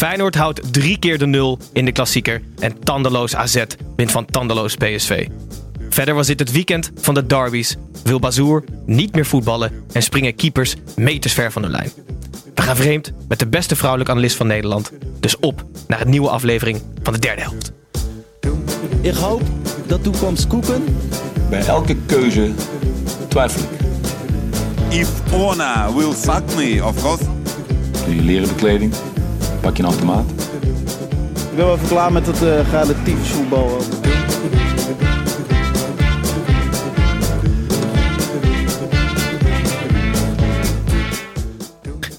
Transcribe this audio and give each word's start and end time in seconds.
Feyenoord 0.00 0.34
houdt 0.34 0.72
drie 0.72 0.98
keer 0.98 1.18
de 1.18 1.26
nul 1.26 1.58
in 1.72 1.84
de 1.84 1.92
klassieker 1.92 2.42
en 2.58 2.78
tandeloos 2.84 3.34
AZ 3.34 3.64
wint 3.96 4.10
van 4.10 4.24
tandeloos 4.24 4.76
PSV. 4.76 5.28
Verder 5.88 6.14
was 6.14 6.26
dit 6.26 6.38
het 6.38 6.52
weekend 6.52 6.90
van 6.94 7.14
de 7.14 7.26
derbies. 7.26 7.76
Wil 8.04 8.18
Bazoer 8.18 8.64
niet 8.86 9.14
meer 9.14 9.26
voetballen 9.26 9.72
en 9.92 10.02
springen 10.02 10.34
keepers 10.34 10.74
meters 10.96 11.32
ver 11.32 11.52
van 11.52 11.62
de 11.62 11.68
lijn. 11.68 11.90
We 12.54 12.62
gaan 12.62 12.76
vreemd 12.76 13.12
met 13.28 13.38
de 13.38 13.46
beste 13.46 13.76
vrouwelijke 13.76 14.12
analist 14.12 14.36
van 14.36 14.46
Nederland. 14.46 14.92
Dus 15.20 15.38
op 15.38 15.64
naar 15.86 16.00
een 16.00 16.10
nieuwe 16.10 16.28
aflevering 16.28 16.82
van 17.02 17.12
de 17.12 17.18
derde 17.18 17.42
helft. 17.42 17.72
Ik 19.00 19.14
hoop 19.14 19.42
dat 19.86 20.02
toekomst 20.02 20.46
koeken. 20.46 20.84
Bij 21.50 21.64
elke 21.66 21.96
keuze 22.06 22.50
twijfel 23.28 23.62
ik. 23.62 23.78
If 24.98 25.32
Ona 25.32 25.92
will 25.94 26.12
fuck 26.12 26.54
me, 26.56 26.84
of 26.84 27.02
course. 27.02 27.24
Je 28.08 28.22
leren 28.22 28.48
bekleding, 28.48 28.94
pak 29.60 29.76
je 29.76 29.82
een 29.82 29.88
automaat. 29.88 30.30
Ik 31.50 31.56
ben 31.56 31.64
wel 31.64 31.74
even 31.74 31.88
klaar 31.88 32.12
met 32.12 32.26
het 32.26 32.42
uh, 32.42 32.70
relatief 32.70 33.32
voetbal. 33.32 33.78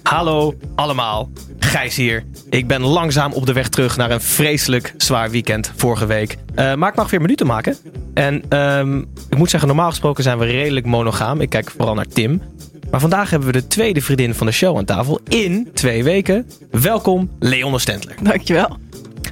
Hallo 0.04 0.54
allemaal, 0.76 1.30
Gijs 1.60 1.96
hier. 1.96 2.24
Ik 2.50 2.68
ben 2.68 2.82
langzaam 2.82 3.34
op 3.34 3.46
de 3.46 3.54
weg 3.54 3.70
terug 3.70 3.98
naar 3.98 4.12
een 4.12 4.22
vreselijk 4.22 4.94
zwaar 4.98 5.30
weekend 5.30 5.72
vorige 5.76 6.06
week. 6.06 6.38
Uh, 6.56 6.74
maar 6.74 6.90
ik 6.90 6.96
mag 6.96 7.10
weer 7.10 7.22
minuten 7.22 7.48
maken. 7.48 7.78
En 8.14 8.44
ehm, 8.50 8.98
ik 9.30 9.38
moet 9.38 9.50
zeggen, 9.50 9.68
normaal 9.70 9.90
gesproken 9.90 10.24
zijn 10.24 10.38
we 10.38 10.46
redelijk 10.46 10.86
monogaam. 10.86 11.42
Ik 11.42 11.50
kijk 11.50 11.72
vooral 11.72 11.96
naar 11.96 12.06
Tim. 12.08 12.42
Maar 12.92 13.00
vandaag 13.00 13.30
hebben 13.30 13.48
we 13.52 13.60
de 13.60 13.68
tweede 13.68 14.02
vriendin 14.02 14.34
van 14.34 14.48
de 14.48 14.54
show 14.54 14.78
aan 14.78 14.86
tafel 14.86 15.20
in 15.28 15.70
twee 15.74 16.04
weken. 16.04 16.48
Welkom, 16.72 17.32
Leonne 17.40 17.80
Stentler. 17.80 18.16
Dankjewel. 18.22 18.78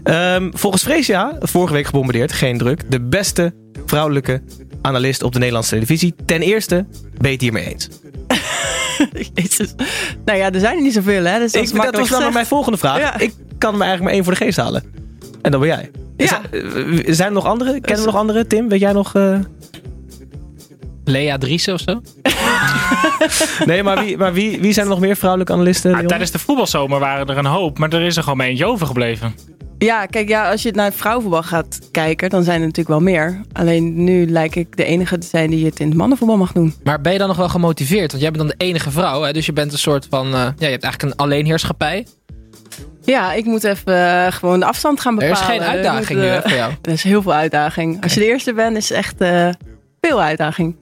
Um, 0.03 0.51
volgens 0.53 0.83
Freesia, 0.83 1.35
vorige 1.39 1.73
week 1.73 1.85
gebombardeerd, 1.85 2.31
geen 2.31 2.57
druk, 2.57 2.91
de 2.91 3.01
beste 3.01 3.53
vrouwelijke 3.85 4.41
analist 4.81 5.23
op 5.23 5.31
de 5.31 5.37
Nederlandse 5.37 5.73
televisie. 5.73 6.15
Ten 6.25 6.41
eerste, 6.41 6.85
ben 7.17 7.27
je 7.27 7.31
het 7.31 7.41
hiermee 7.41 7.65
eens? 7.65 7.89
Jezus. 9.33 9.75
Nou 10.25 10.37
ja, 10.37 10.51
er 10.51 10.59
zijn 10.59 10.75
er 10.75 10.83
niet 10.83 10.93
zoveel, 10.93 11.23
hè? 11.23 11.39
Dus 11.39 11.51
dat, 11.51 11.63
ik, 11.63 11.81
dat 11.81 11.97
was 11.97 12.09
dan 12.09 12.33
mijn 12.33 12.45
volgende 12.45 12.77
vraag. 12.77 12.99
Ja. 12.99 13.19
Ik 13.19 13.33
kan 13.57 13.73
er 13.73 13.81
eigenlijk 13.81 14.03
maar 14.03 14.13
één 14.13 14.23
voor 14.23 14.33
de 14.33 14.39
geest 14.39 14.57
halen. 14.57 14.83
En 15.41 15.51
dat 15.51 15.59
ben 15.59 15.69
jij. 15.69 15.91
Ja. 16.17 16.41
Zijn, 16.51 17.15
zijn 17.15 17.27
er 17.27 17.33
nog 17.33 17.45
andere? 17.45 17.79
Kennen 17.79 18.05
we 18.05 18.11
nog 18.11 18.19
andere? 18.19 18.47
Tim, 18.47 18.69
weet 18.69 18.79
jij 18.79 18.93
nog... 18.93 19.15
Uh... 19.15 19.39
Lea 21.09 21.37
Driessen 21.37 21.73
of 21.73 21.79
zo? 21.79 22.01
nee, 23.65 23.83
maar, 23.83 24.03
wie, 24.03 24.17
maar 24.17 24.33
wie, 24.33 24.59
wie 24.59 24.73
zijn 24.73 24.85
er 24.85 24.91
nog 24.91 25.01
meer 25.01 25.15
vrouwelijke 25.15 25.53
analisten? 25.53 25.95
Ah, 25.95 26.05
tijdens 26.05 26.31
de 26.31 26.39
voetbalzomer 26.39 26.99
waren 26.99 27.27
er 27.27 27.37
een 27.37 27.45
hoop, 27.45 27.77
maar 27.77 27.93
er 27.93 28.01
is 28.01 28.15
er 28.15 28.23
gewoon 28.23 28.37
maar 28.37 28.47
eentje 28.47 28.65
overgebleven. 28.65 29.33
Ja, 29.77 30.05
kijk, 30.05 30.27
ja, 30.27 30.51
als 30.51 30.61
je 30.61 30.71
naar 30.71 30.93
vrouwenvoetbal 30.93 31.43
gaat 31.43 31.79
kijken, 31.91 32.29
dan 32.29 32.43
zijn 32.43 32.59
er 32.59 32.65
natuurlijk 32.65 32.89
wel 32.89 32.99
meer. 32.99 33.41
Alleen 33.53 34.03
nu 34.03 34.29
lijkt 34.29 34.55
ik 34.55 34.77
de 34.77 34.83
enige 34.83 35.17
te 35.17 35.27
zijn 35.27 35.49
die 35.49 35.65
het 35.65 35.79
in 35.79 35.87
het 35.87 35.97
mannenvoetbal 35.97 36.37
mag 36.37 36.51
doen. 36.51 36.73
Maar 36.83 37.01
ben 37.01 37.11
je 37.11 37.17
dan 37.17 37.27
nog 37.27 37.37
wel 37.37 37.49
gemotiveerd? 37.49 38.11
Want 38.11 38.23
jij 38.23 38.31
bent 38.31 38.47
dan 38.47 38.55
de 38.57 38.65
enige 38.65 38.91
vrouw, 38.91 39.21
hè? 39.21 39.33
dus 39.33 39.45
je 39.45 39.53
bent 39.53 39.71
een 39.71 39.77
soort 39.77 40.07
van, 40.09 40.27
uh, 40.27 40.33
ja, 40.33 40.53
je 40.57 40.65
hebt 40.65 40.83
eigenlijk 40.83 41.03
een 41.03 41.15
alleenheerschappij. 41.15 42.05
Ja, 43.01 43.33
ik 43.33 43.45
moet 43.45 43.63
even 43.63 43.93
uh, 43.93 44.31
gewoon 44.31 44.59
de 44.59 44.65
afstand 44.65 44.99
gaan 44.99 45.15
bepalen. 45.15 45.37
Er 45.37 45.41
is 45.41 45.47
geen 45.47 45.61
uitdaging 45.61 46.19
moet, 46.19 46.29
nu 46.29 46.41
voor 46.41 46.51
jou. 46.51 46.73
Er 46.81 46.91
is 46.91 47.03
heel 47.03 47.21
veel 47.21 47.33
uitdaging. 47.33 48.03
Als 48.03 48.13
je 48.13 48.19
de 48.19 48.25
eerste 48.25 48.53
bent, 48.53 48.77
is 48.77 48.91
echt 48.91 49.21
uh, 49.21 49.49
veel 50.01 50.21
uitdaging. 50.21 50.75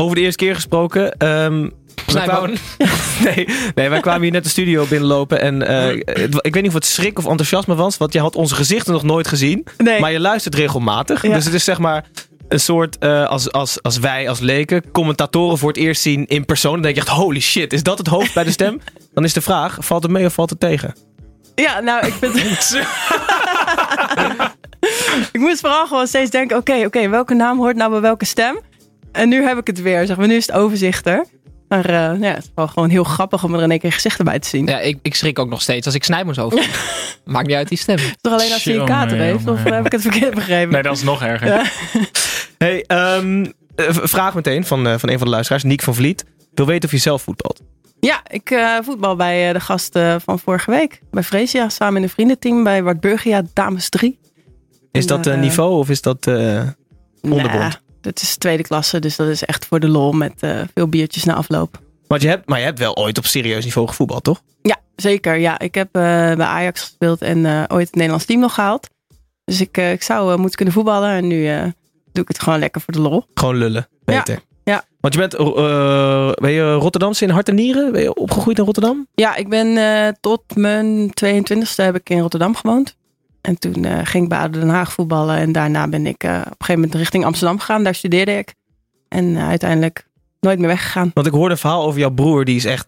Over 0.00 0.16
de 0.16 0.22
eerste 0.22 0.44
keer 0.44 0.54
gesproken. 0.54 1.26
Um, 1.26 1.72
kwamen, 2.06 2.50
nee, 3.24 3.48
nee, 3.74 3.88
wij 3.88 4.00
kwamen 4.00 4.22
hier 4.22 4.30
net 4.30 4.44
de 4.44 4.50
studio 4.50 4.86
binnenlopen. 4.86 5.40
En 5.40 5.70
uh, 5.70 5.92
ik 6.40 6.54
weet 6.54 6.54
niet 6.54 6.66
of 6.66 6.74
het 6.74 6.84
schrik 6.84 7.18
of 7.18 7.26
enthousiasme 7.26 7.74
was. 7.74 7.96
Want 7.96 8.12
je 8.12 8.20
had 8.20 8.36
onze 8.36 8.54
gezichten 8.54 8.92
nog 8.92 9.02
nooit 9.02 9.28
gezien. 9.28 9.66
Nee. 9.78 10.00
Maar 10.00 10.12
je 10.12 10.20
luistert 10.20 10.54
regelmatig. 10.54 11.22
Ja. 11.22 11.34
Dus 11.34 11.44
het 11.44 11.54
is 11.54 11.64
zeg 11.64 11.78
maar 11.78 12.04
een 12.48 12.60
soort, 12.60 12.96
uh, 13.00 13.28
als, 13.28 13.52
als, 13.52 13.82
als 13.82 13.98
wij 13.98 14.28
als 14.28 14.40
leken 14.40 14.90
commentatoren 14.90 15.58
voor 15.58 15.68
het 15.68 15.78
eerst 15.78 16.02
zien 16.02 16.26
in 16.26 16.44
persoon. 16.44 16.72
Dan 16.72 16.82
denk 16.82 16.94
je 16.94 17.00
echt, 17.00 17.10
holy 17.10 17.40
shit, 17.40 17.72
is 17.72 17.82
dat 17.82 17.98
het 17.98 18.06
hoofd 18.06 18.34
bij 18.34 18.44
de 18.44 18.50
stem? 18.50 18.80
Dan 19.14 19.24
is 19.24 19.32
de 19.32 19.40
vraag, 19.40 19.76
valt 19.80 20.02
het 20.02 20.12
mee 20.12 20.26
of 20.26 20.32
valt 20.32 20.50
het 20.50 20.60
tegen? 20.60 20.94
Ja, 21.54 21.80
nou, 21.80 22.06
ik 22.06 22.12
vind 22.12 22.34
ik 25.32 25.40
moest 25.40 25.60
vooral 25.60 25.86
gewoon 25.86 26.06
steeds 26.06 26.30
denken, 26.30 26.56
oké, 26.56 26.70
okay, 26.70 26.84
oké, 26.84 26.96
okay, 26.98 27.10
welke 27.10 27.34
naam 27.34 27.58
hoort 27.58 27.76
nou 27.76 27.90
bij 27.90 28.00
welke 28.00 28.24
stem? 28.24 28.60
En 29.12 29.28
nu 29.28 29.42
heb 29.42 29.58
ik 29.58 29.66
het 29.66 29.82
weer, 29.82 30.06
zeg 30.06 30.16
maar. 30.16 30.26
Nu 30.26 30.34
is 30.34 30.46
het 30.46 30.56
overzicht 30.56 31.06
er. 31.06 31.26
Maar 31.70 31.90
uh, 31.90 32.20
ja, 32.20 32.34
het 32.34 32.44
is 32.44 32.50
wel 32.54 32.68
gewoon 32.68 32.88
heel 32.88 33.04
grappig 33.04 33.44
om 33.44 33.54
er 33.54 33.62
in 33.62 33.70
één 33.70 33.80
keer 33.80 33.92
gezichten 33.92 34.24
bij 34.24 34.38
te 34.38 34.48
zien. 34.48 34.66
Ja, 34.66 34.80
ik, 34.80 34.98
ik 35.02 35.14
schrik 35.14 35.38
ook 35.38 35.48
nog 35.48 35.62
steeds 35.62 35.86
als 35.86 35.94
ik 35.94 36.04
Snijboons 36.04 36.38
over. 36.38 36.68
Maakt 37.24 37.46
niet 37.46 37.56
uit 37.56 37.68
die 37.68 37.78
stem. 37.78 37.96
Toch 38.20 38.32
alleen 38.32 38.52
als 38.52 38.64
hij 38.64 38.76
een 38.76 38.84
kater 38.84 39.18
heeft? 39.18 39.48
Of 39.48 39.62
heb 39.62 39.86
ik 39.86 39.92
het 39.92 40.00
verkeerd 40.00 40.34
begrepen? 40.34 40.72
Nee, 40.72 40.82
dat 40.82 40.96
is 40.96 41.02
nog 41.02 41.22
erger. 41.22 41.46
Ja. 41.46 41.64
hey, 42.64 42.84
um, 43.18 43.52
vraag 43.86 44.34
meteen 44.34 44.64
van, 44.64 44.86
uh, 44.86 44.94
van 44.98 45.08
een 45.08 45.18
van 45.18 45.26
de 45.26 45.32
luisteraars, 45.32 45.62
Niek 45.62 45.82
van 45.82 45.94
Vliet. 45.94 46.24
Wil 46.54 46.66
weten 46.66 46.84
of 46.84 46.94
je 46.94 47.00
zelf 47.00 47.22
voetbalt? 47.22 47.60
Ja, 48.00 48.20
ik 48.26 48.50
uh, 48.50 48.78
voetbal 48.82 49.16
bij 49.16 49.46
uh, 49.46 49.52
de 49.52 49.60
gasten 49.60 50.20
van 50.20 50.38
vorige 50.38 50.70
week. 50.70 51.00
Bij 51.10 51.22
Freesia, 51.22 51.68
samen 51.68 51.96
in 51.96 52.02
een 52.02 52.08
vriendenteam 52.08 52.64
bij 52.64 52.82
Wart 52.82 53.00
Burgia, 53.00 53.42
dames 53.52 53.88
3. 53.88 54.18
Is 54.92 55.00
en, 55.02 55.06
dat 55.06 55.26
uh, 55.26 55.40
niveau 55.40 55.78
of 55.78 55.88
is 55.88 56.02
dat 56.02 56.26
onderbond? 57.20 57.80
Dat 58.00 58.20
is 58.22 58.36
tweede 58.36 58.62
klasse, 58.62 58.98
dus 58.98 59.16
dat 59.16 59.28
is 59.28 59.44
echt 59.44 59.66
voor 59.66 59.80
de 59.80 59.88
lol 59.88 60.12
met 60.12 60.32
veel 60.74 60.88
biertjes 60.88 61.24
na 61.24 61.34
afloop. 61.34 61.80
Want 62.06 62.22
je 62.22 62.28
hebt, 62.28 62.48
maar 62.48 62.58
je 62.58 62.64
hebt 62.64 62.78
wel 62.78 62.96
ooit 62.96 63.18
op 63.18 63.26
serieus 63.26 63.64
niveau 63.64 63.88
gevoetbald, 63.88 64.24
toch? 64.24 64.42
Ja, 64.62 64.76
zeker. 64.96 65.36
Ja, 65.36 65.58
ik 65.58 65.74
heb 65.74 65.88
bij 65.92 66.40
Ajax 66.40 66.80
gespeeld 66.80 67.22
en 67.22 67.46
ooit 67.70 67.86
het 67.86 67.94
Nederlands 67.94 68.24
team 68.24 68.40
nog 68.40 68.54
gehaald. 68.54 68.88
Dus 69.44 69.60
ik, 69.60 69.76
ik 69.76 70.02
zou 70.02 70.38
moeten 70.38 70.56
kunnen 70.56 70.74
voetballen 70.74 71.10
en 71.10 71.26
nu 71.26 71.44
doe 72.12 72.22
ik 72.22 72.28
het 72.28 72.42
gewoon 72.42 72.58
lekker 72.58 72.80
voor 72.80 72.94
de 72.94 73.00
lol. 73.00 73.24
Gewoon 73.34 73.56
lullen, 73.56 73.88
beter. 74.04 74.34
Ja. 74.34 74.40
Ja. 74.64 74.84
Want 75.00 75.14
je 75.14 75.20
bent, 75.20 75.36
ben 76.40 76.50
je 76.50 76.72
Rotterdamse 76.74 77.24
in 77.24 77.30
hart 77.30 77.48
en 77.48 77.54
nieren? 77.54 77.92
Ben 77.92 78.02
je 78.02 78.14
opgegroeid 78.14 78.58
in 78.58 78.64
Rotterdam? 78.64 79.06
Ja, 79.14 79.36
ik 79.36 79.48
ben 79.48 80.16
tot 80.20 80.42
mijn 80.54 81.10
22e 81.24 81.74
heb 81.74 81.94
ik 81.94 82.10
in 82.10 82.20
Rotterdam 82.20 82.54
gewoond. 82.54 82.96
En 83.40 83.58
toen 83.58 83.84
uh, 83.86 83.98
ging 84.02 84.22
ik 84.22 84.28
bij 84.28 84.38
ADO 84.38 84.58
Den 84.58 84.68
Haag 84.68 84.92
voetballen. 84.92 85.36
En 85.36 85.52
daarna 85.52 85.88
ben 85.88 86.06
ik 86.06 86.22
op 86.22 86.30
een 86.30 86.42
gegeven 86.42 86.74
moment 86.74 86.94
richting 86.94 87.24
Amsterdam 87.24 87.58
gegaan. 87.58 87.84
Daar 87.84 87.94
studeerde 87.94 88.38
ik. 88.38 88.54
En 89.08 89.38
uiteindelijk 89.38 90.06
nooit 90.40 90.58
meer 90.58 90.68
weggegaan. 90.68 91.10
Want 91.14 91.26
ik 91.26 91.32
hoorde 91.32 91.50
een 91.50 91.60
verhaal 91.60 91.84
over 91.84 92.00
jouw 92.00 92.10
broer. 92.10 92.44
Die 92.44 92.56
is 92.56 92.64
echt 92.64 92.86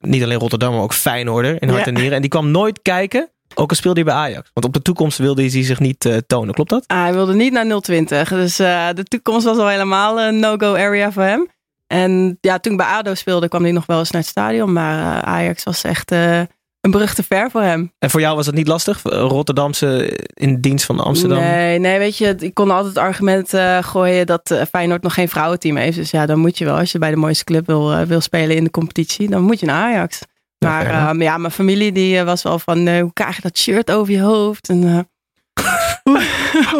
niet 0.00 0.22
alleen 0.22 0.38
Rotterdam, 0.38 0.72
maar 0.72 0.82
ook 0.82 0.94
Feyenoorder 0.94 1.62
in 1.62 1.68
hart 1.68 1.80
ja. 1.80 1.86
en 1.86 1.94
nieren. 1.94 2.14
En 2.14 2.20
die 2.20 2.30
kwam 2.30 2.50
nooit 2.50 2.82
kijken. 2.82 3.30
Ook 3.54 3.70
al 3.70 3.76
speelde 3.76 4.00
hij 4.00 4.12
bij 4.12 4.22
Ajax. 4.22 4.50
Want 4.52 4.66
op 4.66 4.72
de 4.72 4.82
toekomst 4.82 5.18
wilde 5.18 5.42
hij 5.42 5.64
zich 5.64 5.80
niet 5.80 6.22
tonen. 6.26 6.54
Klopt 6.54 6.70
dat? 6.70 6.84
Ah, 6.86 7.02
hij 7.02 7.12
wilde 7.12 7.34
niet 7.34 7.52
naar 7.52 7.80
020. 7.80 8.28
Dus 8.28 8.56
de 8.56 9.04
toekomst 9.08 9.46
was 9.46 9.58
al 9.58 9.68
helemaal 9.68 10.20
een 10.20 10.38
no-go 10.38 10.74
area 10.74 11.12
voor 11.12 11.22
hem. 11.22 11.48
En 11.86 12.38
ja, 12.40 12.58
toen 12.58 12.72
ik 12.72 12.78
bij 12.78 12.86
ADO 12.86 13.14
speelde, 13.14 13.48
kwam 13.48 13.62
hij 13.62 13.72
nog 13.72 13.86
wel 13.86 13.98
eens 13.98 14.10
naar 14.10 14.20
het 14.20 14.30
stadion. 14.30 14.72
Maar 14.72 15.22
Ajax 15.22 15.64
was 15.64 15.82
echt 15.82 16.10
een 16.86 16.92
brug 16.98 17.14
te 17.14 17.22
ver 17.22 17.50
voor 17.50 17.62
hem. 17.62 17.92
En 17.98 18.10
voor 18.10 18.20
jou 18.20 18.36
was 18.36 18.46
het 18.46 18.54
niet 18.54 18.66
lastig? 18.66 19.00
Rotterdamse 19.02 20.18
in 20.34 20.60
dienst 20.60 20.84
van 20.84 21.00
Amsterdam? 21.00 21.38
Nee, 21.38 21.78
nee 21.78 21.98
weet 21.98 22.16
je, 22.18 22.34
ik 22.38 22.54
kon 22.54 22.70
altijd 22.70 22.94
het 22.94 23.04
argument 23.04 23.52
gooien 23.86 24.26
dat 24.26 24.60
Feyenoord 24.70 25.02
nog 25.02 25.14
geen 25.14 25.28
vrouwenteam 25.28 25.76
heeft. 25.76 25.96
Dus 25.96 26.10
ja, 26.10 26.26
dan 26.26 26.38
moet 26.38 26.58
je 26.58 26.64
wel, 26.64 26.76
als 26.76 26.92
je 26.92 26.98
bij 26.98 27.10
de 27.10 27.16
mooiste 27.16 27.44
club 27.44 27.66
wil, 27.66 28.06
wil 28.06 28.20
spelen 28.20 28.56
in 28.56 28.64
de 28.64 28.70
competitie, 28.70 29.28
dan 29.28 29.42
moet 29.42 29.60
je 29.60 29.66
naar 29.66 29.82
Ajax. 29.82 30.20
Maar 30.58 30.84
ja, 30.84 31.10
um, 31.10 31.22
ja, 31.22 31.38
mijn 31.38 31.52
familie 31.52 31.92
die 31.92 32.22
was 32.22 32.42
wel 32.42 32.58
van, 32.58 32.86
uh, 32.88 33.00
hoe 33.00 33.12
krijg 33.12 33.36
je 33.36 33.42
dat 33.42 33.58
shirt 33.58 33.90
over 33.90 34.12
je 34.12 34.20
hoofd? 34.20 34.68
En, 34.68 34.82
uh, 34.88 35.00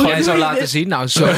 Jij 0.06 0.23
zo 0.23 0.37
laten 0.37 0.69
zien. 0.69 0.88
Nou, 0.88 1.06
zo. 1.06 1.29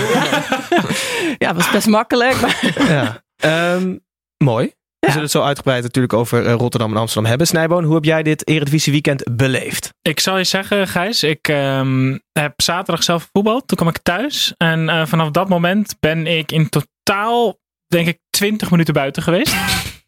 Ja, 1.38 1.55
was 1.55 1.71
best 1.71 1.87
makkelijk. 1.87 2.41
Maar 2.41 2.75
Ja. 2.88 3.23
Ehm, 3.37 3.97
mooi. 4.44 4.73
We 4.99 5.06
zullen 5.06 5.23
het 5.23 5.31
zo 5.31 5.43
uitgebreid 5.43 5.83
natuurlijk 5.83 6.12
over 6.12 6.47
eh, 6.47 6.53
Rotterdam 6.53 6.91
en 6.91 6.97
Amsterdam 6.97 7.29
hebben. 7.29 7.47
Snijboon, 7.47 7.85
hoe 7.85 7.95
heb 7.95 8.05
jij 8.05 8.23
dit 8.23 8.49
Eredivisie 8.49 8.93
weekend 8.93 9.37
beleefd? 9.37 9.95
Ik 10.03 10.21
zal 10.21 10.39
je 10.39 10.45
zeggen, 10.45 10.89
Gijs, 10.89 11.23
ik 11.23 11.49
ehm, 11.49 12.19
heb 12.33 12.62
zaterdag 12.62 13.03
zelf 13.03 13.23
gevoetbald. 13.23 13.69
Toen 13.69 13.77
kwam 13.77 13.89
ik 13.89 13.99
thuis. 14.03 14.55
En 14.56 14.89
eh, 14.89 15.06
vanaf 15.06 15.31
dat 15.31 15.49
moment 15.49 15.97
ben 16.00 16.27
ik 16.27 16.53
in 16.53 16.69
totaal, 16.69 17.59
denk 17.87 18.06
ik, 18.06 18.19
20 18.31 18.71
minuten 18.71 18.95
buiten 18.95 19.23
geweest. 19.23 19.55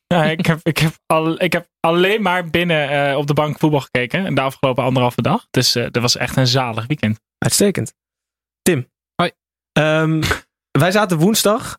Ja, 0.06 0.24
ik, 0.36 0.46
heb, 0.46 0.60
ik, 0.62 0.78
heb 0.78 0.92
al, 1.06 1.42
ik 1.42 1.52
heb 1.52 1.68
alleen 1.80 2.22
maar 2.22 2.50
binnen 2.50 3.08
eh, 3.10 3.16
op 3.16 3.26
de 3.26 3.34
bank 3.34 3.58
voetbal 3.58 3.80
gekeken. 3.80 4.34
De 4.34 4.40
afgelopen 4.40 4.84
anderhalve 4.84 5.22
dag. 5.22 5.46
Dus 5.50 5.74
eh, 5.74 5.86
dat 5.90 6.02
was 6.02 6.16
echt 6.16 6.36
een 6.36 6.46
zalig 6.46 6.86
weekend. 6.86 7.20
Uitstekend. 7.38 7.94
Tim. 8.62 8.90
Hoi. 9.14 9.30
Ehm, 9.72 10.22
wij 10.84 10.90
zaten 10.90 11.18
woensdag. 11.18 11.78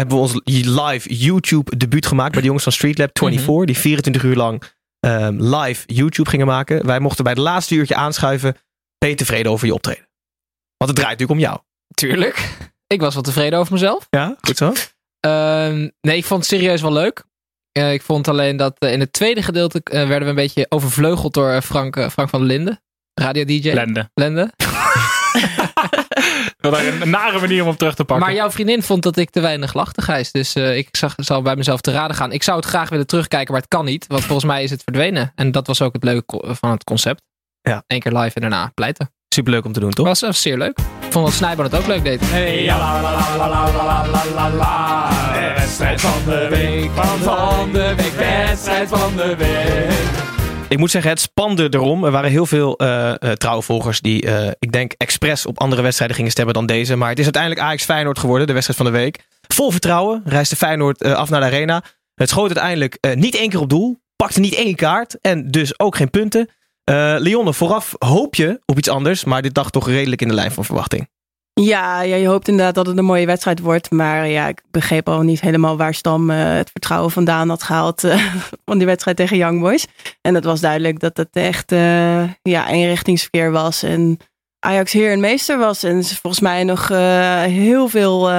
Hebben 0.00 0.16
we 0.16 0.22
ons 0.22 0.40
live 0.44 1.14
YouTube 1.14 1.76
debuut 1.76 2.06
gemaakt 2.06 2.30
bij 2.30 2.40
de 2.40 2.46
jongens 2.46 2.64
van 2.64 2.72
Streetlab 2.72 3.18
24. 3.18 3.64
Die 3.66 3.76
24 3.76 4.22
uur 4.22 4.36
lang 4.36 4.62
ehm, 5.00 5.54
live 5.54 5.82
YouTube 5.86 6.30
gingen 6.30 6.46
maken. 6.46 6.86
Wij 6.86 7.00
mochten 7.00 7.24
bij 7.24 7.32
het 7.32 7.42
laatste 7.42 7.74
uurtje 7.74 7.94
aanschuiven. 7.94 8.56
Ben 8.98 9.08
je 9.08 9.14
tevreden 9.14 9.52
over 9.52 9.66
je 9.66 9.74
optreden? 9.74 10.08
Want 10.76 10.90
het 10.90 10.94
draait 10.94 11.18
natuurlijk 11.18 11.30
om 11.30 11.46
jou. 11.46 11.60
Tuurlijk. 11.94 12.48
Ik 12.86 13.00
was 13.00 13.14
wel 13.14 13.22
tevreden 13.22 13.58
over 13.58 13.72
mezelf. 13.72 14.06
Ja, 14.10 14.36
goed 14.40 14.56
zo. 14.56 14.72
Ehm, 15.20 15.88
nee, 16.00 16.16
ik 16.16 16.24
vond 16.24 16.40
het 16.40 16.48
serieus 16.48 16.80
wel 16.80 16.92
leuk. 16.92 17.24
Eh, 17.72 17.92
ik 17.92 18.02
vond 18.02 18.28
alleen 18.28 18.56
dat 18.56 18.78
eh, 18.78 18.92
in 18.92 19.00
het 19.00 19.12
tweede 19.12 19.42
gedeelte 19.42 19.80
eh, 19.82 19.92
werden 19.92 20.22
we 20.22 20.28
een 20.28 20.34
beetje 20.34 20.66
overvleugeld 20.68 21.34
door 21.34 21.62
Frank, 21.62 22.10
Frank 22.10 22.28
van 22.28 22.38
der 22.38 22.48
Linden. 22.48 22.82
Radio-dj. 23.14 23.72
Lende. 23.72 24.10
Lende. 24.14 24.52
Wil 26.56 26.70
daar 26.70 26.86
een 26.86 27.10
nare 27.10 27.40
manier 27.40 27.62
om 27.62 27.68
op 27.68 27.78
terug 27.78 27.94
te 27.94 28.04
pakken. 28.04 28.26
Maar 28.26 28.34
jouw 28.34 28.50
vriendin 28.50 28.82
vond 28.82 29.02
dat 29.02 29.16
ik 29.16 29.30
te 29.30 29.40
weinig 29.40 29.74
lachte, 29.74 30.02
Gijs. 30.02 30.32
Dus 30.32 30.54
eh, 30.54 30.76
ik 30.76 30.88
zag, 30.90 31.14
zal 31.16 31.42
bij 31.42 31.56
mezelf 31.56 31.80
te 31.80 31.92
raden 31.92 32.16
gaan. 32.16 32.32
Ik 32.32 32.42
zou 32.42 32.56
het 32.56 32.66
graag 32.66 32.88
willen 32.88 33.06
terugkijken, 33.06 33.52
maar 33.52 33.60
het 33.60 33.70
kan 33.70 33.84
niet. 33.84 34.06
Want 34.06 34.24
volgens 34.24 34.46
mij 34.46 34.62
is 34.62 34.70
het 34.70 34.82
verdwenen. 34.82 35.32
En 35.34 35.52
dat 35.52 35.66
was 35.66 35.82
ook 35.82 35.92
het 35.92 36.04
leuke 36.04 36.54
van 36.60 36.70
het 36.70 36.84
concept. 36.84 37.22
Ja. 37.60 37.84
Eén 37.86 38.00
keer 38.00 38.12
live 38.12 38.34
en 38.34 38.40
daarna 38.40 38.70
pleiten. 38.74 39.10
Superleuk 39.28 39.64
om 39.64 39.72
te 39.72 39.80
doen, 39.80 39.90
toch? 39.90 40.06
Was, 40.06 40.20
was 40.20 40.42
zeer 40.42 40.58
leuk. 40.58 40.78
Ik 40.78 41.12
vond 41.12 41.26
dat 41.26 41.34
Snijboon 41.34 41.64
het 41.64 41.74
ook 41.74 41.86
leuk 41.86 42.04
deed. 42.04 42.20
Hey, 42.24 42.62
ja, 42.62 42.78
la, 42.78 43.00
la, 43.02 43.10
la, 43.10 43.36
la, 43.36 43.48
la, 43.48 43.82
la, 43.84 44.06
la, 44.06 44.24
la, 44.34 44.50
la. 44.50 45.32
De 45.32 45.52
wedstrijd 45.56 46.00
van 46.00 46.24
de 46.24 46.46
week. 46.50 46.90
Van 47.22 47.72
de 47.72 47.94
week. 47.96 48.12
Wedstrijd 48.12 48.88
van 48.88 49.16
de 49.16 49.36
week. 49.36 50.35
Ik 50.68 50.78
moet 50.78 50.90
zeggen, 50.90 51.10
het 51.10 51.20
spande 51.20 51.66
erom. 51.70 52.04
Er 52.04 52.10
waren 52.10 52.30
heel 52.30 52.46
veel 52.46 52.76
eh 52.76 53.14
eh, 53.22 53.32
trouwe 53.32 53.62
volgers 53.62 54.00
die, 54.00 54.22
eh, 54.22 54.50
ik 54.58 54.72
denk, 54.72 54.92
expres 54.92 55.46
op 55.46 55.60
andere 55.60 55.82
wedstrijden 55.82 56.16
gingen 56.16 56.32
stemmen 56.32 56.54
dan 56.54 56.66
deze. 56.66 56.96
Maar 56.96 57.08
het 57.08 57.18
is 57.18 57.24
uiteindelijk 57.24 57.62
Ajax 57.62 57.84
Feyenoord 57.84 58.18
geworden, 58.18 58.46
de 58.46 58.52
wedstrijd 58.52 58.80
van 58.80 58.92
de 58.92 58.98
week. 58.98 59.26
Vol 59.48 59.70
vertrouwen 59.70 60.22
reisde 60.24 60.56
Feyenoord 60.56 61.04
af 61.04 61.30
naar 61.30 61.40
de 61.40 61.46
arena. 61.46 61.82
Het 62.14 62.28
schoot 62.28 62.46
uiteindelijk 62.46 62.98
niet 63.14 63.34
één 63.34 63.48
keer 63.48 63.60
op 63.60 63.68
doel. 63.68 64.00
Pakte 64.16 64.40
niet 64.40 64.54
één 64.54 64.74
kaart 64.74 65.20
en 65.20 65.50
dus 65.50 65.78
ook 65.78 65.96
geen 65.96 66.10
punten. 66.10 66.50
Leonne, 67.18 67.52
vooraf 67.52 67.94
hoop 67.98 68.34
je 68.34 68.60
op 68.64 68.78
iets 68.78 68.88
anders, 68.88 69.24
maar 69.24 69.42
dit 69.42 69.54
dacht 69.54 69.72
toch 69.72 69.88
redelijk 69.88 70.22
in 70.22 70.28
de 70.28 70.34
lijn 70.34 70.52
van 70.52 70.64
verwachting. 70.64 71.08
Ja, 71.62 72.02
ja, 72.02 72.16
je 72.16 72.26
hoopt 72.26 72.48
inderdaad 72.48 72.74
dat 72.74 72.86
het 72.86 72.98
een 72.98 73.04
mooie 73.04 73.26
wedstrijd 73.26 73.60
wordt. 73.60 73.90
Maar 73.90 74.28
ja, 74.28 74.48
ik 74.48 74.62
begreep 74.70 75.08
al 75.08 75.20
niet 75.22 75.40
helemaal 75.40 75.76
waar 75.76 75.94
Stam 75.94 76.30
eh, 76.30 76.54
het 76.54 76.70
vertrouwen 76.70 77.10
vandaan 77.10 77.48
had 77.48 77.62
gehaald 77.62 78.04
eh, 78.04 78.34
van 78.64 78.78
die 78.78 78.86
wedstrijd 78.86 79.16
tegen 79.16 79.36
Young 79.36 79.60
Boys. 79.60 79.86
En 80.20 80.34
het 80.34 80.44
was 80.44 80.60
duidelijk 80.60 81.00
dat 81.00 81.16
het 81.16 81.28
echt 81.32 81.72
eh 81.72 82.22
ja, 82.42 82.68
eenrichtingsverkeer 82.68 83.50
was. 83.50 83.82
En 83.82 84.18
Ajax 84.58 84.92
heer 84.92 85.12
en 85.12 85.20
meester 85.20 85.58
was. 85.58 85.82
En 85.82 86.04
ze 86.04 86.16
volgens 86.16 86.42
mij 86.42 86.64
nog 86.64 86.88
heel 87.48 87.88
veel 87.88 88.30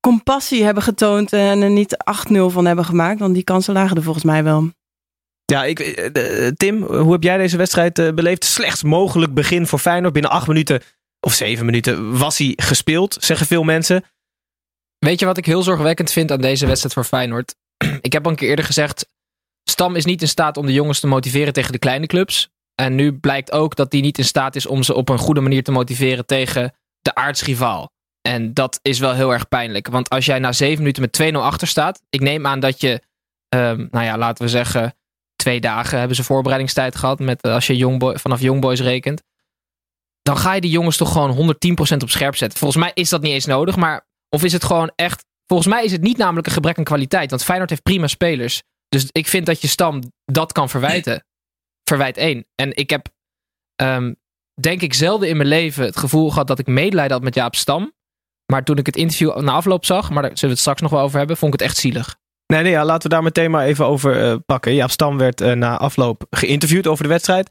compassie 0.00 0.64
hebben 0.64 0.82
getoond. 0.82 1.32
En 1.32 1.62
er 1.62 1.70
niet 1.70 1.96
8-0 2.30 2.36
van 2.46 2.66
hebben 2.66 2.84
gemaakt. 2.84 3.20
Want 3.20 3.34
die 3.34 3.44
kansen 3.44 3.74
lagen 3.74 3.96
er 3.96 4.02
volgens 4.02 4.24
mij 4.24 4.44
wel. 4.44 4.70
Ja, 5.44 5.64
ik, 5.64 6.10
Tim, 6.56 6.82
hoe 6.82 7.12
heb 7.12 7.22
jij 7.22 7.36
deze 7.36 7.56
wedstrijd 7.56 8.14
beleefd? 8.14 8.44
Slechts 8.44 8.82
mogelijk 8.82 9.34
begin 9.34 9.66
voor 9.66 9.78
Feyenoord. 9.78 10.12
Binnen 10.12 10.30
acht 10.30 10.46
minuten 10.46 10.82
of 11.20 11.32
zeven 11.32 11.64
minuten 11.64 12.18
was 12.18 12.38
hij 12.38 12.52
gespeeld, 12.56 13.16
zeggen 13.20 13.46
veel 13.46 13.62
mensen. 13.62 14.04
Weet 14.98 15.20
je 15.20 15.26
wat 15.26 15.38
ik 15.38 15.46
heel 15.46 15.62
zorgwekkend 15.62 16.12
vind 16.12 16.32
aan 16.32 16.40
deze 16.40 16.66
wedstrijd 16.66 16.94
voor 16.94 17.04
Feyenoord? 17.04 17.54
ik 18.00 18.12
heb 18.12 18.24
al 18.24 18.30
een 18.30 18.36
keer 18.36 18.48
eerder 18.48 18.64
gezegd, 18.64 19.06
Stam 19.70 19.96
is 19.96 20.04
niet 20.04 20.22
in 20.22 20.28
staat 20.28 20.56
om 20.56 20.66
de 20.66 20.72
jongens 20.72 21.00
te 21.00 21.06
motiveren 21.06 21.52
tegen 21.52 21.72
de 21.72 21.78
kleine 21.78 22.06
clubs. 22.06 22.48
En 22.74 22.94
nu 22.94 23.12
blijkt 23.12 23.52
ook 23.52 23.76
dat 23.76 23.92
hij 23.92 24.00
niet 24.00 24.18
in 24.18 24.24
staat 24.24 24.56
is 24.56 24.66
om 24.66 24.82
ze 24.82 24.94
op 24.94 25.08
een 25.08 25.18
goede 25.18 25.40
manier 25.40 25.62
te 25.62 25.72
motiveren 25.72 26.26
tegen 26.26 26.74
de 27.00 27.14
aardsrivaal. 27.14 27.90
En 28.22 28.54
dat 28.54 28.78
is 28.82 28.98
wel 28.98 29.14
heel 29.14 29.32
erg 29.32 29.48
pijnlijk. 29.48 29.88
Want 29.88 30.08
als 30.08 30.24
jij 30.24 30.38
na 30.38 30.52
zeven 30.52 30.78
minuten 30.78 31.02
met 31.02 31.34
2-0 31.34 31.36
achter 31.36 31.68
staat. 31.68 32.02
Ik 32.10 32.20
neem 32.20 32.46
aan 32.46 32.60
dat 32.60 32.80
je, 32.80 33.02
ehm, 33.48 33.86
nou 33.90 34.04
ja, 34.04 34.18
laten 34.18 34.44
we 34.44 34.50
zeggen, 34.50 34.94
twee 35.36 35.60
dagen 35.60 35.98
hebben 35.98 36.16
ze 36.16 36.24
voorbereidingstijd 36.24 36.96
gehad. 36.96 37.18
Met, 37.18 37.42
eh, 37.42 37.52
als 37.52 37.66
je 37.66 37.76
Youngboy, 37.76 38.18
vanaf 38.18 38.40
Youngboys 38.40 38.80
rekent. 38.80 39.22
Dan 40.30 40.38
ga 40.38 40.52
je 40.52 40.60
die 40.60 40.70
jongens 40.70 40.96
toch 40.96 41.12
gewoon 41.12 41.54
110% 41.92 41.96
op 42.02 42.10
scherp 42.10 42.36
zetten. 42.36 42.58
Volgens 42.58 42.82
mij 42.82 42.90
is 42.94 43.08
dat 43.08 43.22
niet 43.22 43.32
eens 43.32 43.46
nodig. 43.46 43.76
Maar 43.76 44.06
of 44.28 44.44
is 44.44 44.52
het 44.52 44.64
gewoon 44.64 44.92
echt. 44.96 45.24
Volgens 45.46 45.68
mij 45.68 45.84
is 45.84 45.92
het 45.92 46.00
niet 46.00 46.16
namelijk 46.16 46.46
een 46.46 46.52
gebrek 46.52 46.78
aan 46.78 46.84
kwaliteit. 46.84 47.30
Want 47.30 47.44
Feyenoord 47.44 47.70
heeft 47.70 47.82
prima 47.82 48.06
spelers. 48.06 48.62
Dus 48.88 49.06
ik 49.12 49.26
vind 49.26 49.46
dat 49.46 49.60
je 49.60 49.68
Stam 49.68 50.02
dat 50.24 50.52
kan 50.52 50.68
verwijten. 50.68 51.24
Verwijt 51.84 52.16
1. 52.16 52.46
En 52.54 52.76
ik 52.76 52.90
heb, 52.90 53.08
ehm, 53.76 54.14
denk 54.60 54.80
ik, 54.80 54.94
zelden 54.94 55.28
in 55.28 55.36
mijn 55.36 55.48
leven 55.48 55.84
het 55.84 55.96
gevoel 55.96 56.30
gehad 56.30 56.46
dat 56.46 56.58
ik 56.58 56.66
medelijden 56.66 57.12
had 57.12 57.22
met 57.22 57.34
Jaap 57.34 57.54
Stam. 57.54 57.92
Maar 58.52 58.64
toen 58.64 58.78
ik 58.78 58.86
het 58.86 58.96
interview 58.96 59.40
na 59.40 59.52
afloop 59.52 59.84
zag, 59.84 60.10
maar 60.10 60.22
daar 60.22 60.30
zullen 60.30 60.40
we 60.40 60.48
het 60.48 60.58
straks 60.58 60.80
nog 60.80 60.90
wel 60.90 61.00
over 61.00 61.18
hebben, 61.18 61.36
vond 61.36 61.54
ik 61.54 61.60
het 61.60 61.68
echt 61.68 61.78
zielig. 61.78 62.16
Nee, 62.46 62.62
nee, 62.62 62.72
ja, 62.72 62.84
laten 62.84 63.08
we 63.08 63.14
daar 63.14 63.22
meteen 63.22 63.50
maar 63.50 63.66
even 63.66 63.86
over 63.86 64.22
eh, 64.22 64.36
pakken. 64.46 64.74
Jaap 64.74 64.90
Stam 64.90 65.18
werd 65.18 65.40
eh, 65.40 65.52
na 65.52 65.78
afloop 65.78 66.26
geïnterviewd 66.30 66.86
over 66.86 67.02
de 67.02 67.10
wedstrijd. 67.10 67.50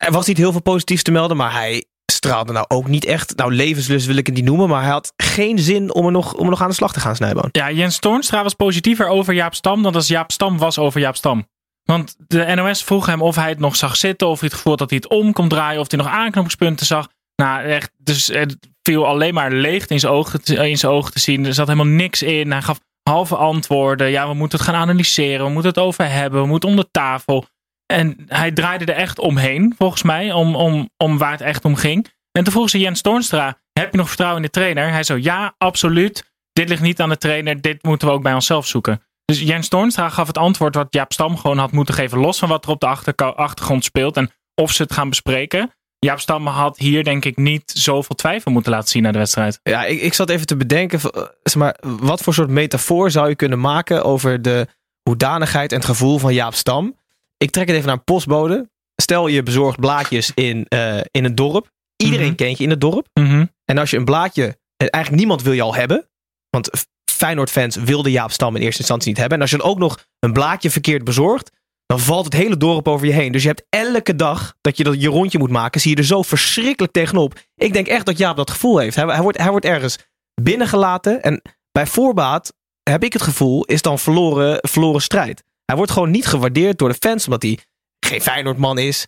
Er 0.00 0.12
was 0.12 0.26
niet 0.26 0.36
heel 0.36 0.52
veel 0.52 0.62
positiefs 0.62 1.02
te 1.02 1.10
melden, 1.10 1.36
maar 1.36 1.52
hij 1.52 1.84
straalde 2.12 2.52
nou 2.52 2.64
ook 2.68 2.88
niet 2.88 3.04
echt. 3.04 3.36
Nou, 3.36 3.54
levenslust 3.54 4.06
wil 4.06 4.16
ik 4.16 4.26
het 4.26 4.34
niet 4.34 4.44
noemen, 4.44 4.68
maar 4.68 4.82
hij 4.82 4.90
had 4.90 5.12
geen 5.16 5.58
zin 5.58 5.94
om 5.94 6.06
er 6.06 6.12
nog, 6.12 6.34
om 6.34 6.44
er 6.44 6.50
nog 6.50 6.62
aan 6.62 6.68
de 6.68 6.74
slag 6.74 6.92
te 6.92 7.00
gaan, 7.00 7.16
Snijboon. 7.16 7.48
Ja, 7.52 7.70
Jens 7.70 7.98
Toornstra 7.98 8.42
was 8.42 8.54
positiever 8.54 9.08
over 9.08 9.34
Jaap 9.34 9.54
Stam 9.54 9.82
dan 9.82 9.94
als 9.94 10.08
Jaap 10.08 10.30
Stam 10.30 10.58
was 10.58 10.78
over 10.78 11.00
Jaap 11.00 11.16
Stam. 11.16 11.46
Want 11.82 12.16
de 12.26 12.52
NOS 12.54 12.84
vroeg 12.84 13.06
hem 13.06 13.22
of 13.22 13.36
hij 13.36 13.48
het 13.48 13.58
nog 13.58 13.76
zag 13.76 13.96
zitten, 13.96 14.28
of 14.28 14.40
hij 14.40 14.48
het 14.48 14.56
gevoel 14.56 14.72
had 14.72 14.80
dat 14.80 14.90
hij 14.90 14.98
het 15.02 15.18
om 15.18 15.32
kon 15.32 15.48
draaien, 15.48 15.80
of 15.80 15.90
hij 15.90 15.98
nog 15.98 16.08
aanknopingspunten 16.08 16.86
zag. 16.86 17.08
Nou, 17.36 17.62
echt, 17.62 17.90
dus 17.96 18.26
het 18.26 18.56
viel 18.82 19.06
alleen 19.06 19.34
maar 19.34 19.52
leegte 19.52 19.94
in 19.94 20.00
zijn 20.00 20.12
ogen, 20.12 20.40
in 20.44 20.78
zijn 20.78 20.92
ogen 20.92 21.12
te 21.12 21.18
zien. 21.18 21.46
Er 21.46 21.54
zat 21.54 21.66
helemaal 21.66 21.94
niks 21.94 22.22
in. 22.22 22.50
Hij 22.50 22.62
gaf 22.62 22.80
halve 23.02 23.36
antwoorden. 23.36 24.10
Ja, 24.10 24.28
we 24.28 24.34
moeten 24.34 24.58
het 24.58 24.66
gaan 24.68 24.80
analyseren. 24.80 25.46
We 25.46 25.52
moeten 25.52 25.70
het 25.70 25.80
over 25.80 26.10
hebben. 26.10 26.40
We 26.40 26.46
moeten 26.46 26.68
om 26.68 26.76
de 26.76 26.90
tafel. 26.90 27.46
En 27.90 28.16
hij 28.26 28.52
draaide 28.52 28.84
er 28.84 28.98
echt 28.98 29.18
omheen, 29.18 29.74
volgens 29.78 30.02
mij, 30.02 30.32
om, 30.32 30.56
om, 30.56 30.90
om 30.96 31.18
waar 31.18 31.30
het 31.30 31.40
echt 31.40 31.64
om 31.64 31.74
ging. 31.76 32.06
En 32.32 32.44
toen 32.44 32.52
vroeg 32.52 32.70
ze 32.70 32.78
Jens 32.78 33.00
Toornstra, 33.00 33.58
heb 33.72 33.90
je 33.90 33.96
nog 33.96 34.08
vertrouwen 34.08 34.40
in 34.40 34.46
de 34.46 34.52
trainer? 34.52 34.90
Hij 34.90 35.02
zo, 35.02 35.16
ja, 35.16 35.54
absoluut. 35.58 36.32
Dit 36.52 36.68
ligt 36.68 36.82
niet 36.82 37.00
aan 37.00 37.08
de 37.08 37.18
trainer. 37.18 37.60
Dit 37.60 37.82
moeten 37.82 38.08
we 38.08 38.14
ook 38.14 38.22
bij 38.22 38.34
onszelf 38.34 38.66
zoeken. 38.66 39.02
Dus 39.24 39.40
Jens 39.40 39.68
Toornstra 39.68 40.08
gaf 40.08 40.26
het 40.26 40.38
antwoord 40.38 40.74
wat 40.74 40.86
Jaap 40.90 41.12
Stam 41.12 41.36
gewoon 41.36 41.58
had 41.58 41.72
moeten 41.72 41.94
geven. 41.94 42.18
Los 42.18 42.38
van 42.38 42.48
wat 42.48 42.64
er 42.64 42.70
op 42.70 42.80
de 42.80 42.86
achtergrond 43.34 43.84
speelt. 43.84 44.16
En 44.16 44.30
of 44.54 44.72
ze 44.72 44.82
het 44.82 44.92
gaan 44.92 45.08
bespreken. 45.08 45.74
Jaap 45.98 46.20
Stam 46.20 46.46
had 46.46 46.78
hier 46.78 47.04
denk 47.04 47.24
ik 47.24 47.36
niet 47.36 47.70
zoveel 47.74 48.14
twijfel 48.14 48.52
moeten 48.52 48.72
laten 48.72 48.88
zien 48.88 49.02
naar 49.02 49.12
de 49.12 49.18
wedstrijd. 49.18 49.60
Ja, 49.62 49.84
ik, 49.84 50.00
ik 50.00 50.14
zat 50.14 50.30
even 50.30 50.46
te 50.46 50.56
bedenken, 50.56 51.00
zeg 51.42 51.54
maar, 51.54 51.76
wat 51.80 52.20
voor 52.20 52.34
soort 52.34 52.50
metafoor 52.50 53.10
zou 53.10 53.28
je 53.28 53.34
kunnen 53.34 53.60
maken 53.60 54.04
over 54.04 54.42
de 54.42 54.66
hoedanigheid 55.02 55.70
en 55.72 55.76
het 55.76 55.86
gevoel 55.86 56.18
van 56.18 56.34
Jaap 56.34 56.54
Stam? 56.54 56.98
Ik 57.44 57.50
trek 57.50 57.66
het 57.66 57.76
even 57.76 57.88
naar 57.88 57.96
een 57.96 58.04
postbode. 58.04 58.70
Stel 59.02 59.26
je 59.26 59.42
bezorgt 59.42 59.80
blaadjes 59.80 60.32
in, 60.34 60.66
eh, 60.68 61.00
in 61.10 61.24
een 61.24 61.34
dorp. 61.34 61.70
Iedereen 61.96 62.26
Mhm. 62.26 62.34
kent 62.34 62.58
je 62.58 62.64
in 62.64 62.70
het 62.70 62.80
dorp. 62.80 63.06
Mhm. 63.14 63.46
En 63.64 63.78
als 63.78 63.90
je 63.90 63.96
een 63.96 64.04
blaadje, 64.04 64.44
en 64.76 64.88
eigenlijk 64.90 65.22
niemand 65.22 65.42
wil 65.42 65.52
je 65.52 65.62
al 65.62 65.74
hebben. 65.74 66.08
Want 66.50 66.70
Feyenoord-fans 67.12 67.76
wilden 67.76 68.12
Jaap 68.12 68.30
Stam 68.30 68.56
in 68.56 68.62
eerste 68.62 68.78
instantie 68.78 69.08
niet 69.08 69.18
hebben. 69.18 69.36
En 69.36 69.42
als 69.42 69.50
je 69.52 69.56
dan 69.58 69.66
ook 69.66 69.78
nog 69.78 70.04
een 70.18 70.32
blaadje 70.32 70.70
verkeerd 70.70 71.04
bezorgt, 71.04 71.50
dan 71.86 72.00
valt 72.00 72.24
het 72.24 72.34
hele 72.34 72.56
dorp 72.56 72.88
over 72.88 73.06
je 73.06 73.12
heen. 73.12 73.32
Dus 73.32 73.42
je 73.42 73.48
hebt 73.48 73.64
elke 73.68 74.16
dag 74.16 74.54
dat 74.60 74.76
je 74.76 74.84
dat 74.84 75.00
je 75.00 75.08
rondje 75.08 75.38
moet 75.38 75.50
maken, 75.50 75.80
zie 75.80 75.90
je 75.90 75.96
er 75.96 76.04
zo 76.04 76.22
verschrikkelijk 76.22 76.92
tegenop. 76.92 77.38
Ik 77.54 77.72
denk 77.72 77.86
echt 77.86 78.06
dat 78.06 78.18
Jaap 78.18 78.36
dat 78.36 78.50
gevoel 78.50 78.78
heeft. 78.78 78.96
Hij, 78.96 79.04
hij, 79.04 79.22
wordt, 79.22 79.38
hij 79.38 79.50
wordt 79.50 79.64
ergens 79.66 79.98
binnengelaten 80.42 81.22
en 81.22 81.42
bij 81.72 81.86
voorbaat 81.86 82.52
heb 82.90 83.04
ik 83.04 83.12
het 83.12 83.22
gevoel, 83.22 83.64
is 83.64 83.82
dan 83.82 83.98
verloren, 83.98 84.58
verloren 84.60 85.00
strijd. 85.02 85.42
Hij 85.70 85.78
wordt 85.78 85.92
gewoon 85.94 86.10
niet 86.10 86.26
gewaardeerd 86.26 86.78
door 86.78 86.88
de 86.88 86.98
fans, 87.00 87.24
omdat 87.24 87.42
hij 87.42 87.58
geen 88.06 88.20
Feyenoordman 88.20 88.78
is. 88.78 89.06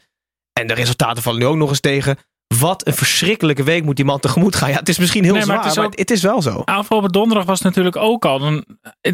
En 0.52 0.66
de 0.66 0.74
resultaten 0.74 1.22
vallen 1.22 1.40
nu 1.40 1.46
ook 1.46 1.56
nog 1.56 1.68
eens 1.68 1.80
tegen. 1.80 2.18
Wat 2.58 2.86
een 2.86 2.94
verschrikkelijke 2.94 3.62
week 3.62 3.84
moet 3.84 3.96
die 3.96 4.04
man 4.04 4.20
tegemoet 4.20 4.56
gaan. 4.56 4.70
Ja, 4.70 4.78
het 4.78 4.88
is 4.88 4.98
misschien 4.98 5.24
heel 5.24 5.34
Nee, 5.34 5.46
maar 5.46 5.54
zwaar, 5.54 5.64
het 5.64 5.76
is 5.76 5.82
maar 5.82 5.92
het 5.94 6.10
is 6.10 6.22
wel 6.22 6.42
zo. 6.42 6.62
Afgelopen 6.64 7.12
donderdag 7.12 7.46
was 7.46 7.58
het 7.58 7.68
natuurlijk 7.68 7.96
ook 7.96 8.24
al. 8.24 8.38
Dan, 8.38 8.64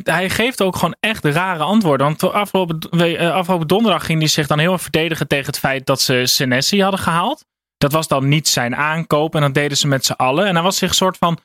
hij 0.02 0.30
geeft 0.30 0.62
ook 0.62 0.74
gewoon 0.74 0.96
echt 1.00 1.24
rare 1.24 1.62
antwoorden. 1.62 2.06
Want 2.06 2.32
afgelopen, 2.32 2.78
eh, 2.78 3.32
afgelopen 3.32 3.66
donderdag 3.66 4.04
ging 4.06 4.18
hij 4.18 4.28
zich 4.28 4.46
dan 4.46 4.58
heel 4.58 4.72
erg 4.72 4.82
verdedigen 4.82 5.28
tegen 5.28 5.46
het 5.46 5.58
feit 5.58 5.86
dat 5.86 6.00
ze 6.00 6.22
Senesi 6.26 6.82
hadden 6.82 7.00
gehaald. 7.00 7.44
Dat 7.76 7.92
was 7.92 8.08
dan 8.08 8.28
niet 8.28 8.48
zijn 8.48 8.76
aankoop 8.76 9.34
en 9.34 9.40
dat 9.40 9.54
deden 9.54 9.76
ze 9.76 9.86
met 9.86 10.04
z'n 10.04 10.12
allen. 10.12 10.46
En 10.46 10.54
hij 10.54 10.62
was 10.62 10.76
zich 10.76 10.94
soort 10.94 11.16
van 11.16 11.38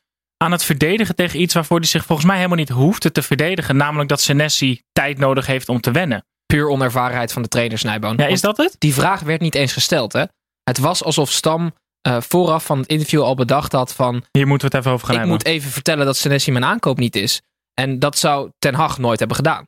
aan 0.43 0.51
het 0.51 0.63
verdedigen 0.63 1.15
tegen 1.15 1.41
iets 1.41 1.53
waarvoor 1.53 1.77
hij 1.77 1.87
zich 1.87 2.05
volgens 2.05 2.27
mij 2.27 2.37
helemaal 2.37 2.57
niet 2.57 2.69
hoefde 2.69 3.11
te 3.11 3.21
verdedigen. 3.21 3.77
Namelijk 3.77 4.09
dat 4.09 4.21
Senesi 4.21 4.81
tijd 4.91 5.17
nodig 5.17 5.45
heeft 5.45 5.69
om 5.69 5.81
te 5.81 5.91
wennen. 5.91 6.25
Puur 6.45 6.69
onervarenheid 6.69 7.33
van 7.33 7.41
de 7.41 7.47
trainer 7.47 7.77
Snijboon. 7.77 8.17
Ja, 8.17 8.25
is 8.25 8.41
dat 8.41 8.57
het? 8.57 8.75
Die 8.79 8.93
vraag 8.93 9.19
werd 9.19 9.41
niet 9.41 9.55
eens 9.55 9.73
gesteld. 9.73 10.13
Hè? 10.13 10.23
Het 10.63 10.77
was 10.77 11.03
alsof 11.03 11.31
Stam 11.31 11.73
uh, 12.07 12.21
vooraf 12.21 12.65
van 12.65 12.79
het 12.79 12.87
interview 12.87 13.21
al 13.21 13.35
bedacht 13.35 13.71
had 13.71 13.93
van... 13.93 14.23
Hier 14.31 14.47
moeten 14.47 14.69
we 14.69 14.75
het 14.75 14.85
even 14.85 14.95
over 14.95 15.07
gaan 15.07 15.15
Ik 15.15 15.21
hebben. 15.21 15.37
moet 15.37 15.47
even 15.47 15.71
vertellen 15.71 16.05
dat 16.05 16.17
Senesi 16.17 16.51
mijn 16.51 16.65
aankoop 16.65 16.97
niet 16.97 17.15
is. 17.15 17.41
En 17.73 17.99
dat 17.99 18.17
zou 18.17 18.49
Ten 18.59 18.73
Hag 18.73 18.97
nooit 18.97 19.19
hebben 19.19 19.37
gedaan. 19.37 19.67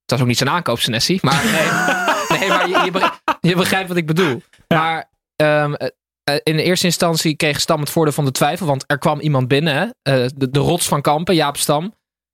Het 0.00 0.10
was 0.10 0.20
ook 0.20 0.26
niet 0.26 0.38
zijn 0.38 0.50
aankoop, 0.50 0.80
Senesi. 0.80 1.18
Maar, 1.22 1.44
nee, 1.44 1.52
nee, 2.38 2.48
maar 2.48 2.68
je, 2.68 2.84
je, 2.84 2.90
begrijpt, 2.90 3.22
je, 3.40 3.56
begrijpt 3.56 3.88
wat 3.88 3.96
ik 3.96 4.06
bedoel. 4.06 4.42
Ja. 4.66 4.76
Maar 4.78 5.10
um, 5.64 5.76
in 6.42 6.56
de 6.56 6.62
eerste 6.62 6.86
instantie 6.86 7.36
kreeg 7.36 7.60
Stam 7.60 7.80
het 7.80 7.90
voordeel 7.90 8.12
van 8.12 8.24
de 8.24 8.30
twijfel. 8.30 8.66
Want 8.66 8.84
er 8.86 8.98
kwam 8.98 9.20
iemand 9.20 9.48
binnen. 9.48 9.74
Hè? 9.74 9.84
Uh, 9.84 10.28
de, 10.34 10.50
de 10.50 10.58
rots 10.58 10.88
van 10.88 11.00
Kampen, 11.00 11.34
Jaap 11.34 11.56
Stam. 11.56 11.92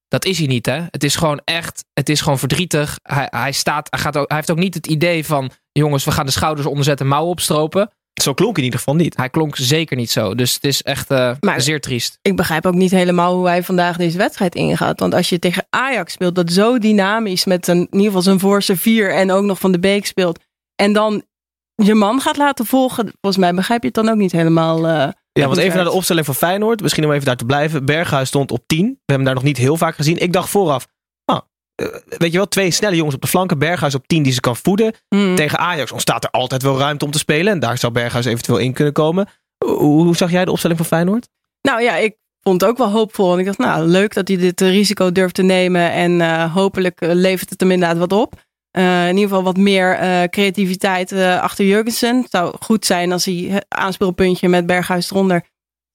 Dat 0.09 0.25
is 0.25 0.39
hij 0.39 0.47
niet, 0.47 0.67
hè? 0.67 0.81
Het 0.91 1.05
is 1.05 1.17
gewoon 1.17 1.41
echt, 1.45 1.85
het 1.93 2.09
is 2.09 2.21
gewoon 2.21 2.39
verdrietig. 2.39 2.99
Hij, 3.03 3.27
hij, 3.31 3.53
staat, 3.53 3.87
hij, 3.91 4.01
gaat 4.01 4.17
ook, 4.17 4.29
hij 4.29 4.37
heeft 4.37 4.51
ook 4.51 4.59
niet 4.59 4.75
het 4.75 4.87
idee 4.87 5.27
van: 5.27 5.51
jongens, 5.73 6.05
we 6.05 6.11
gaan 6.11 6.27
de 6.27 6.33
schouders 6.33 6.67
onderzetten, 6.67 7.07
mouwen 7.07 7.31
opstropen. 7.31 7.91
Zo 8.23 8.35
klonk 8.35 8.59
in 8.59 8.65
ieder 8.65 8.79
geval 8.79 8.95
niet. 8.95 9.17
Hij 9.17 9.31
klonk 9.31 9.57
zeker 9.57 9.97
niet 9.97 10.11
zo. 10.11 10.35
Dus 10.35 10.55
het 10.55 10.65
is 10.65 10.83
echt 10.83 11.11
uh, 11.11 11.33
maar 11.41 11.61
zeer 11.61 11.81
triest. 11.81 12.19
Ik 12.23 12.37
begrijp 12.37 12.67
ook 12.67 12.75
niet 12.75 12.91
helemaal 12.91 13.37
hoe 13.37 13.47
hij 13.47 13.63
vandaag 13.63 13.97
deze 13.97 14.19
wedstrijd 14.19 14.55
ingaat. 14.55 15.01
Want 15.01 15.15
als 15.15 15.29
je 15.29 15.39
tegen 15.39 15.67
Ajax 15.71 16.13
speelt, 16.13 16.35
dat 16.35 16.53
zo 16.53 16.79
dynamisch 16.79 17.45
met 17.45 17.69
een, 17.69 17.77
in 17.77 17.87
ieder 17.91 18.07
geval 18.07 18.23
zijn 18.23 18.39
voorste 18.39 18.77
vier 18.77 19.15
en 19.15 19.31
ook 19.31 19.45
nog 19.45 19.59
van 19.59 19.73
de 19.73 19.79
Beek 19.79 20.07
speelt. 20.07 20.39
En 20.75 20.93
dan 20.93 21.25
je 21.75 21.95
man 21.95 22.21
gaat 22.21 22.37
laten 22.37 22.67
volgen. 22.67 23.13
Volgens 23.21 23.43
mij 23.43 23.55
begrijp 23.55 23.81
je 23.81 23.87
het 23.87 23.97
dan 23.97 24.09
ook 24.09 24.17
niet 24.17 24.33
helemaal. 24.33 24.79
Uh, 24.79 25.09
ja, 25.33 25.47
want 25.47 25.57
even 25.57 25.77
naar 25.77 25.85
de 25.85 25.91
opstelling 25.91 26.27
van 26.27 26.35
Feyenoord. 26.35 26.83
Misschien 26.83 27.05
om 27.05 27.13
even 27.13 27.25
daar 27.25 27.37
te 27.37 27.45
blijven. 27.45 27.85
Berghuis 27.85 28.29
stond 28.29 28.51
op 28.51 28.63
10. 28.67 28.79
We 28.79 28.85
hebben 28.85 29.15
hem 29.15 29.25
daar 29.25 29.35
nog 29.35 29.43
niet 29.43 29.57
heel 29.57 29.77
vaak 29.77 29.95
gezien. 29.95 30.19
Ik 30.19 30.33
dacht 30.33 30.49
vooraf, 30.49 30.87
ah, 31.25 31.41
uh, 31.83 31.87
weet 32.19 32.31
je 32.33 32.37
wel, 32.37 32.49
twee 32.49 32.71
snelle 32.71 32.97
jongens 32.97 33.15
op 33.15 33.21
de 33.23 33.29
flanken. 33.29 33.59
Berghuis 33.59 33.95
op 33.95 34.07
10 34.07 34.23
die 34.23 34.33
ze 34.33 34.41
kan 34.41 34.57
voeden. 34.57 34.95
Hmm. 35.09 35.35
Tegen 35.35 35.59
Ajax 35.59 35.93
ontstaat 35.93 36.25
er 36.25 36.31
altijd 36.31 36.63
wel 36.63 36.79
ruimte 36.79 37.05
om 37.05 37.11
te 37.11 37.19
spelen. 37.19 37.53
En 37.53 37.61
daar 37.61 37.79
zou 37.79 37.93
Berghuis 37.93 38.25
eventueel 38.25 38.59
in 38.59 38.73
kunnen 38.73 38.93
komen. 38.93 39.29
Hoe, 39.65 40.05
hoe 40.05 40.17
zag 40.17 40.31
jij 40.31 40.45
de 40.45 40.51
opstelling 40.51 40.79
van 40.79 40.89
Feyenoord? 40.89 41.29
Nou 41.61 41.83
ja, 41.83 41.97
ik 41.97 42.17
vond 42.41 42.61
het 42.61 42.71
ook 42.71 42.79
wel 42.79 42.91
hoopvol. 42.91 43.33
En 43.33 43.39
ik 43.39 43.45
dacht, 43.45 43.59
nou, 43.59 43.87
leuk 43.87 44.15
dat 44.15 44.29
hij 44.29 44.37
dit 44.37 44.61
risico 44.61 45.13
durft 45.13 45.35
te 45.35 45.43
nemen. 45.43 45.93
En 45.93 46.21
uh, 46.21 46.55
hopelijk 46.55 46.99
levert 47.01 47.51
het 47.51 47.61
hem 47.61 47.71
inderdaad 47.71 47.99
wat 47.99 48.13
op. 48.13 48.35
Uh, 48.79 49.09
in 49.09 49.15
ieder 49.15 49.29
geval 49.29 49.43
wat 49.43 49.57
meer 49.57 50.03
uh, 50.03 50.23
creativiteit 50.23 51.13
uh, 51.13 51.41
achter 51.41 51.65
Jurgensen. 51.65 52.17
Het 52.17 52.31
zou 52.31 52.55
goed 52.61 52.87
zijn 52.87 53.13
als 53.13 53.25
hij 53.25 53.63
aanspeelpuntje 53.69 54.49
met 54.49 54.67
Berghuis 54.67 55.11
eronder 55.11 55.51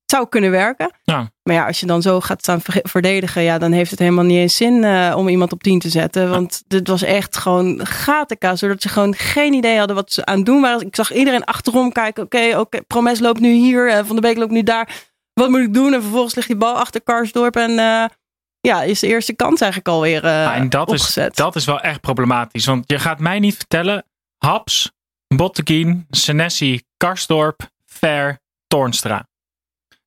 zou 0.06 0.28
kunnen 0.30 0.52
werken. 0.52 0.92
Ja. 1.04 1.32
Maar 1.44 1.56
ja, 1.56 1.66
als 1.68 1.80
je 1.80 1.86
dan 1.86 2.02
zo 2.02 2.20
gaat 2.22 2.42
staan 2.42 2.60
verdedigen, 2.64 3.42
ja, 3.42 3.58
dan 3.58 3.72
heeft 3.72 3.92
het 3.92 4.00
helemaal 4.00 4.24
niet 4.24 4.38
eens 4.38 4.56
zin 4.56 4.86
om 5.14 5.28
iemand 5.28 5.52
op 5.52 5.64
10 5.64 5.80
te 5.80 5.90
zetten. 5.90 6.30
Want 6.30 6.54
ja. 6.54 6.78
dit 6.78 6.88
was 6.88 7.02
echt 7.02 7.38
gewoon 7.38 7.86
gatenka, 7.86 8.56
zodat 8.56 8.82
ze 8.82 8.90
gewoon 8.90 9.16
geen 9.16 9.54
idee 9.54 9.78
hadden 9.78 9.96
wat 9.96 10.12
ze 10.12 10.26
aan 10.26 10.38
het 10.38 10.46
doen 10.46 10.62
waren. 10.62 10.88
Ik 10.88 10.96
zag 10.96 11.14
iedereen 11.14 11.44
achterom 11.44 11.92
kijken. 11.92 12.24
Oké, 12.24 12.38
okay, 12.38 12.50
oké, 12.50 12.60
okay, 12.60 12.82
Promes 12.82 13.20
loopt 13.20 13.40
nu 13.40 13.52
hier, 13.52 14.06
Van 14.06 14.16
de 14.16 14.22
Beek 14.22 14.38
loopt 14.38 14.52
nu 14.52 14.64
daar. 14.64 15.06
Wat 15.34 15.50
moet 15.50 15.60
ik 15.60 15.74
doen? 15.74 15.94
En 15.94 16.02
vervolgens 16.02 16.36
ligt 16.36 16.48
die 16.48 16.58
bal 16.58 16.76
achter 16.76 17.02
Karsdorp 17.02 17.56
en 17.56 17.80
ja, 18.62 18.84
is 18.84 19.00
de 19.00 19.08
eerste 19.08 19.34
kans 19.34 19.62
eigenlijk 19.62 19.92
alweer 19.92 20.24
uh, 20.24 20.56
en 20.56 20.70
dat 20.70 20.90
opgezet. 20.90 21.30
Is, 21.30 21.36
dat 21.36 21.56
is 21.56 21.66
wel 21.66 21.80
echt 21.80 22.02
problematisch. 22.02 22.66
Want 22.66 22.84
je 22.88 23.00
gaat 23.00 23.20
mij 23.20 23.40
niet 23.40 23.56
vertellen, 23.56 24.06
Haps, 24.38 24.92
Botteguin, 25.28 26.06
Senesi, 26.10 26.82
Karsdorp, 26.98 27.70
Ver, 27.86 28.40
Toornstra. 28.68 29.28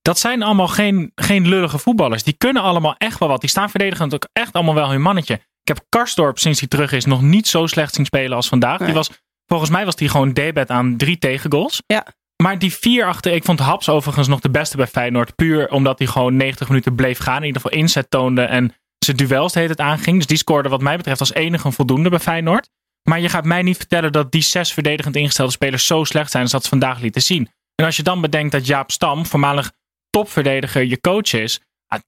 Dat 0.02 0.18
zijn 0.18 0.42
allemaal 0.42 0.68
geen, 0.68 1.12
geen 1.14 1.48
lullige 1.48 1.78
voetballers. 1.78 2.22
Die 2.22 2.34
kunnen 2.34 2.62
allemaal 2.62 2.94
echt 2.98 3.18
wel 3.18 3.28
wat. 3.28 3.40
Die 3.40 3.50
staan 3.50 3.70
verdedigend 3.70 4.14
ook 4.14 4.28
echt 4.32 4.52
allemaal 4.52 4.74
wel 4.74 4.90
hun 4.90 5.02
mannetje. 5.02 5.34
Ik 5.34 5.76
heb 5.76 5.84
Karsdorp 5.88 6.38
sinds 6.38 6.60
hij 6.60 6.68
terug 6.68 6.92
is 6.92 7.04
nog 7.04 7.22
niet 7.22 7.48
zo 7.48 7.66
slecht 7.66 7.94
zien 7.94 8.04
spelen 8.04 8.36
als 8.36 8.48
vandaag. 8.48 8.78
Nee. 8.78 8.86
Die 8.86 8.96
was, 8.96 9.10
volgens 9.46 9.70
mij 9.70 9.84
was 9.84 9.94
hij 9.98 10.08
gewoon 10.08 10.32
debet 10.32 10.70
aan 10.70 10.96
drie 10.96 11.18
tegengoals. 11.18 11.82
Ja. 11.86 12.06
Maar 12.42 12.58
die 12.58 12.74
vier 12.74 13.06
achter, 13.06 13.32
ik 13.32 13.44
vond 13.44 13.58
Haps 13.58 13.88
overigens 13.88 14.28
nog 14.28 14.40
de 14.40 14.50
beste 14.50 14.76
bij 14.76 14.86
Feyenoord. 14.86 15.34
Puur 15.34 15.70
omdat 15.70 15.98
hij 15.98 16.06
gewoon 16.08 16.36
90 16.36 16.68
minuten 16.68 16.94
bleef 16.94 17.18
gaan. 17.18 17.40
In 17.40 17.46
ieder 17.46 17.60
geval 17.60 17.78
inzet 17.78 18.10
toonde 18.10 18.42
en 18.42 18.74
zijn 18.98 19.16
duels 19.16 19.54
heet 19.54 19.68
het 19.68 19.80
aanging. 19.80 20.16
Dus 20.16 20.26
die 20.26 20.36
scoorde 20.36 20.68
wat 20.68 20.80
mij 20.80 20.96
betreft 20.96 21.20
als 21.20 21.34
enige 21.34 21.66
een 21.66 21.72
voldoende 21.72 22.10
bij 22.10 22.18
Feyenoord. 22.18 22.68
Maar 23.02 23.20
je 23.20 23.28
gaat 23.28 23.44
mij 23.44 23.62
niet 23.62 23.76
vertellen 23.76 24.12
dat 24.12 24.32
die 24.32 24.42
zes 24.42 24.72
verdedigend 24.72 25.16
ingestelde 25.16 25.52
spelers 25.52 25.86
zo 25.86 26.04
slecht 26.04 26.30
zijn 26.30 26.42
als 26.42 26.52
dat 26.52 26.62
ze 26.62 26.68
vandaag 26.68 27.00
lieten 27.00 27.22
zien. 27.22 27.50
En 27.74 27.84
als 27.84 27.96
je 27.96 28.02
dan 28.02 28.20
bedenkt 28.20 28.52
dat 28.52 28.66
Jaap 28.66 28.90
Stam, 28.90 29.26
voormalig 29.26 29.72
topverdediger, 30.10 30.84
je 30.84 31.00
coach 31.00 31.32
is. 31.32 31.60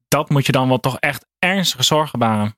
Dat 0.08 0.30
moet 0.30 0.46
je 0.46 0.52
dan 0.52 0.68
wel 0.68 0.80
toch 0.80 0.96
echt 0.98 1.26
ernstige 1.38 1.82
zorgen 1.82 2.18
baren. 2.18 2.56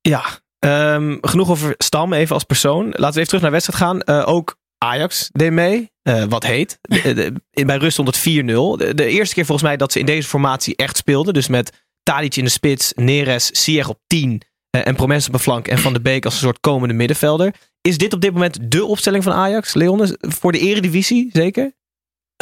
Ja, 0.00 0.24
um, 0.58 1.18
genoeg 1.20 1.50
over 1.50 1.74
Stam 1.78 2.12
even 2.12 2.34
als 2.34 2.44
persoon. 2.44 2.84
Laten 2.84 3.00
we 3.00 3.06
even 3.06 3.26
terug 3.26 3.42
naar 3.42 3.50
wedstrijd 3.50 3.82
gaan. 3.82 4.02
Uh, 4.04 4.28
ook 4.28 4.57
Ajax 4.78 5.28
deed 5.32 5.52
mee. 5.52 5.90
Uh, 6.02 6.24
wat 6.24 6.44
heet. 6.44 6.78
De, 6.80 7.14
de, 7.52 7.64
bij 7.64 7.76
rust 7.76 7.92
stond 7.92 8.08
het 8.08 8.18
4-0. 8.18 8.22
De, 8.22 8.92
de, 8.94 9.06
eerste 9.06 9.34
keer 9.34 9.44
volgens 9.44 9.68
mij 9.68 9.76
dat 9.76 9.92
ze 9.92 9.98
in 9.98 10.06
deze 10.06 10.28
formatie 10.28 10.76
echt 10.76 10.96
speelden. 10.96 11.34
Dus 11.34 11.48
met 11.48 11.84
Tadic 12.02 12.36
in 12.36 12.44
de 12.44 12.50
spits, 12.50 12.92
Neres, 12.94 13.62
Sieg 13.62 13.88
op 13.88 14.00
10 14.06 14.42
uh, 14.76 14.86
en 14.86 14.94
Promes 14.94 15.28
op 15.28 15.34
een 15.34 15.40
flank 15.40 15.68
en 15.68 15.78
Van 15.78 15.92
de 15.92 16.00
Beek 16.00 16.24
als 16.24 16.34
een 16.34 16.40
soort 16.40 16.60
komende 16.60 16.94
middenvelder. 16.94 17.54
Is 17.80 17.98
dit 17.98 18.12
op 18.12 18.20
dit 18.20 18.32
moment 18.32 18.70
de 18.70 18.84
opstelling 18.84 19.24
van 19.24 19.32
Ajax, 19.32 19.74
Leon? 19.74 20.16
Voor 20.20 20.52
de 20.52 20.58
eredivisie, 20.58 21.28
zeker? 21.32 21.72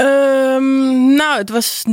Um, 0.00 1.14
nou, 1.14 1.38
het 1.38 1.50
was... 1.50 1.84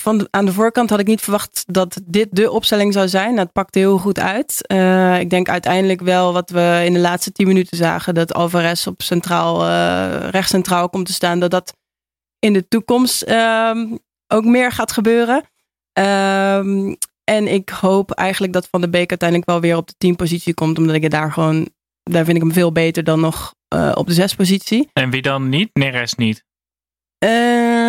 Van 0.00 0.28
aan 0.30 0.44
de 0.44 0.52
voorkant 0.52 0.90
had 0.90 0.98
ik 1.00 1.06
niet 1.06 1.20
verwacht 1.20 1.64
dat 1.66 2.00
dit 2.04 2.28
de 2.30 2.50
opstelling 2.50 2.92
zou 2.92 3.08
zijn. 3.08 3.38
Het 3.38 3.52
pakte 3.52 3.78
heel 3.78 3.98
goed 3.98 4.18
uit. 4.18 4.64
Uh, 4.72 5.20
ik 5.20 5.30
denk 5.30 5.48
uiteindelijk 5.48 6.00
wel 6.00 6.32
wat 6.32 6.50
we 6.50 6.82
in 6.84 6.92
de 6.92 6.98
laatste 6.98 7.32
tien 7.32 7.46
minuten 7.46 7.76
zagen. 7.76 8.14
Dat 8.14 8.34
Alvarez 8.34 8.86
op 8.86 9.02
centraal, 9.02 9.66
uh, 9.66 10.28
rechtscentraal 10.28 10.88
komt 10.88 11.06
te 11.06 11.12
staan. 11.12 11.40
Dat 11.40 11.50
dat 11.50 11.74
in 12.38 12.52
de 12.52 12.68
toekomst 12.68 13.28
uh, 13.28 13.92
ook 14.26 14.44
meer 14.44 14.72
gaat 14.72 14.92
gebeuren. 14.92 15.44
Um, 15.98 16.96
en 17.24 17.48
ik 17.48 17.68
hoop 17.68 18.10
eigenlijk 18.10 18.52
dat 18.52 18.68
Van 18.70 18.80
de 18.80 18.88
Beek 18.88 19.10
uiteindelijk 19.10 19.50
wel 19.50 19.60
weer 19.60 19.76
op 19.76 19.86
de 19.86 19.94
teampositie 19.98 20.54
komt. 20.54 20.78
Omdat 20.78 20.94
ik 20.94 21.02
het 21.02 21.10
daar 21.10 21.32
gewoon, 21.32 21.68
daar 22.02 22.24
vind 22.24 22.36
ik 22.36 22.42
hem 22.42 22.52
veel 22.52 22.72
beter 22.72 23.04
dan 23.04 23.20
nog 23.20 23.54
uh, 23.74 23.92
op 23.94 24.06
de 24.06 24.12
zespositie. 24.12 24.88
En 24.92 25.10
wie 25.10 25.22
dan 25.22 25.48
niet? 25.48 25.70
Neres 25.72 26.14
niet. 26.14 26.44
Uh, 27.24 27.79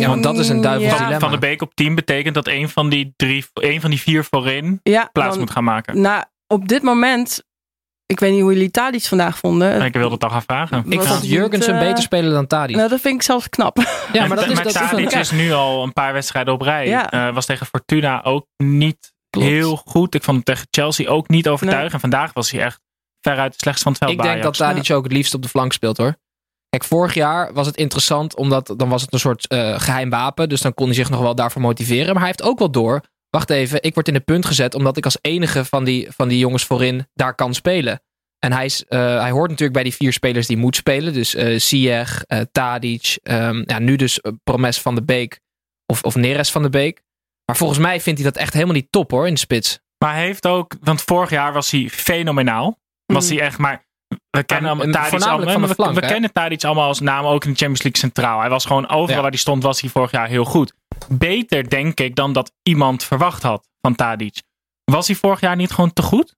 ja, 0.00 0.08
want 0.08 0.22
dat 0.22 0.38
is 0.38 0.48
een 0.48 0.60
duivels 0.60 0.88
van, 0.88 0.98
dilemma. 0.98 1.18
Van 1.18 1.30
de 1.30 1.38
Beek 1.38 1.62
op 1.62 1.74
10 1.74 1.94
betekent 1.94 2.34
dat 2.34 2.46
een 2.46 2.68
van 2.68 2.88
die, 2.88 3.12
drie, 3.16 3.44
een 3.52 3.80
van 3.80 3.90
die 3.90 4.00
vier 4.00 4.24
voorin 4.24 4.80
ja, 4.82 5.08
plaats 5.12 5.30
dan, 5.30 5.38
moet 5.38 5.50
gaan 5.50 5.64
maken. 5.64 6.00
Nou, 6.00 6.24
op 6.46 6.68
dit 6.68 6.82
moment, 6.82 7.44
ik 8.06 8.20
weet 8.20 8.32
niet 8.32 8.40
hoe 8.40 8.52
jullie 8.52 8.70
Tadic 8.70 9.02
vandaag 9.02 9.38
vonden. 9.38 9.82
Ik 9.82 9.92
wilde 9.92 10.14
het 10.14 10.24
al 10.24 10.30
gaan 10.30 10.42
vragen. 10.42 10.84
Ik 10.88 11.02
vond 11.02 11.26
Jurgensen 11.26 11.74
uh, 11.74 11.80
beter 11.80 12.02
spelen 12.02 12.32
dan 12.32 12.46
Tadic. 12.46 12.76
Nou, 12.76 12.88
dat 12.88 13.00
vind 13.00 13.14
ik 13.14 13.22
zelfs 13.22 13.48
knap. 13.48 13.78
Ja, 14.12 14.26
maar 14.26 14.36
dat 14.36 14.46
is, 14.48 14.54
maar 14.54 14.64
dat 14.64 14.72
Tadic 14.72 15.12
is 15.12 15.30
nu 15.30 15.52
al 15.52 15.82
een 15.82 15.92
paar 15.92 16.12
wedstrijden 16.12 16.54
op 16.54 16.60
rij. 16.60 16.86
Ja. 16.86 17.28
Uh, 17.28 17.34
was 17.34 17.46
tegen 17.46 17.66
Fortuna 17.66 18.24
ook 18.24 18.46
niet 18.56 19.12
Klopt. 19.30 19.48
heel 19.48 19.76
goed. 19.76 20.14
Ik 20.14 20.22
vond 20.22 20.36
hem 20.36 20.44
tegen 20.44 20.66
Chelsea 20.70 21.08
ook 21.08 21.28
niet 21.28 21.48
overtuigend. 21.48 21.92
Nee. 21.92 22.02
En 22.02 22.10
vandaag 22.10 22.32
was 22.32 22.50
hij 22.50 22.60
echt 22.60 22.80
veruit 23.20 23.52
het 23.52 23.60
slechtst 23.60 23.82
van 23.82 23.92
het 23.92 24.00
veld. 24.00 24.12
Ik 24.12 24.22
denk 24.22 24.42
dat 24.42 24.56
Tadic 24.56 24.90
ook 24.90 25.04
het 25.04 25.12
liefst 25.12 25.34
op 25.34 25.42
de 25.42 25.48
flank 25.48 25.72
speelt 25.72 25.96
hoor. 25.96 26.16
Kijk, 26.76 26.88
vorig 26.88 27.14
jaar 27.14 27.52
was 27.52 27.66
het 27.66 27.76
interessant, 27.76 28.36
omdat 28.36 28.74
dan 28.76 28.88
was 28.88 29.02
het 29.02 29.12
een 29.12 29.18
soort 29.18 29.52
uh, 29.52 29.80
geheim 29.80 30.10
wapen. 30.10 30.48
Dus 30.48 30.60
dan 30.60 30.74
kon 30.74 30.86
hij 30.86 30.94
zich 30.94 31.10
nog 31.10 31.20
wel 31.20 31.34
daarvoor 31.34 31.62
motiveren. 31.62 32.06
Maar 32.06 32.16
hij 32.16 32.26
heeft 32.26 32.42
ook 32.42 32.58
wel 32.58 32.70
door. 32.70 33.02
Wacht 33.30 33.50
even, 33.50 33.82
ik 33.82 33.94
word 33.94 34.08
in 34.08 34.14
de 34.14 34.20
punt 34.20 34.46
gezet 34.46 34.74
omdat 34.74 34.96
ik 34.96 35.04
als 35.04 35.18
enige 35.20 35.64
van 35.64 35.84
die, 35.84 36.08
van 36.10 36.28
die 36.28 36.38
jongens 36.38 36.64
voorin 36.64 37.06
daar 37.14 37.34
kan 37.34 37.54
spelen. 37.54 38.02
En 38.38 38.52
hij, 38.52 38.64
is, 38.64 38.84
uh, 38.88 39.20
hij 39.20 39.30
hoort 39.30 39.48
natuurlijk 39.50 39.72
bij 39.72 39.82
die 39.82 39.94
vier 39.94 40.12
spelers 40.12 40.46
die 40.46 40.56
moet 40.56 40.76
spelen. 40.76 41.12
Dus 41.12 41.34
uh, 41.34 41.58
uh, 41.72 42.40
Tadic, 42.52 43.18
um, 43.22 43.62
ja, 43.66 43.78
nu 43.78 43.96
dus 43.96 44.20
Promes 44.44 44.80
van 44.80 44.94
de 44.94 45.02
Beek 45.02 45.40
of, 45.86 46.02
of 46.02 46.14
Neres 46.14 46.50
van 46.50 46.62
de 46.62 46.70
Beek. 46.70 47.02
Maar 47.44 47.56
volgens 47.56 47.78
mij 47.78 48.00
vindt 48.00 48.20
hij 48.20 48.30
dat 48.30 48.40
echt 48.42 48.52
helemaal 48.52 48.74
niet 48.74 48.92
top 48.92 49.10
hoor, 49.10 49.26
in 49.26 49.34
de 49.34 49.40
spits. 49.40 49.78
Maar 50.04 50.14
hij 50.14 50.24
heeft 50.24 50.46
ook, 50.46 50.74
want 50.80 51.02
vorig 51.02 51.30
jaar 51.30 51.52
was 51.52 51.70
hij 51.70 51.88
fenomenaal. 51.88 52.78
Was 53.06 53.28
Mhm. 53.28 53.36
hij 53.36 53.46
echt, 53.46 53.58
maar 53.58 53.85
we 54.30 54.42
kennen, 54.44 54.76
Maar, 54.76 54.86
Tadic 54.90 55.08
voornamelijk 55.10 55.50
allemaal, 55.50 55.52
van 55.52 55.68
we, 55.68 55.74
flank, 55.74 55.94
we 55.94 56.00
hè? 56.00 56.12
kennen 56.12 56.32
Tadic 56.32 56.64
allemaal 56.64 56.86
als 56.88 57.00
naam 57.00 57.24
ook 57.24 57.44
in 57.44 57.50
de 57.50 57.56
Champions 57.56 57.82
League 57.82 58.00
centraal. 58.00 58.40
Hij 58.40 58.48
was 58.48 58.64
gewoon 58.64 58.88
overal 58.88 59.08
Ja. 59.14 59.20
waar 59.20 59.30
hij 59.30 59.38
stond, 59.38 59.62
was 59.62 59.80
hij 59.80 59.90
vorig 59.90 60.10
jaar 60.10 60.28
heel 60.28 60.44
goed. 60.44 60.72
Beter, 61.08 61.68
denk 61.68 62.00
ik, 62.00 62.14
dan 62.16 62.32
dat 62.32 62.52
iemand 62.62 63.04
verwacht 63.04 63.42
had 63.42 63.68
van 63.80 63.94
Tadic. 63.94 64.42
Was 64.84 65.06
hij 65.06 65.16
vorig 65.16 65.40
jaar 65.40 65.56
niet 65.56 65.70
gewoon 65.70 65.92
te 65.92 66.02
goed? 66.02 66.34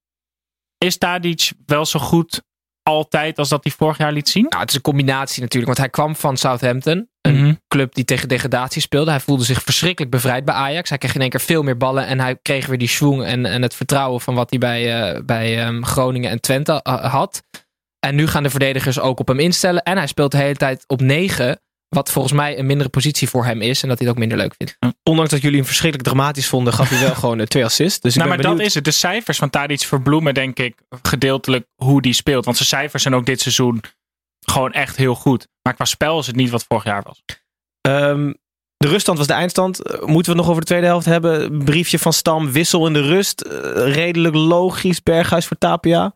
Is 0.78 0.98
Tadic 0.98 1.52
wel 1.66 1.86
zo 1.86 1.98
goed 2.00 2.42
altijd 2.82 3.38
als 3.38 3.48
dat 3.48 3.64
hij 3.64 3.72
vorig 3.72 3.98
jaar 3.98 4.12
liet 4.12 4.28
zien? 4.28 4.46
Nou, 4.48 4.60
het 4.60 4.68
is 4.70 4.74
een 4.76 4.80
combinatie 4.82 5.40
natuurlijk. 5.42 5.66
Want 5.66 5.78
hij 5.78 5.88
kwam 5.88 6.16
van 6.16 6.36
Southampton. 6.36 7.08
Een 7.20 7.42
Mhm. 7.44 7.54
club 7.68 7.94
die 7.94 8.04
tegen 8.04 8.28
degradatie 8.28 8.80
speelde. 8.82 9.10
Hij 9.10 9.20
voelde 9.20 9.44
zich 9.44 9.62
verschrikkelijk 9.62 10.10
bevrijd 10.10 10.44
bij 10.44 10.54
Ajax. 10.54 10.88
Hij 10.88 10.98
kreeg 10.98 11.14
in 11.14 11.20
één 11.20 11.30
keer 11.30 11.40
veel 11.40 11.62
meer 11.62 11.76
ballen. 11.76 12.06
En 12.06 12.20
hij 12.20 12.36
kreeg 12.42 12.66
weer 12.66 12.78
die 12.78 12.88
schwung 12.88 13.22
en, 13.24 13.46
en 13.46 13.62
het 13.62 13.74
vertrouwen 13.74 14.20
van 14.20 14.34
wat 14.34 14.50
hij 14.50 14.58
bij, 14.58 15.12
eh, 15.14 15.20
bij 15.24 15.64
ehm, 15.64 15.82
Groningen 15.82 16.30
en 16.30 16.40
Twente 16.40 16.82
eh, 16.82 17.04
had. 17.12 17.42
En 18.00 18.14
nu 18.14 18.26
gaan 18.26 18.42
de 18.42 18.50
verdedigers 18.50 19.00
ook 19.00 19.20
op 19.20 19.28
hem 19.28 19.38
instellen. 19.38 19.82
En 19.82 19.96
hij 19.96 20.06
speelt 20.06 20.30
de 20.30 20.36
hele 20.38 20.56
tijd 20.56 20.84
op 20.86 21.00
9. 21.00 21.60
Wat 21.88 22.10
volgens 22.10 22.34
mij 22.34 22.58
een 22.58 22.66
mindere 22.66 22.88
positie 22.88 23.28
voor 23.28 23.44
hem 23.44 23.62
is. 23.62 23.82
En 23.82 23.88
dat 23.88 23.98
hij 23.98 24.06
het 24.06 24.16
ook 24.16 24.20
minder 24.20 24.38
leuk 24.38 24.54
vindt. 24.56 24.78
Ondanks 25.02 25.30
dat 25.30 25.40
jullie 25.40 25.56
hem 25.56 25.66
verschrikkelijk 25.66 26.08
dramatisch 26.08 26.48
vonden, 26.48 26.72
gaf 26.72 26.88
hij 26.88 27.00
wel 27.00 27.14
gewoon 27.24 27.40
eh, 27.40 27.46
twee 27.46 27.64
assists. 27.64 28.00
Dus 28.00 28.12
ik 28.12 28.18
nou, 28.18 28.28
maar 28.28 28.42
dat 28.42 28.60
is 28.60 28.74
het. 28.74 28.84
De 28.84 28.90
cijfers 28.90 29.38
van 29.38 29.50
Tadic 29.50 29.80
verbloemen 29.80 30.34
denk 30.34 30.58
ik 30.58 30.74
gedeeltelijk 31.02 31.66
hoe 31.74 32.02
die 32.02 32.12
speelt. 32.12 32.44
Want 32.44 32.56
zijn 32.56 32.68
cijfers 32.68 33.02
zijn 33.02 33.14
ook 33.14 33.26
dit 33.26 33.40
seizoen 33.40 33.82
gewoon 34.40 34.72
echt 34.72 34.96
heel 34.96 35.14
goed. 35.14 35.48
Maar 35.62 35.74
qua 35.74 35.84
spel 35.84 36.18
is 36.18 36.26
het 36.26 36.36
niet 36.36 36.50
wat 36.50 36.64
vorig 36.68 36.84
jaar 36.84 37.02
was. 37.02 37.22
Ehm, 37.80 38.32
de 38.76 38.88
ruststand 38.88 39.18
was 39.18 39.26
de 39.26 39.32
eindstand. 39.32 39.82
Eh, 39.82 39.92
Moeten 40.00 40.12
we 40.12 40.28
het 40.28 40.36
nog 40.36 40.48
over 40.48 40.60
de 40.60 40.66
tweede 40.66 40.86
helft 40.86 41.06
hebben? 41.06 41.64
Briefje 41.64 41.98
van 41.98 42.12
Stam, 42.12 42.52
wissel 42.52 42.86
in 42.86 42.92
de 42.92 43.02
rust. 43.02 43.40
Eh, 43.40 43.92
redelijk 43.92 44.34
logisch, 44.34 45.02
Berghuis 45.02 45.46
voor 45.46 45.58
Tapia. 45.58 46.12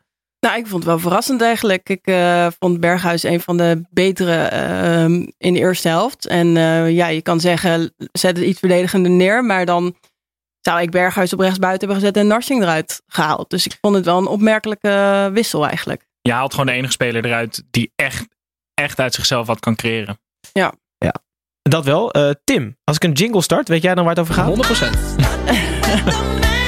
Nou, 0.46 0.58
ik 0.58 0.66
vond 0.66 0.82
het 0.82 0.92
wel 0.92 0.98
verrassend 0.98 1.42
eigenlijk. 1.42 1.88
Ik 1.88 2.06
eh, 2.06 2.46
vond 2.58 2.80
Berghuis 2.80 3.22
een 3.22 3.40
van 3.40 3.56
de 3.56 3.82
betere 3.90 4.36
ehm, 4.36 5.26
in 5.38 5.52
de 5.52 5.58
eerste 5.58 5.88
helft. 5.88 6.26
En 6.26 6.56
eh, 6.56 6.90
ja, 6.90 7.06
je 7.06 7.22
kan 7.22 7.40
zeggen, 7.40 7.94
zet 8.12 8.36
het 8.36 8.46
iets 8.46 8.58
verdedigender 8.58 9.10
neer. 9.10 9.44
Maar 9.44 9.66
dan 9.66 9.96
zou 10.60 10.80
ik 10.80 10.90
Berghuis 10.90 11.32
op 11.32 11.40
rechtsbuiten 11.40 11.88
hebben 11.88 12.04
gezet 12.04 12.22
en 12.22 12.26
Narsing 12.26 12.62
eruit 12.62 13.02
gehaald. 13.06 13.50
Dus 13.50 13.66
ik 13.66 13.78
vond 13.80 13.94
het 13.94 14.04
wel 14.04 14.18
een 14.18 14.26
opmerkelijke 14.26 15.30
wissel 15.32 15.66
eigenlijk. 15.66 16.06
Je 16.22 16.32
haalt 16.32 16.50
gewoon 16.50 16.66
de 16.66 16.72
enige 16.72 16.92
speler 16.92 17.24
eruit 17.24 17.62
die 17.70 17.92
echt, 17.96 18.28
echt 18.74 19.00
uit 19.00 19.14
zichzelf 19.14 19.46
wat 19.46 19.60
kan 19.60 19.74
creëren. 19.74 20.20
Dat 21.62 21.84
wel. 21.84 22.10
Eh, 22.10 22.30
Tim, 22.44 22.76
als 22.84 22.96
ik 22.96 23.04
een 23.04 23.12
jingle 23.12 23.42
start, 23.42 23.68
weet 23.68 23.82
jij 23.82 23.94
dan 23.94 24.04
waar 24.04 24.14
het 24.14 24.22
over 24.22 24.34
gaat? 24.34 24.48
100%. 26.48 26.52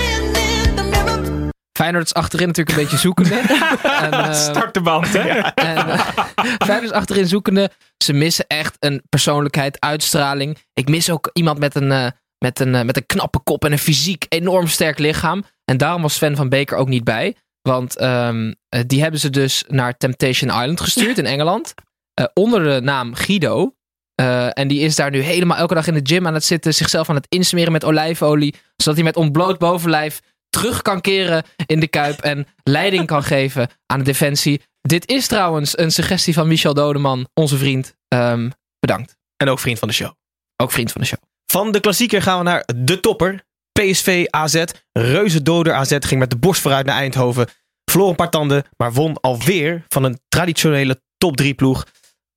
Feyenoord 1.79 2.05
is 2.05 2.15
achterin 2.15 2.47
natuurlijk 2.47 2.77
een 2.77 2.83
beetje 2.83 2.99
zoekende. 2.99 3.35
en, 4.05 4.13
eh, 4.13 4.33
Start 4.33 4.75
de 4.75 4.81
band, 4.81 5.13
hè? 5.13 5.29
En, 5.55 5.99
Feyenoord 6.67 6.91
is 6.91 6.91
achterin 6.91 7.27
zoekende. 7.27 7.71
Ze 8.05 8.13
missen 8.13 8.45
echt 8.47 8.77
een 8.79 9.03
persoonlijkheid, 9.09 9.81
uitstraling. 9.81 10.59
Ik 10.73 10.89
mis 10.89 11.11
ook 11.11 11.31
iemand 11.33 11.59
met 11.59 11.75
een, 11.75 11.93
eh, 11.93 12.07
met 12.39 12.61
een, 12.61 12.87
met 12.87 12.97
een 12.97 13.07
knappe 13.07 13.41
kop 13.41 13.65
en 13.65 13.73
een 13.73 13.79
fysiek 13.79 14.27
enorm 14.29 14.67
sterk 14.67 14.99
lichaam. 14.99 15.45
En 15.65 15.77
daarom 15.77 16.03
was 16.03 16.15
Sven 16.15 16.37
van 16.37 16.49
Beker 16.49 16.77
ook 16.77 16.89
niet 16.89 17.05
bij. 17.05 17.37
Want 17.69 17.97
ehm, 17.97 18.53
eh, 18.69 18.81
die 18.87 19.03
hebben 19.03 19.21
ze 19.21 19.31
dus 19.31 19.65
naar 19.69 19.97
Temptation 19.97 20.51
Island 20.51 20.81
gestuurd 20.81 21.19
in 21.19 21.27
Engeland. 21.27 21.75
Eh, 22.15 22.27
onder 22.35 22.65
de 22.65 22.81
naam 22.81 23.15
Guido. 23.15 23.75
Eh, 24.15 24.59
en 24.59 24.69
die 24.69 24.81
is 24.81 24.97
daar 24.97 25.11
nu 25.11 25.21
helemaal 25.21 25.57
elke 25.57 25.75
dag 25.75 25.87
in 25.87 25.95
de 25.95 26.15
gym 26.15 26.27
aan 26.27 26.35
het 26.35 26.45
zitten. 26.45 26.75
Zichzelf 26.75 27.09
aan 27.09 27.15
het 27.15 27.27
insmeren 27.29 27.73
met 27.73 27.85
olijfolie. 27.85 28.55
Zodat 28.77 28.95
hij 28.95 29.05
met 29.05 29.17
ontbloot 29.17 29.59
bovenlijf 29.59 30.21
terug 30.55 30.83
kan 30.83 31.01
keren 31.01 31.45
in 31.67 31.81
de 31.81 31.89
kuip. 31.89 32.21
En 32.21 32.47
leiding 32.63 33.07
kan 33.07 33.23
geven 33.23 33.69
aan 33.87 33.99
de 33.99 34.05
defensie. 34.05 34.63
Dit 34.81 35.09
is 35.09 35.27
trouwens 35.27 35.79
een 35.79 35.91
suggestie 35.91 36.35
van 36.35 36.49
Michel 36.49 36.75
Dodeman, 36.75 37.29
onze 37.35 37.57
vriend. 37.57 37.95
Ehm, 38.09 38.51
bedankt. 38.79 39.17
En 39.37 39.49
ook 39.49 39.59
vriend 39.61 39.79
van 39.79 39.89
de 39.89 39.95
show. 39.95 40.13
Ook 40.57 40.73
vriend 40.73 40.93
van 40.93 41.01
de 41.01 41.07
show. 41.07 41.19
Van 41.53 41.73
de 41.73 41.81
klassieker 41.81 42.23
gaan 42.23 42.39
we 42.39 42.45
naar 42.45 42.65
de 42.77 43.01
topper. 43.01 43.45
PSV 43.73 44.25
AZ. 44.31 44.65
Reuzendoder 44.93 45.73
AZ 45.73 45.97
ging 46.01 46.21
met 46.21 46.31
de 46.31 46.37
borst 46.37 46.61
vooruit 46.61 46.87
naar 46.87 46.97
Eindhoven. 46.97 47.49
Verloor 47.91 48.09
een 48.09 48.15
paar 48.17 48.31
tanden, 48.31 48.65
maar 48.77 48.93
won 48.93 49.21
alweer 49.21 49.85
van 49.89 50.05
een 50.05 50.21
traditionele 50.29 51.03
top 51.17 51.37
3 51.37 51.55
ploeg. 51.55 51.87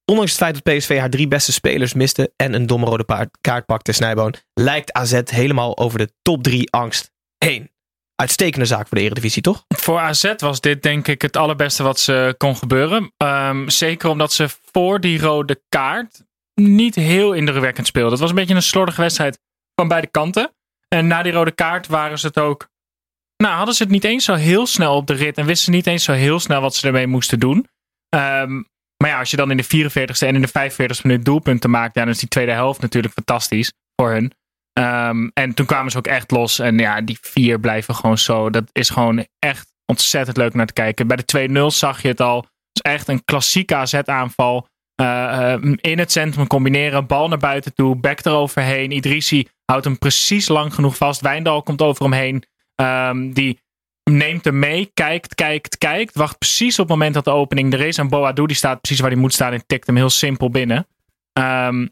Ondanks 0.06 0.32
het 0.32 0.40
feit 0.40 0.64
dat 0.64 0.76
PSV 0.76 1.00
haar 1.00 1.10
drie 1.10 1.28
beste 1.28 1.52
spelers 1.52 1.94
miste 1.94 2.34
en 2.36 2.54
een 2.54 2.68
domme 2.68 2.86
rode 2.86 3.04
paard- 3.04 3.38
kaart 3.42 3.66
pakte, 3.66 3.92
Snijboon, 3.92 4.34
lijkt 4.54 4.94
AZ 4.94 5.22
helemaal 5.26 5.78
over 5.78 5.98
de 5.98 6.14
top 6.22 6.44
3 6.44 6.72
angst 6.72 7.12
heen. 7.38 7.72
Uitstekende 8.22 8.66
zaak 8.66 8.88
voor 8.88 8.98
de 8.98 9.04
Eredivisie, 9.04 9.42
toch? 9.42 9.66
Voor 9.68 10.00
AZ 10.00 10.34
was 10.38 10.62
dit 10.62 10.84
denk 10.84 11.08
ik 11.08 11.22
het 11.22 11.38
allerbeste 11.38 11.84
wat 11.84 12.00
ze 12.00 12.36
kon 12.38 12.56
gebeuren. 12.56 13.12
Ehm, 13.18 13.70
zeker 13.70 14.10
omdat 14.10 14.34
ze 14.34 14.50
voor 14.72 15.00
die 15.00 15.20
rode 15.20 15.62
kaart 15.70 16.24
niet 16.54 16.96
heel 16.96 17.34
indrukwekkend 17.34 17.88
speelden. 17.88 18.12
Het 18.12 18.22
was 18.22 18.30
een 18.30 18.36
beetje 18.36 18.56
een 18.56 18.62
slordige 18.62 19.02
wedstrijd 19.02 19.40
van 19.76 19.88
beide 19.88 20.08
kanten. 20.08 20.52
En 20.88 21.08
na 21.08 21.24
die 21.24 21.32
rode 21.32 21.52
kaart 21.52 21.88
waren 21.88 22.20
ze 22.20 22.28
het 22.28 22.38
ook. 22.38 22.68
Nou, 23.38 23.56
hadden 23.56 23.76
ze 23.76 23.84
het 23.84 23.92
niet 23.92 24.04
eens 24.04 24.26
zo 24.26 24.34
heel 24.34 24.66
snel 24.66 24.96
op 24.96 25.08
de 25.08 25.14
rit 25.14 25.38
en 25.38 25.46
wisten 25.46 25.72
niet 25.72 25.88
eens 25.88 26.04
zo 26.04 26.12
heel 26.12 26.40
snel 26.40 26.62
wat 26.62 26.76
ze 26.76 26.88
ermee 26.88 27.08
moesten 27.08 27.40
doen. 27.40 27.68
Ehm, 28.10 28.54
maar 28.98 29.10
ja, 29.10 29.20
als 29.20 29.32
je 29.32 29.38
dan 29.38 29.52
in 29.52 29.58
de 29.58 29.64
44ste 29.64 30.28
en 30.28 30.36
in 30.36 30.42
de 30.42 30.48
45ste 30.48 31.08
minuut 31.08 31.26
doelpunten 31.26 31.70
maakt, 31.70 31.96
ja, 31.96 32.02
dan 32.02 32.14
is 32.14 32.20
die 32.20 32.30
tweede 32.30 32.52
helft 32.52 32.82
natuurlijk 32.82 33.14
fantastisch 33.14 33.74
voor 33.96 34.12
hun. 34.12 34.34
Ehm, 34.78 35.30
en 35.34 35.54
toen 35.54 35.66
kwamen 35.66 35.92
ze 35.92 35.98
ook 35.98 36.08
echt 36.08 36.32
los. 36.32 36.60
En 36.60 36.78
ja, 36.78 37.02
die 37.02 37.18
vier 37.22 37.60
blijven 37.60 37.96
gewoon 37.96 38.18
zo. 38.18 38.50
Dat 38.50 38.64
is 38.72 38.90
gewoon 38.90 39.26
echt 39.40 39.74
ontzettend 39.86 40.38
leuk 40.38 40.54
naar 40.54 40.66
te 40.66 40.74
kijken. 40.74 41.08
Bij 41.08 41.18
de 41.18 41.26
2-0 41.26 41.72
zag 41.72 42.02
je 42.02 42.08
het 42.08 42.22
al. 42.22 42.46
Is 42.72 42.82
echt 42.82 43.08
een 43.08 43.24
klassieke 43.26 43.76
AZ-aanval. 43.76 44.68
Eh, 44.96 45.54
eh, 45.54 45.62
in 45.76 46.00
het 46.00 46.12
centrum 46.12 46.48
combineren, 46.48 47.08
bal 47.08 47.28
naar 47.28 47.38
buiten 47.38 47.74
toe, 47.74 47.96
back 47.96 48.26
eroverheen. 48.26 48.92
Idrissi 48.92 49.48
houdt 49.66 49.86
hem 49.86 49.98
precies 49.98 50.48
lang 50.48 50.74
genoeg 50.74 50.98
vast. 50.98 51.22
Wijndal 51.22 51.64
komt 51.64 51.82
over 51.82 52.04
hem 52.04 52.14
heen. 52.14 52.44
Ehm, 52.76 53.32
die 53.32 53.60
neemt 54.04 54.46
hem 54.46 54.60
mee, 54.60 54.92
kijkt, 54.94 55.36
kijkt, 55.36 55.78
kijkt. 55.78 56.16
Wacht 56.16 56.38
precies 56.38 56.80
op 56.80 56.90
het 56.90 56.98
moment 56.98 57.14
dat 57.14 57.24
de 57.24 57.32
opening 57.32 57.74
er 57.74 57.82
is. 57.82 57.98
En 57.98 58.10
Boadu 58.10 58.46
die 58.46 58.56
staat 58.56 58.82
precies 58.82 59.00
waar 59.00 59.12
hij 59.12 59.20
moet 59.20 59.34
staan 59.34 59.54
en 59.54 59.66
tikt 59.66 59.88
hem 59.88 59.96
heel 59.96 60.10
simpel 60.10 60.50
binnen. 60.50 60.88
Ehm, 61.34 61.88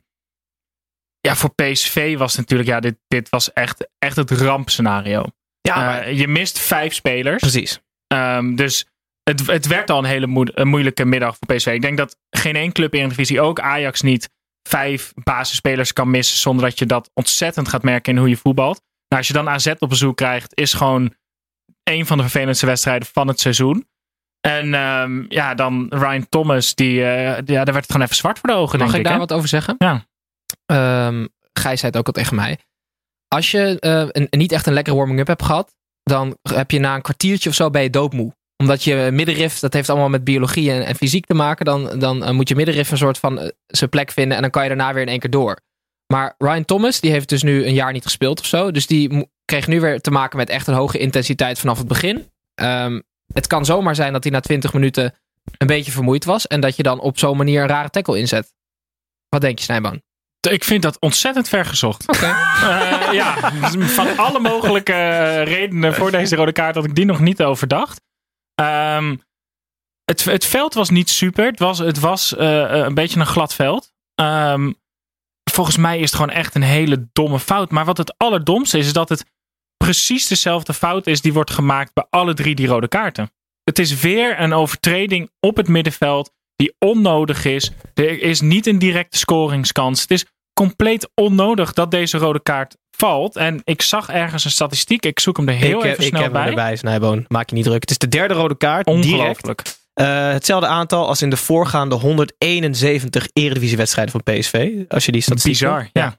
ja, 1.26 1.36
voor 1.36 1.54
PSV 1.56 2.18
was 2.18 2.36
natuurlijk, 2.36 2.70
ja, 2.70 2.80
dit, 2.80 2.96
dit 3.08 3.30
was 3.30 3.54
echt, 3.54 3.88
echt 4.00 4.16
het 4.16 4.32
rampscenario. 4.32 5.26
Ja, 5.62 6.02
Eh, 6.02 6.18
je 6.20 6.28
mist 6.28 6.60
vijf 6.60 6.94
spelers. 6.94 7.42
Precies. 7.42 7.80
Ehm, 8.08 8.56
dus 8.56 8.86
het, 9.24 9.48
het 9.48 9.68
werd 9.68 9.90
al 9.90 9.98
een 9.98 10.06
hele 10.06 10.52
een 10.54 10.68
moeilijke 10.68 11.06
middag 11.06 11.38
voor 11.40 11.56
PSV. 11.56 11.68
Ik 11.68 11.82
denk 11.82 11.98
dat 11.98 12.18
geen 12.30 12.56
één 12.56 12.72
club 12.72 12.94
in 12.94 13.02
de 13.04 13.10
divisie, 13.10 13.42
ook 13.42 13.60
Ajax 13.60 14.02
niet, 14.02 14.30
vijf 14.70 15.12
basisspelers 15.24 15.94
kan 15.94 16.10
missen 16.10 16.38
zonder 16.38 16.66
dat 16.66 16.80
je 16.80 16.86
dat 16.86 17.10
ontzettend 17.14 17.68
gaat 17.68 17.84
merken 17.84 18.14
in 18.14 18.20
hoe 18.20 18.30
je 18.30 18.38
voetbalt. 18.38 18.82
Nou, 19.08 19.22
als 19.22 19.28
je 19.28 19.34
dan 19.34 19.50
AZ 19.50 19.74
op 19.80 19.90
bezoek 19.90 20.18
krijgt, 20.18 20.52
is 20.56 20.74
gewoon 20.74 21.14
een 21.84 22.06
van 22.06 22.18
de 22.18 22.24
vervelendste 22.24 22.66
wedstrijden 22.66 23.08
van 23.12 23.28
het 23.28 23.40
seizoen. 23.40 23.88
En 24.48 24.74
ehm, 24.74 25.26
ja, 25.30 25.54
dan 25.54 25.86
Ryan 25.90 26.30
Thomas, 26.30 26.76
die, 26.76 27.04
eh, 27.06 27.26
ja, 27.26 27.42
daar 27.42 27.66
werd 27.66 27.76
het 27.76 27.86
gewoon 27.86 28.02
even 28.02 28.16
zwart 28.16 28.40
voor 28.40 28.50
de 28.50 28.56
ogen, 28.56 28.80
Mag 28.80 28.88
denk 28.88 28.92
ik 28.92 28.98
ik. 28.98 29.04
daar 29.04 29.14
hè? 29.14 29.20
wat 29.20 29.34
over 29.34 29.48
zeggen? 29.50 29.76
Ja. 29.78 30.06
Ehm 30.66 31.26
Gijs 31.60 31.80
zei 31.80 31.92
het 31.92 31.98
ook 32.00 32.08
al 32.08 32.22
tegen 32.24 32.36
mij. 32.36 32.60
Als 33.28 33.52
je 33.52 33.80
eh, 33.80 34.08
een, 34.08 34.28
niet 34.30 34.52
echt 34.52 34.68
een 34.68 34.74
lekkere 34.74 34.96
warming-up 34.96 35.28
hebt 35.28 35.44
gehad, 35.44 35.76
dan 36.04 36.38
heb 36.42 36.72
je 36.72 36.80
na 36.80 36.96
een 36.96 37.02
kwartiertje 37.02 37.50
of 37.50 37.56
zo 37.56 37.70
bij 37.70 37.84
je 37.84 37.90
doodmoe. 37.90 38.34
Omdat 38.58 38.84
je 38.84 39.10
middenrif, 39.12 39.60
dat 39.60 39.74
heeft 39.74 39.90
allemaal 39.90 40.10
met 40.10 40.24
biologie 40.24 40.72
en, 40.72 40.86
en 40.86 40.96
fysiek 40.96 41.26
te 41.26 41.34
maken. 41.34 41.66
Dan, 41.66 42.00
dan 42.00 42.24
eh, 42.24 42.32
moet 42.32 42.50
je 42.50 42.56
middenrif 42.56 42.92
een 42.92 42.98
soort 42.98 43.18
van 43.18 43.40
eh, 43.40 43.50
zijn 43.68 43.90
plek 43.90 44.12
vinden 44.12 44.36
en 44.36 44.42
dan 44.42 44.52
kan 44.52 44.62
je 44.62 44.68
daarna 44.68 44.94
weer 44.94 45.02
in 45.02 45.08
één 45.08 45.20
keer 45.20 45.30
door. 45.30 45.60
Maar 46.14 46.36
Ryan 46.38 46.66
Thomas, 46.66 47.00
die 47.00 47.12
heeft 47.12 47.30
dus 47.30 47.44
nu 47.44 47.66
een 47.66 47.74
jaar 47.74 47.92
niet 47.92 48.04
gespeeld 48.04 48.40
of 48.40 48.46
zo. 48.46 48.72
Dus 48.72 48.88
die 48.88 49.30
kreeg 49.46 49.68
nu 49.68 49.80
weer 49.80 50.02
te 50.02 50.12
maken 50.12 50.38
met 50.38 50.50
echt 50.50 50.68
een 50.68 50.74
hoge 50.74 50.98
intensiteit 50.98 51.60
vanaf 51.60 51.78
het 51.78 51.88
begin. 51.88 52.32
Ehm, 52.56 53.02
het 53.34 53.48
kan 53.48 53.66
zomaar 53.66 53.96
zijn 53.96 54.14
dat 54.14 54.24
hij 54.24 54.32
na 54.32 54.40
20 54.40 54.74
minuten 54.74 55.14
een 55.58 55.68
beetje 55.68 55.92
vermoeid 55.92 56.26
was. 56.26 56.48
En 56.48 56.60
dat 56.60 56.76
je 56.76 56.84
dan 56.84 57.00
op 57.00 57.18
zo'n 57.20 57.38
manier 57.38 57.62
een 57.62 57.68
rare 57.68 57.90
tackle 57.90 58.20
inzet. 58.20 58.54
Wat 59.30 59.42
denk 59.42 59.58
je, 59.58 59.64
Snijboon? 59.64 60.02
Ik 60.46 60.64
vind 60.64 60.82
dat 60.82 61.00
ontzettend 61.00 61.50
ver 61.50 61.66
gezocht. 61.66 62.08
Oké. 62.08 62.36
Eh, 62.66 63.14
ja, 63.14 63.52
van 63.80 64.18
alle 64.18 64.40
mogelijke 64.40 64.94
eh, 64.94 65.44
redenen 65.44 65.94
voor 65.94 66.12
deze 66.12 66.36
rode 66.36 66.52
kaart 66.52 66.76
had 66.76 66.86
ik 66.86 66.96
die 66.96 67.06
nog 67.06 67.20
niet 67.20 67.44
overdacht. 67.44 68.02
Ehm, 68.56 69.16
het, 70.06 70.24
het 70.24 70.46
veld 70.46 70.74
was 70.74 70.90
niet 70.90 71.10
super. 71.10 71.46
Het 71.46 71.60
was, 71.60 71.80
het 71.80 72.00
was 72.00 72.36
eh, 72.36 72.70
een 72.70 72.94
beetje 72.94 73.20
een 73.20 73.26
glad 73.26 73.54
veld. 73.54 73.94
Ehm, 74.16 74.72
volgens 75.52 75.78
mij 75.78 75.96
is 76.00 76.12
het 76.12 76.20
gewoon 76.20 76.36
echt 76.36 76.56
een 76.56 76.62
hele 76.62 77.08
domme 77.14 77.40
fout. 77.40 77.72
Maar 77.72 77.86
wat 77.86 77.98
het 77.98 78.18
allerdomste 78.18 78.78
is, 78.78 78.86
is 78.86 78.94
dat 78.94 79.10
het 79.10 79.26
precies 79.78 80.28
dezelfde 80.28 80.74
fout 80.74 81.08
is 81.08 81.22
die 81.22 81.34
wordt 81.34 81.52
gemaakt 81.52 81.94
bij 81.94 82.06
alle 82.10 82.34
drie 82.34 82.56
die 82.56 82.68
rode 82.68 82.88
kaarten. 82.88 83.32
Het 83.64 83.80
is 83.80 84.00
weer 84.02 84.40
een 84.40 84.54
overtreding 84.54 85.32
op 85.40 85.56
het 85.58 85.68
middenveld 85.68 86.34
die 86.56 86.76
onnodig 86.80 87.46
is. 87.46 87.72
Er 87.94 88.22
is 88.22 88.42
niet 88.42 88.68
een 88.68 88.80
directe 88.80 89.18
scoringskans. 89.18 90.02
Het 90.02 90.12
is 90.12 90.26
compleet 90.54 91.10
onnodig 91.16 91.74
dat 91.74 91.92
deze 91.92 92.18
rode 92.18 92.42
kaart 92.44 92.78
valt. 92.92 93.36
En 93.36 93.62
ik 93.64 93.82
zag 93.82 94.10
ergens 94.10 94.46
een 94.46 94.52
statistiek. 94.52 95.06
Ik 95.06 95.20
zoek 95.20 95.38
hem 95.38 95.48
er 95.48 95.54
heel 95.54 95.70
ik, 95.70 95.76
even 95.78 95.90
heb- 95.90 96.00
ik 96.00 96.06
snel 96.08 96.22
heb 96.22 96.32
bij. 96.32 96.42
hem 96.42 96.50
erbij, 96.50 96.76
Snijboon. 96.76 97.26
Maak 97.28 97.50
je 97.50 97.56
niet 97.56 97.64
druk. 97.66 97.82
Het 97.82 97.90
is 97.92 97.98
de 97.98 98.08
derde 98.08 98.34
rode 98.34 98.58
kaart. 98.58 98.86
Direct. 98.86 99.06
Ongelooflijk. 99.14 99.62
Eh, 99.94 100.28
hetzelfde 100.32 100.68
aantal 100.68 101.08
als 101.08 101.22
in 101.22 101.30
de 101.30 101.38
voorgaande 101.38 101.96
171 101.96 103.28
eredivisiewedstrijden 103.34 104.22
van 104.22 104.34
PSV. 104.36 104.84
Als 104.88 105.06
je 105.06 105.12
die 105.12 105.22
statistiek 105.22 105.52
Bizar, 105.52 105.90
ja. 105.94 106.18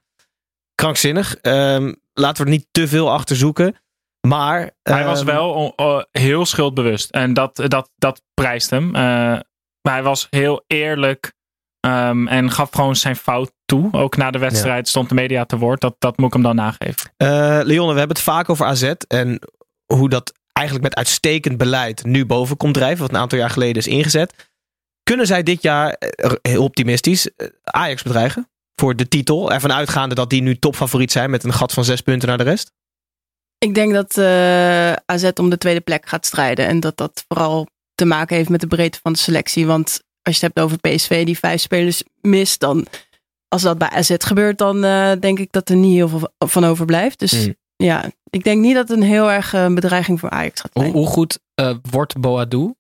Krankzinnig. 0.74 1.36
Ehm, 1.36 1.92
laten 2.12 2.44
we 2.44 2.50
er 2.50 2.56
niet 2.56 2.66
te 2.70 2.88
veel 2.88 3.10
achter 3.12 3.36
zoeken. 3.36 3.74
Maar 4.28 4.70
Hij 4.82 5.04
was 5.04 5.18
ehm, 5.18 5.26
wel 5.26 5.72
o- 5.76 6.02
heel 6.12 6.46
schuldbewust. 6.46 7.10
En 7.10 7.34
dat, 7.34 7.56
dat, 7.66 7.90
dat 7.96 8.22
prijst 8.34 8.70
hem. 8.70 8.94
Eh, 8.94 9.38
maar 9.86 9.94
hij 9.94 10.04
was 10.04 10.26
heel 10.30 10.64
eerlijk. 10.66 11.34
ehm, 11.80 12.26
en 12.26 12.50
gaf 12.50 12.70
gewoon 12.70 12.96
zijn 12.96 13.16
fout 13.16 13.52
toe. 13.64 13.92
Ook 13.92 14.16
na 14.16 14.30
de 14.30 14.38
wedstrijd 14.38 14.88
stond 14.88 15.08
de 15.08 15.14
media 15.14 15.44
te 15.44 15.58
woord. 15.58 15.80
Dat, 15.80 15.96
dat 15.98 16.16
moet 16.16 16.26
ik 16.26 16.32
hem 16.32 16.42
dan 16.42 16.56
nageven. 16.56 17.10
Eh, 17.16 17.60
Leon, 17.62 17.92
we 17.92 17.98
hebben 17.98 18.16
het 18.16 18.24
vaak 18.24 18.48
over 18.48 18.66
AZ 18.66 18.92
en 19.08 19.40
hoe 19.92 20.08
dat 20.08 20.32
eigenlijk 20.52 20.88
met 20.88 20.96
uitstekend 20.96 21.56
beleid 21.56 22.04
nu 22.04 22.26
boven 22.26 22.56
komt 22.56 22.74
drijven, 22.74 23.00
wat 23.00 23.10
een 23.10 23.20
aantal 23.20 23.38
jaar 23.38 23.50
geleden 23.50 23.76
is 23.76 23.86
ingezet. 23.86 24.50
Kunnen 25.02 25.26
zij 25.26 25.42
dit 25.42 25.62
jaar, 25.62 25.90
eh, 25.90 26.30
heel 26.42 26.62
optimistisch, 26.62 27.34
eh, 27.34 27.48
Ajax 27.64 28.02
bedreigen? 28.02 28.48
Voor 28.80 28.96
de 28.96 29.08
titel. 29.08 29.52
Ervan 29.52 29.72
uitgaande 29.72 30.14
dat 30.14 30.30
die 30.30 30.42
nu 30.42 30.58
topfavoriet 30.58 31.12
zijn 31.12 31.30
met 31.30 31.44
een 31.44 31.52
gat 31.52 31.72
van 31.72 31.84
zes 31.84 32.00
punten 32.00 32.28
naar 32.28 32.38
de 32.38 32.44
rest. 32.44 32.72
Ik 33.58 33.74
denk 33.74 33.92
dat 33.92 34.16
eh, 34.16 34.92
AZ 34.92 35.30
om 35.34 35.50
de 35.50 35.58
tweede 35.58 35.80
plek 35.80 36.08
gaat 36.08 36.26
strijden. 36.26 36.66
En 36.66 36.80
dat 36.80 36.96
dat 36.96 37.24
vooral 37.28 37.66
te 37.96 38.04
maken 38.04 38.36
heeft 38.36 38.48
met 38.48 38.60
de 38.60 38.66
breedte 38.66 38.98
van 39.02 39.12
de 39.12 39.18
selectie. 39.18 39.66
Want 39.66 40.02
als 40.22 40.38
je 40.38 40.44
het 40.46 40.54
hebt 40.54 40.60
over 40.60 40.78
PSV 40.78 41.24
die 41.24 41.38
vijf 41.38 41.60
spelers 41.60 42.02
mist, 42.20 42.60
dan 42.60 42.86
als 43.48 43.62
dat 43.62 43.78
bij 43.78 43.88
AZ 43.90 44.14
gebeurt, 44.18 44.58
dan 44.58 44.84
eh, 44.84 45.12
denk 45.20 45.38
ik 45.38 45.52
dat 45.52 45.68
er 45.68 45.76
niet 45.76 45.94
heel 45.94 46.08
veel 46.08 46.28
van 46.38 46.64
overblijft. 46.64 47.18
Dus 47.18 47.32
Mm. 47.46 47.54
ja, 47.76 48.04
ik 48.30 48.44
denk 48.44 48.60
niet 48.60 48.74
dat 48.74 48.88
het 48.88 48.96
een 48.98 49.04
heel 49.04 49.30
erg 49.30 49.54
eh, 49.54 49.66
bedreiging 49.74 50.20
voor 50.20 50.30
Ajax 50.30 50.60
gaat 50.60 50.70
Hoe, 50.74 50.82
zijn. 50.82 50.94
hoe 50.94 51.06
goed 51.06 51.38
eh, 51.54 51.74
wordt 51.90 52.20
Boadu? 52.20 52.74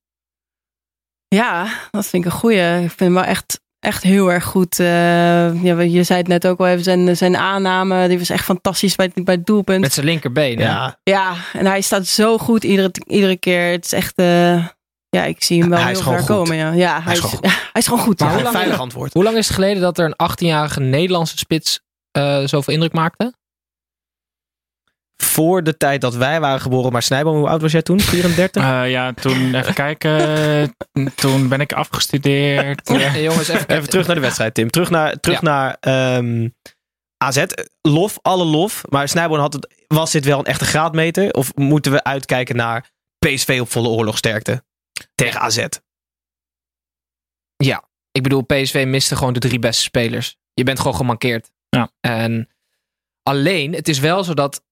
Ja, 1.28 1.68
dat 1.90 2.06
vind 2.06 2.24
ik 2.24 2.30
een 2.32 2.38
goeie. 2.38 2.74
Ik 2.74 2.78
vind 2.88 2.98
hem 3.00 3.14
wel 3.14 3.22
echt, 3.24 3.60
echt 3.78 4.02
heel 4.02 4.32
erg 4.32 4.44
goed. 4.44 4.76
Ja, 4.76 5.50
je 5.80 6.02
zei 6.02 6.18
het 6.18 6.28
net 6.28 6.46
ook 6.46 6.58
al 6.58 6.66
even, 6.66 6.84
zijn, 6.84 7.16
zijn 7.16 7.36
aanname, 7.36 8.08
die 8.08 8.18
was 8.18 8.30
echt 8.30 8.44
fantastisch 8.44 8.94
bij, 8.96 9.10
het- 9.14 9.24
bij 9.24 9.34
het 9.34 9.46
doelpunt. 9.46 9.80
Met 9.80 9.92
zijn 9.92 10.06
linkerbeen. 10.06 10.58
Ja, 10.58 10.98
Ja, 11.02 11.34
en 11.52 11.66
hij 11.66 11.80
staat 11.80 12.06
zo 12.06 12.38
goed 12.38 12.64
iedere, 12.64 12.90
iedere 13.06 13.36
keer. 13.36 13.70
Het 13.70 13.84
is 13.84 13.92
echt, 13.92 14.16
ja, 15.16 15.24
ik 15.24 15.42
zie 15.44 15.60
hem 15.60 15.70
wel 15.70 15.78
Hij 15.78 15.92
heel 15.92 16.00
ver 16.02 16.18
goed. 16.18 16.26
komen. 16.26 16.56
Ja, 16.56 16.72
ja 16.72 17.02
hij, 17.02 17.12
is 17.16 17.20
hij 17.40 17.50
is 17.72 17.86
gewoon 17.86 18.02
goed. 18.02 18.18
Maar 18.20 18.28
ja. 18.28 18.34
hoe 18.34 18.42
lang- 18.42 18.56
veilig 18.56 18.78
antwoord. 18.80 19.12
Hoe 19.12 19.22
lang 19.24 19.36
is 19.36 19.46
het 19.46 19.54
geleden 19.54 19.82
dat 19.82 19.98
er 19.98 20.04
een 20.16 20.30
18-jarige 20.30 20.80
Nederlandse 20.80 21.38
spits 21.38 21.80
eh, 22.10 22.42
zoveel 22.44 22.74
indruk 22.74 22.92
maakte? 22.92 23.34
Voor 25.22 25.62
de 25.64 25.76
tijd 25.76 26.00
dat 26.00 26.14
wij 26.14 26.40
waren 26.40 26.60
geboren, 26.60 26.92
maar 26.92 27.02
Snijboom, 27.02 27.36
hoe 27.36 27.48
oud 27.48 27.60
was 27.60 27.72
jij 27.72 27.82
toen? 27.82 28.00
34? 28.16 28.62
Eh, 28.62 28.90
ja, 28.90 29.12
toen 29.12 29.54
even 29.54 29.74
kijken. 29.74 30.74
toen 31.14 31.48
ben 31.48 31.60
ik 31.60 31.72
afgestudeerd. 31.72 32.88
Hey, 32.88 33.22
jongens, 33.22 33.48
even, 33.48 33.68
Even 33.68 33.88
terug 33.88 34.06
naar 34.06 34.14
de 34.14 34.20
wedstrijd, 34.22 34.54
Tim. 34.54 34.70
Terug 34.70 34.90
naar, 34.90 35.20
terug 35.20 35.40
Ja. 35.40 35.46
naar 35.48 35.76
ehm, 35.80 36.48
AZ. 37.16 37.44
Lof, 37.82 38.18
alle 38.22 38.44
lof. 38.44 38.82
Maar 38.88 39.08
Snijboom 39.08 39.38
had 39.38 39.52
het, 39.52 39.84
was 39.86 40.10
dit 40.10 40.24
wel 40.24 40.38
een 40.38 40.44
echte 40.44 40.64
graadmeter? 40.64 41.30
Of 41.32 41.54
moeten 41.54 41.92
we 41.92 42.04
uitkijken 42.04 42.56
naar 42.56 42.90
PSV 43.18 43.58
op 43.60 43.70
volle 43.70 43.88
oorlogsterkte 43.88 44.62
tegen 45.16 45.40
AZ? 45.40 45.66
Ik 48.16 48.22
bedoel, 48.22 48.42
PSV 48.42 48.84
miste 48.86 49.16
gewoon 49.16 49.32
de 49.32 49.38
drie 49.38 49.58
beste 49.58 49.82
spelers. 49.82 50.36
Je 50.54 50.64
bent 50.64 50.78
gewoon 50.78 50.94
gemankeerd. 50.94 51.50
Ja. 51.68 51.90
En 52.00 52.48
alleen, 53.22 53.72
het 53.72 53.88
is 53.88 53.98
wel 53.98 54.24
zo 54.24 54.34
dat 54.34 54.64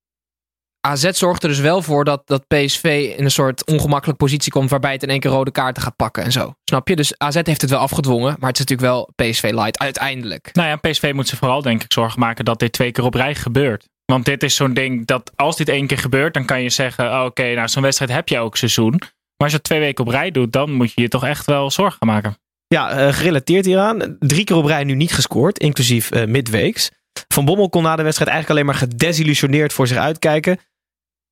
AZ 0.80 1.10
zorgt 1.10 1.42
er 1.42 1.48
dus 1.48 1.58
wel 1.58 1.82
voor 1.82 2.04
dat, 2.04 2.26
dat 2.26 2.46
PSV 2.46 3.14
in 3.16 3.24
een 3.24 3.30
soort 3.30 3.64
ongemakkelijke 3.64 4.24
positie 4.24 4.52
komt 4.52 4.70
waarbij 4.70 4.92
het 4.92 5.02
in 5.02 5.08
één 5.08 5.20
keer 5.20 5.30
rode 5.30 5.50
kaarten 5.50 5.82
gaat 5.82 5.96
pakken 5.96 6.22
en 6.22 6.32
zo. 6.32 6.54
Snap 6.64 6.88
je? 6.88 6.96
Dus 6.96 7.18
AZ 7.18 7.40
heeft 7.42 7.60
het 7.60 7.70
wel 7.70 7.78
afgedwongen, 7.78 8.36
maar 8.38 8.50
het 8.50 8.58
is 8.58 8.64
natuurlijk 8.66 8.88
wel 8.88 9.12
PSV 9.16 9.50
light 9.54 9.78
uiteindelijk. 9.78 10.50
Nou 10.52 10.68
ja, 10.68 10.76
PSV 10.76 11.12
moet 11.14 11.28
zich 11.28 11.38
vooral 11.38 11.62
denk 11.62 11.84
ik 11.84 11.92
zorgen 11.92 12.20
maken 12.20 12.44
dat 12.44 12.58
dit 12.58 12.72
twee 12.72 12.92
keer 12.92 13.04
op 13.04 13.14
rij 13.14 13.34
gebeurt. 13.34 13.88
Want 14.04 14.24
dit 14.24 14.42
is 14.42 14.56
zo'n 14.56 14.74
ding 14.74 15.06
dat 15.06 15.32
als 15.36 15.56
dit 15.56 15.68
één 15.68 15.86
keer 15.86 15.98
gebeurt, 15.98 16.34
dan 16.34 16.44
kan 16.44 16.62
je 16.62 16.70
zeggen, 16.70 17.12
oh, 17.12 17.24
oké, 17.24 17.54
nou 17.54 17.68
zo'n 17.68 17.82
wedstrijd 17.82 18.10
heb 18.10 18.28
je 18.28 18.38
ook 18.38 18.56
seizoen. 18.56 19.00
Maar 19.36 19.46
als 19.46 19.50
je 19.50 19.56
het 19.56 19.62
twee 19.62 19.80
weken 19.80 20.04
op 20.04 20.10
rij 20.10 20.30
doet, 20.30 20.52
dan 20.52 20.72
moet 20.72 20.92
je 20.92 21.00
je 21.00 21.08
toch 21.08 21.24
echt 21.24 21.46
wel 21.46 21.70
zorgen 21.70 21.98
gaan 21.98 22.08
maken. 22.08 22.36
Ja, 22.66 22.90
eh, 22.90 23.12
gerelateerd 23.12 23.64
hieraan. 23.64 24.16
Drie 24.18 24.44
keer 24.44 24.56
op 24.56 24.64
rij 24.64 24.84
nu 24.84 24.94
niet 24.94 25.12
gescoord, 25.12 25.58
inclusief 25.58 26.10
eh, 26.10 26.26
midweeks. 26.26 26.90
Van 27.28 27.44
Bommel 27.44 27.68
kon 27.68 27.82
na 27.82 27.96
de 27.96 28.02
wedstrijd 28.02 28.30
eigenlijk 28.30 28.60
alleen 28.60 28.78
maar 28.78 28.88
gedesillusioneerd 28.88 29.72
voor 29.72 29.86
zich 29.86 29.96
uitkijken. 29.96 30.58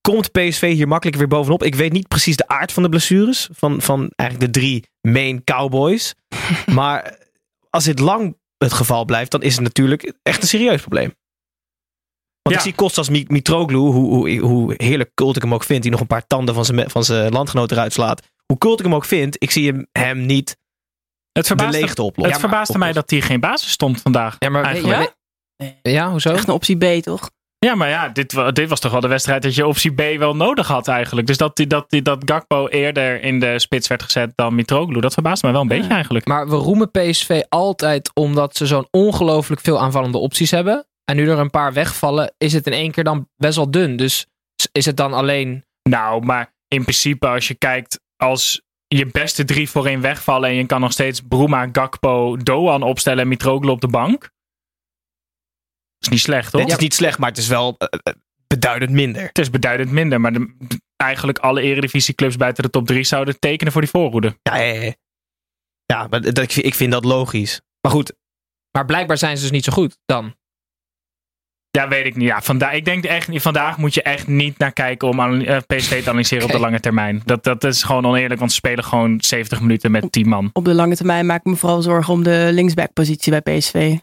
Komt 0.00 0.32
PSV 0.32 0.72
hier 0.72 0.88
makkelijk 0.88 1.18
weer 1.18 1.28
bovenop? 1.28 1.62
Ik 1.62 1.74
weet 1.74 1.92
niet 1.92 2.08
precies 2.08 2.36
de 2.36 2.48
aard 2.48 2.72
van 2.72 2.82
de 2.82 2.88
blessures 2.88 3.48
van, 3.52 3.80
van 3.80 4.10
eigenlijk 4.16 4.52
de 4.52 4.60
drie 4.60 4.86
main 5.00 5.44
cowboys. 5.44 6.14
maar 6.74 7.18
als 7.70 7.84
dit 7.84 7.98
lang 7.98 8.36
het 8.58 8.72
geval 8.72 9.04
blijft, 9.04 9.30
dan 9.30 9.42
is 9.42 9.54
het 9.54 9.62
natuurlijk 9.62 10.12
echt 10.22 10.42
een 10.42 10.48
serieus 10.48 10.80
probleem. 10.80 11.14
Want 12.42 12.54
Ja. 12.54 12.56
ik 12.56 12.60
zie 12.60 12.74
Kostas 12.74 13.08
Mi- 13.08 13.24
Mitroglou, 13.28 13.92
hoe, 13.92 14.14
hoe, 14.14 14.38
hoe 14.38 14.74
heerlijk 14.76 15.10
kult 15.14 15.36
ik 15.36 15.42
hem 15.42 15.54
ook 15.54 15.64
vind, 15.64 15.82
die 15.82 15.90
nog 15.90 16.00
een 16.00 16.06
paar 16.06 16.26
tanden 16.26 16.54
van 16.54 16.64
zijn, 16.64 16.90
van 16.90 17.04
zijn 17.04 17.32
landgenoten 17.32 17.76
eruit 17.76 17.92
slaat. 17.92 18.22
Hoe 18.46 18.58
kult 18.58 18.78
ik 18.78 18.84
hem 18.84 18.94
ook 18.94 19.04
vind, 19.04 19.36
ik 19.38 19.50
zie 19.50 19.66
hem, 19.72 19.86
hem 19.92 20.26
niet 20.26 20.48
Het 20.48 20.56
de 21.32 21.44
verbaasde, 21.44 21.80
leegte 21.80 22.02
oplossen. 22.02 22.32
het 22.36 22.42
verbaasde 22.48 22.78
mij 22.78 22.92
dat 22.92 23.10
hij 23.10 23.20
geen 23.20 23.40
basis 23.40 23.70
stond 23.70 24.00
vandaag. 24.00 24.36
Ja, 24.38 24.48
maar 24.48 24.64
Eigenlijk. 24.64 25.14
ja? 25.56 25.72
ja, 25.82 26.10
hoezo? 26.10 26.30
Echt 26.32 26.48
een 26.48 26.54
optie 26.54 26.76
B, 26.76 27.02
toch? 27.02 27.30
Ja, 27.58 27.74
maar 27.74 27.88
ja, 27.88 28.08
dit, 28.08 28.36
dit 28.52 28.68
was 28.68 28.80
toch 28.80 28.92
wel 28.92 29.00
de 29.00 29.08
wedstrijd 29.08 29.42
dat 29.42 29.54
je 29.54 29.66
optie 29.66 29.92
B 29.92 30.18
wel 30.18 30.36
nodig 30.36 30.66
had 30.66 30.88
eigenlijk. 30.88 31.26
Dus 31.26 31.36
dat, 31.36 31.56
die- 31.56 31.66
dat, 31.66 31.90
die- 31.90 32.02
dat 32.02 32.22
Gakpo 32.24 32.68
eerder 32.68 33.22
in 33.22 33.40
de 33.40 33.58
spits 33.58 33.88
werd 33.88 34.02
gezet 34.02 34.32
dan 34.34 34.54
Mitroglou, 34.54 35.00
dat 35.00 35.12
verbaast 35.12 35.42
mij 35.42 35.52
wel 35.52 35.60
een 35.60 35.68
beetje 35.68 35.90
eigenlijk. 35.92 36.26
Maar 36.26 36.48
we 36.48 36.56
roemen 36.56 36.90
PSV 36.90 37.40
altijd 37.48 38.10
omdat 38.14 38.56
ze 38.56 38.66
zo'n 38.66 38.86
ongelooflijk 38.90 39.60
veel 39.60 39.80
aanvallende 39.80 40.18
opties 40.18 40.50
hebben. 40.50 40.86
En 41.04 41.16
nu 41.16 41.28
er 41.30 41.38
een 41.38 41.50
paar 41.50 41.72
wegvallen, 41.72 42.34
is 42.38 42.52
het 42.52 42.66
in 42.66 42.72
één 42.72 42.90
keer 42.90 43.04
dan 43.04 43.28
best 43.36 43.56
wel 43.56 43.70
dun. 43.70 43.96
Dus 43.96 44.26
is 44.72 44.84
het 44.86 44.96
dan 44.96 45.12
alleen 45.12 45.64
Nou, 45.82 46.24
maar 46.24 46.54
in 46.68 46.82
principe 46.82 47.26
als 47.28 47.48
je 47.48 47.54
kijkt 47.54 48.00
als 48.16 48.62
je 48.86 49.06
beste 49.06 49.44
drie 49.44 49.70
voorin 49.70 50.00
wegvallen 50.00 50.48
en 50.48 50.54
je 50.54 50.66
kan 50.66 50.80
nog 50.80 50.92
steeds 50.92 51.20
Bruma, 51.20 51.68
Gakpo, 51.72 52.36
Doan 52.36 52.82
opstellen 52.82 53.22
en 53.22 53.28
Mitroglou 53.28 53.72
op 53.74 53.80
de 53.80 53.88
bank. 53.88 54.30
is 55.98 56.08
niet 56.08 56.20
slecht, 56.20 56.50
toch? 56.50 56.60
Het 56.60 56.70
is 56.70 56.76
niet 56.76 56.94
slecht, 56.94 57.18
maar 57.18 57.28
het 57.28 57.38
is 57.38 57.48
wel 57.48 57.74
eh, 57.78 57.88
eh, 58.02 58.14
beduidend 58.46 58.90
minder. 58.90 59.22
Het 59.22 59.38
is 59.38 59.50
beduidend 59.50 59.90
minder, 59.90 60.20
maar 60.20 60.32
de, 60.32 60.54
eigenlijk 60.96 61.38
alle 61.38 61.60
eredivisieclubs 61.62 62.36
buiten 62.36 62.62
de 62.62 62.70
top 62.70 62.86
drie 62.86 63.04
zouden 63.04 63.38
tekenen 63.38 63.72
voor 63.72 63.80
die 63.82 63.90
voorhoede. 63.90 64.38
Ja, 64.42 64.56
ja, 64.56 64.80
ja. 64.82 64.94
ja 65.86 66.06
maar 66.10 66.20
dat, 66.20 66.38
ik 66.38 66.52
vind- 66.52 66.66
ik 66.66 66.74
vind 66.74 66.92
dat 66.92 67.04
logisch. 67.04 67.60
Maar 67.80 67.92
goed, 67.92 68.12
Maar 68.76 68.84
blijkbaar 68.86 69.18
zijn 69.18 69.36
ze 69.36 69.42
dus 69.42 69.50
niet 69.52 69.64
zo 69.64 69.72
goed 69.72 69.98
dan. 70.04 70.34
Ja, 71.78 71.88
weet 71.88 72.06
ik 72.06 72.16
niet. 72.16 72.28
Ja, 72.28 72.42
vandaag, 72.42 72.72
ik 72.72 72.84
denk 72.84 73.04
echt 73.04 73.28
vandaag 73.32 73.76
moet 73.76 73.94
je 73.94 74.02
echt 74.02 74.26
niet 74.26 74.58
naar 74.58 74.72
kijken 74.72 75.08
om 75.08 75.20
aan, 75.20 75.44
eh, 75.44 75.56
PSV 75.66 76.02
te 76.02 76.10
analyseren 76.10 76.44
op 76.44 76.50
de 76.50 76.58
lange 76.58 76.80
termijn. 76.80 77.22
Dat, 77.24 77.44
dat 77.44 77.64
is 77.64 77.82
gewoon 77.82 78.06
oneerlijk, 78.06 78.40
want 78.40 78.50
ze 78.50 78.56
spelen 78.56 78.84
gewoon 78.84 79.20
70 79.20 79.60
minuten 79.60 79.90
met 79.90 80.12
10 80.12 80.28
man. 80.28 80.50
Op 80.52 80.64
de 80.64 80.74
lange 80.74 80.96
termijn 80.96 81.26
maak 81.26 81.38
ik 81.38 81.44
me 81.44 81.56
vooral 81.56 81.82
zorgen 81.82 82.12
om 82.12 82.22
de 82.22 82.48
linksbackpositie 82.52 83.40
bij 83.40 83.58
PSV. 83.58 83.96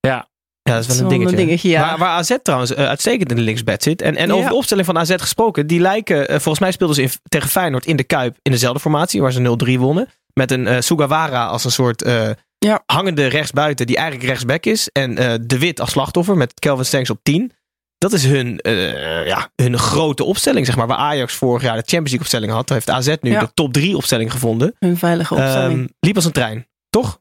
Ja, 0.00 0.28
ja, 0.62 0.74
dat 0.74 0.80
is 0.80 0.86
wel 0.86 0.98
een 0.98 1.08
dingetje. 1.08 1.36
dingetje, 1.36 1.68
ja. 1.68 1.80
waar, 1.80 1.98
waar 1.98 2.08
AZ 2.08 2.36
trouwens 2.42 2.74
eh, 2.74 2.86
uitstekend 2.86 3.30
in 3.30 3.36
de 3.36 3.42
linksbed 3.42 3.82
zit. 3.82 4.02
En, 4.02 4.16
en 4.16 4.32
over 4.32 4.48
de 4.48 4.54
opstelling 4.54 4.86
van 4.86 4.98
AZ 4.98 5.14
gesproken. 5.16 5.66
Die 5.66 5.80
lijken, 5.80 6.28
eh, 6.28 6.34
volgens 6.34 6.58
mij 6.58 6.72
speelden 6.72 6.96
ze 6.96 7.02
in, 7.02 7.10
tegen 7.28 7.48
Feyenoord 7.48 7.86
in 7.86 7.96
de 7.96 8.04
Kuip 8.04 8.36
in 8.42 8.52
dezelfde 8.52 8.80
formatie. 8.80 9.22
Waar 9.22 9.32
ze 9.32 9.74
0-3 9.76 9.78
wonnen. 9.78 10.08
Met 10.32 10.50
een 10.50 10.66
eh, 10.66 10.80
Sugawara 10.80 11.46
als 11.46 11.64
een 11.64 11.70
soort 11.70 12.02
eh, 12.02 12.30
Ja. 12.66 12.82
hangende 12.86 13.26
rechtsbuiten. 13.26 13.86
Die 13.86 13.96
eigenlijk 13.96 14.28
rechtsback 14.28 14.64
is. 14.66 14.88
En 14.92 15.18
eh, 15.18 15.34
De 15.40 15.58
Wit 15.58 15.80
als 15.80 15.90
slachtoffer 15.90 16.36
met 16.36 16.54
Kelvin 16.60 16.84
Stengs 16.84 17.10
op 17.10 17.18
10. 17.22 17.52
Dat 17.98 18.12
is 18.12 18.24
hun, 18.24 18.58
eh, 18.60 19.26
ja, 19.26 19.50
hun 19.62 19.78
grote 19.78 20.24
opstelling, 20.24 20.66
zeg 20.66 20.76
maar. 20.76 20.86
Waar 20.86 20.96
Ajax 20.96 21.34
vorig 21.34 21.62
jaar 21.62 21.74
de 21.76 21.78
Champions 21.80 22.10
League 22.10 22.20
opstelling 22.20 22.52
had. 22.52 22.68
Heeft 22.68 22.90
AZ 22.90 23.14
nu 23.20 23.30
Ja. 23.30 23.40
de 23.40 23.50
top 23.54 23.72
3 23.72 23.96
opstelling 23.96 24.32
gevonden. 24.32 24.74
Hun 24.78 24.96
veilige 24.96 25.34
opstelling. 25.34 25.78
Ehm, 25.78 25.86
liep 26.00 26.16
als 26.16 26.24
een 26.24 26.32
trein. 26.32 26.66
Toch? 26.90 27.20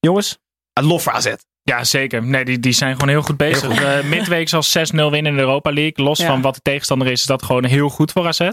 Jongens? 0.00 0.38
Ah, 0.72 0.86
lof 0.86 1.02
voor 1.02 1.12
AZ. 1.12 1.34
ja 1.62 1.84
zeker. 1.84 2.22
Nee, 2.22 2.44
die, 2.44 2.58
die 2.60 2.72
zijn 2.72 2.92
gewoon 2.94 3.08
heel 3.08 3.22
goed 3.22 3.36
bezig. 3.36 3.78
Heel 3.78 3.88
Eh, 3.88 4.04
midweek 4.04 4.48
zelfs 4.48 4.70
6-0 4.72 5.10
winnen 5.10 5.30
in 5.32 5.34
de 5.38 5.42
Europa 5.42 5.72
League. 5.72 6.04
Los 6.04 6.18
Ja. 6.18 6.26
van 6.26 6.40
wat 6.42 6.54
de 6.54 6.60
tegenstander 6.62 7.06
is, 7.08 7.20
is 7.20 7.26
dat 7.26 7.42
gewoon 7.42 7.64
heel 7.64 7.88
goed 7.88 8.12
voor 8.12 8.26
AZ. 8.26 8.48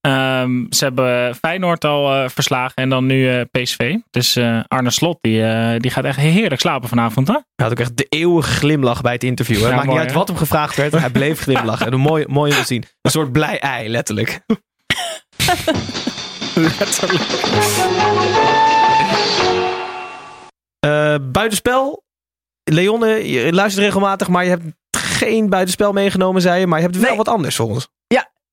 Ehm, 0.00 0.64
ze 0.70 0.84
hebben 0.84 1.34
Feyenoord 1.34 1.84
al 1.84 2.14
eh, 2.14 2.28
verslagen 2.28 2.74
en 2.74 2.88
dan 2.88 3.06
nu 3.06 3.30
eh, 3.30 3.40
PSV. 3.50 3.96
Dus 4.10 4.36
eh, 4.36 4.60
Arne 4.68 4.90
Slot, 4.90 5.18
die, 5.20 5.42
die 5.78 5.90
gaat 5.90 6.04
echt 6.04 6.16
heerlijk 6.18 6.60
slapen 6.60 6.88
vanavond. 6.88 7.28
Hè? 7.28 7.32
Hij 7.34 7.42
had 7.56 7.70
ook 7.70 7.78
echt 7.78 7.96
de 7.96 8.06
eeuwige 8.08 8.50
glimlach 8.50 9.00
bij 9.00 9.12
het 9.12 9.24
interview. 9.24 9.60
hè. 9.62 9.68
Ja, 9.68 9.74
Maakt 9.74 9.86
mooi, 9.86 9.90
niet 9.90 9.98
uit 10.00 10.10
hè? 10.10 10.16
wat 10.18 10.28
hem 10.28 10.36
gevraagd 10.36 10.76
werd. 10.76 10.92
Hij 10.92 11.10
bleef 11.10 11.40
glimlachen. 11.42 11.86
En 11.86 11.92
een 11.92 12.00
mooi, 12.00 12.24
mooi 12.28 12.50
om 12.52 12.58
te 12.58 12.64
zien. 12.66 12.84
Een 13.02 13.10
soort 13.10 13.32
blij 13.32 13.58
ei, 13.58 13.88
letterlijk. 13.88 14.40
letterlijk. 16.54 17.22
Buitenspel. 21.32 22.04
Leonne, 22.64 23.28
je 23.30 23.52
luistert 23.52 23.84
regelmatig, 23.84 24.28
maar 24.28 24.44
je 24.44 24.50
hebt 24.50 24.64
geen 24.96 25.48
buitenspel 25.48 25.92
meegenomen, 25.92 26.42
zei 26.42 26.60
je. 26.60 26.66
Maar 26.66 26.78
je 26.78 26.84
hebt 26.84 26.96
wel 26.98 27.08
Nee. 27.08 27.16
wat 27.16 27.28
anders 27.28 27.56
voor 27.56 27.68
ons. 27.68 27.88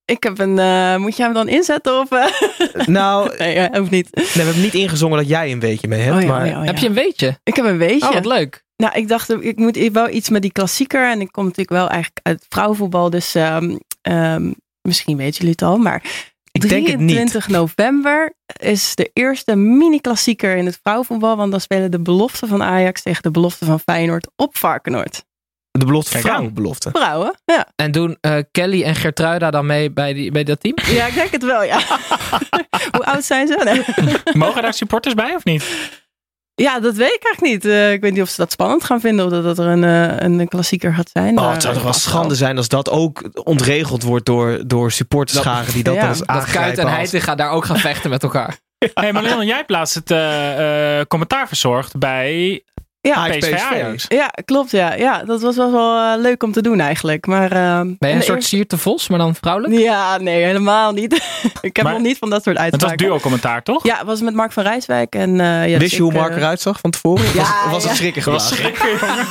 Ik 0.07 0.23
heb 0.23 0.39
een. 0.39 0.59
eh, 0.59 0.95
moet 0.97 1.15
jij 1.17 1.25
hem 1.25 1.33
dan 1.35 1.47
inzetten? 1.47 1.99
Of, 1.99 2.11
eh? 2.11 2.25
Nou, 2.97 3.29
nee, 3.37 3.55
eh, 3.55 3.79
hoeft 3.79 3.91
niet. 3.91 4.15
nee, 4.15 4.25
we 4.33 4.41
hebben 4.41 4.61
niet 4.61 4.73
ingezongen 4.73 5.17
dat 5.17 5.27
jij 5.27 5.51
een 5.51 5.59
weetje 5.59 5.87
mee 5.87 6.01
hebt. 6.01 6.15
Oh 6.15 6.21
ja, 6.21 6.27
maar 6.27 6.41
oh 6.41 6.47
ja, 6.47 6.57
oh 6.57 6.63
ja. 6.65 6.71
Heb 6.71 6.77
je 6.77 6.87
een 6.87 6.93
weetje? 6.93 7.39
Ik 7.43 7.55
heb 7.55 7.65
een 7.65 7.77
weetje. 7.77 8.07
Oh, 8.07 8.13
wat 8.13 8.25
leuk. 8.25 8.63
Nou, 8.75 8.93
ik 8.95 9.07
dacht, 9.07 9.29
ik 9.43 9.57
moet 9.57 9.77
wel 9.91 10.09
iets 10.09 10.29
met 10.29 10.41
die 10.41 10.51
klassieker. 10.51 11.09
En 11.09 11.21
ik 11.21 11.31
kom 11.31 11.43
natuurlijk 11.43 11.69
wel 11.77 11.87
eigenlijk 11.89 12.19
uit 12.23 12.45
vrouwenvoetbal. 12.49 13.09
Dus 13.09 13.35
ehm, 13.35 13.75
ehm, 14.01 14.51
misschien 14.81 15.17
weten 15.17 15.33
jullie 15.37 15.51
het 15.51 15.61
al. 15.61 15.77
Maar 15.77 16.03
Ik 16.51 16.69
denk 16.69 16.87
het 16.87 16.99
niet. 16.99 17.09
23 17.09 17.47
november 17.47 18.33
is 18.59 18.95
de 18.95 19.09
eerste 19.13 19.55
mini-klassieker 19.55 20.55
in 20.55 20.65
het 20.65 20.79
vrouwenvoetbal. 20.83 21.37
Want 21.37 21.51
dan 21.51 21.61
spelen 21.61 21.91
de 21.91 22.01
belofte 22.01 22.47
van 22.47 22.63
Ajax 22.63 23.01
tegen 23.01 23.21
de 23.23 23.31
belofte 23.31 23.65
van 23.65 23.79
Feyenoord 23.79 24.27
op 24.35 24.57
Varkenoord. 24.57 25.25
De 25.79 25.85
belofte 25.85 26.11
Kijk 26.11 26.23
vrouw 26.23 26.49
belofte. 26.49 26.89
Vrouwen, 26.93 27.39
ja. 27.45 27.67
En 27.75 27.91
doen 27.91 28.17
eh, 28.21 28.37
Kelly 28.51 28.83
en 28.83 28.95
Gertruida 28.95 29.51
dan 29.51 29.65
mee 29.65 29.91
bij, 29.91 30.13
die, 30.13 30.31
bij 30.31 30.43
dat 30.43 30.59
team? 30.59 30.75
Ja, 30.85 31.05
ik 31.07 31.13
denk 31.13 31.31
het 31.31 31.43
wel, 31.43 31.63
ja. 31.63 31.79
Hoe 32.95 33.05
oud 33.05 33.23
zijn 33.23 33.47
ze? 33.47 33.61
Nee. 33.63 34.15
Mogen 34.43 34.61
daar 34.61 34.73
supporters 34.73 35.13
bij 35.13 35.35
of 35.35 35.43
niet? 35.45 35.63
Ja, 36.55 36.79
dat 36.79 36.95
weet 36.95 37.13
ik 37.13 37.23
eigenlijk 37.23 37.53
niet. 37.63 37.65
Eh, 37.73 37.91
ik 37.91 38.01
weet 38.01 38.13
niet 38.13 38.21
of 38.21 38.29
ze 38.29 38.35
dat 38.37 38.51
spannend 38.51 38.83
gaan 38.83 38.99
vinden 38.99 39.25
of 39.25 39.31
dat, 39.31 39.43
dat 39.43 39.57
er 39.59 39.65
een, 39.65 39.83
eh, 39.83 40.15
een 40.27 40.47
klassieker 40.47 40.93
gaat 40.93 41.09
zijn. 41.13 41.39
Oh, 41.39 41.51
het 41.51 41.61
zou 41.61 41.73
toch 41.73 41.83
wel 41.83 41.93
schande 41.93 42.35
zijn 42.35 42.57
als 42.57 42.67
dat 42.67 42.89
ook 42.89 43.29
ontregeld 43.43 44.03
wordt 44.03 44.25
door, 44.25 44.59
door 44.67 44.91
supporterscharen 44.91 45.73
die 45.73 45.83
dat 45.83 45.95
Ja. 45.95 46.01
dan 46.01 46.23
Dat 46.25 46.45
Kuit 46.51 46.77
en 46.77 46.83
als- 46.85 46.93
Heitinga 46.93 47.35
daar 47.35 47.49
ook 47.51 47.65
gaan 47.65 47.77
vechten 47.79 48.09
met 48.09 48.23
elkaar. 48.23 48.57
Hey, 48.93 49.13
maar 49.13 49.23
Leon, 49.23 49.45
jij 49.45 49.55
hebt 49.57 49.69
laatst 49.69 49.95
het 49.95 50.11
eh, 50.11 50.99
eh, 50.99 51.05
commentaar 51.07 51.47
verzorgd 51.47 51.97
bij 51.97 52.63
Ja, 53.01 53.27
PSV 53.27 53.53
PSV. 53.55 54.05
Ja, 54.07 54.31
klopt. 54.45 54.71
Ja. 54.71 54.93
ja, 54.93 55.23
dat 55.23 55.41
was 55.41 55.55
wel, 55.55 55.71
wel 55.71 55.97
eh, 56.13 56.19
leuk 56.21 56.43
om 56.43 56.51
te 56.51 56.61
doen 56.61 56.79
eigenlijk. 56.79 57.25
Maar, 57.27 57.51
eh, 57.51 57.79
Ben 57.81 58.09
je 58.09 58.15
een 58.15 58.21
soort 58.23 58.35
eerste- 58.37 58.55
Sierte 58.55 58.77
Vos, 58.77 59.07
maar 59.07 59.19
dan 59.19 59.35
vrouwelijk? 59.35 59.73
Ja, 59.81 60.17
nee, 60.17 60.43
helemaal 60.43 60.91
niet. 60.91 61.13
ik 61.61 61.75
heb 61.75 61.85
Maar- 61.85 61.93
nog 61.93 62.01
niet 62.01 62.17
van 62.17 62.29
dat 62.29 62.43
soort 62.43 62.57
Het 62.57 62.63
was 62.71 62.73
uitspraken. 62.81 63.05
duo-commentaar, 63.07 63.63
toch? 63.63 63.83
Ja, 63.83 63.97
het 63.97 64.05
was 64.05 64.21
met 64.21 64.33
Mark 64.33 64.51
van 64.51 64.63
Rijswijk. 64.63 65.15
En, 65.15 65.39
eh 65.39 65.69
ja, 65.69 65.77
Wist 65.77 65.95
je 65.95 66.01
hoe 66.01 66.11
ik, 66.11 66.17
Mark 66.17 66.35
eruit 66.35 66.61
zag 66.61 66.79
van 66.79 66.91
tevoren? 66.91 67.25
Ja, 67.33 67.33
was, 67.63 67.71
was 67.71 67.81
het 67.83 67.91
ja. 67.91 67.97
schrikken 67.97 68.23
Dat 68.23 68.33
was 68.33 68.51
geblazen? 68.51 68.77
schrikken. 68.77 69.25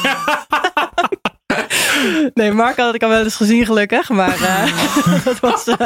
Nee, 2.34 2.52
Mark 2.52 2.76
had 2.76 2.94
ik 2.94 3.02
al 3.02 3.08
wel 3.08 3.22
eens 3.24 3.36
gezien 3.36 3.66
gelukkig. 3.66 4.08
Maar 4.08 4.40
eh, 4.42 5.24
dat, 5.24 5.40
was, 5.40 5.66
eh, 5.66 5.76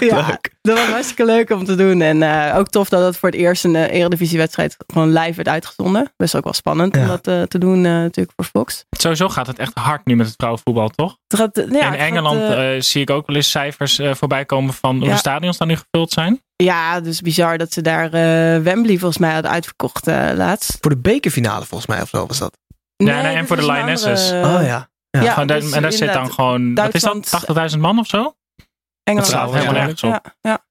ja, 0.00 0.38
dat 0.62 0.78
was 0.78 0.86
hartstikke 0.88 1.24
leuk 1.24 1.50
om 1.50 1.64
te 1.64 1.74
doen. 1.74 2.00
En 2.00 2.22
eh, 2.22 2.58
ook 2.58 2.68
tof 2.68 2.88
dat 2.88 3.04
het 3.04 3.16
voor 3.16 3.28
het 3.28 3.38
eerst 3.38 3.64
een 3.64 3.74
uh, 3.74 3.90
eredivisiewedstrijd 3.90 4.76
gewoon 4.86 5.12
live 5.12 5.34
werd 5.34 5.48
uitgezonden. 5.48 6.12
Best 6.16 6.36
ook 6.36 6.44
wel 6.44 6.52
spannend 6.52 6.96
om 6.96 7.06
dat 7.06 7.22
te 7.22 7.58
doen 7.58 7.76
eh, 7.84 7.92
natuurlijk 7.92 8.32
voor 8.36 8.44
Fox. 8.44 8.84
Sowieso 8.90 9.28
gaat 9.28 9.46
het 9.46 9.58
echt 9.58 9.72
hard 9.74 10.04
nu 10.06 10.16
met 10.16 10.26
het 10.26 10.34
vrouwenvoetbal, 10.36 10.88
toch? 10.88 11.16
Het 11.28 11.38
gaat, 11.40 11.56
ja, 11.56 11.62
het 11.62 11.72
In 11.72 11.80
gaat, 11.82 11.94
Engeland 11.94 12.84
zie 12.84 13.00
ik 13.02 13.10
ook 13.10 13.26
wel 13.26 13.36
eens 13.36 13.50
cijfers 13.50 14.00
voorbij 14.10 14.44
komen 14.44 14.74
van 14.74 14.96
hoe 14.96 15.06
Ja. 15.06 15.12
de 15.12 15.18
stadions 15.18 15.58
dan 15.58 15.68
nu 15.68 15.76
gevuld 15.76 16.12
zijn. 16.12 16.42
ja, 16.56 17.00
dus 17.00 17.20
bizar 17.20 17.58
dat 17.58 17.72
ze 17.72 17.82
daar 17.82 18.04
eh, 18.12 18.62
Wembley 18.62 18.96
volgens 18.98 19.18
mij 19.18 19.32
hadden 19.32 19.50
uitverkocht 19.50 20.06
eh, 20.06 20.30
laatst. 20.34 20.76
Voor 20.80 20.90
de 20.90 20.96
bekerfinale 20.98 21.64
volgens 21.64 21.90
mij 21.90 22.02
of 22.02 22.08
zo 22.08 22.26
was 22.26 22.38
dat. 22.38 22.58
Ja, 23.06 23.20
nee, 23.22 23.36
en 23.36 23.46
voor 23.46 23.56
de 23.56 23.66
Lionesses. 23.66 24.32
andere- 24.32 24.58
oh 24.58 24.66
ja. 24.66 24.88
Ja, 25.10 25.44
daar- 25.44 25.60
dus 25.60 25.72
en 25.72 25.82
daar 25.82 25.92
zit 25.92 26.12
dan 26.12 26.32
gewoon, 26.32 26.74
wat 26.74 26.94
is 26.94 27.00
dat, 27.00 27.30
80.000 27.30 27.78
man 27.80 27.98
of 27.98 28.06
zo? 28.06 28.34
Engeland. 29.02 29.30
Dat 29.32 29.40
slaat 29.40 29.52
helemaal 29.52 29.74
ja. 29.74 29.80
nergens 29.80 30.02
op. 30.02 30.10
Ja, 30.10 30.22
ja. 30.40 30.64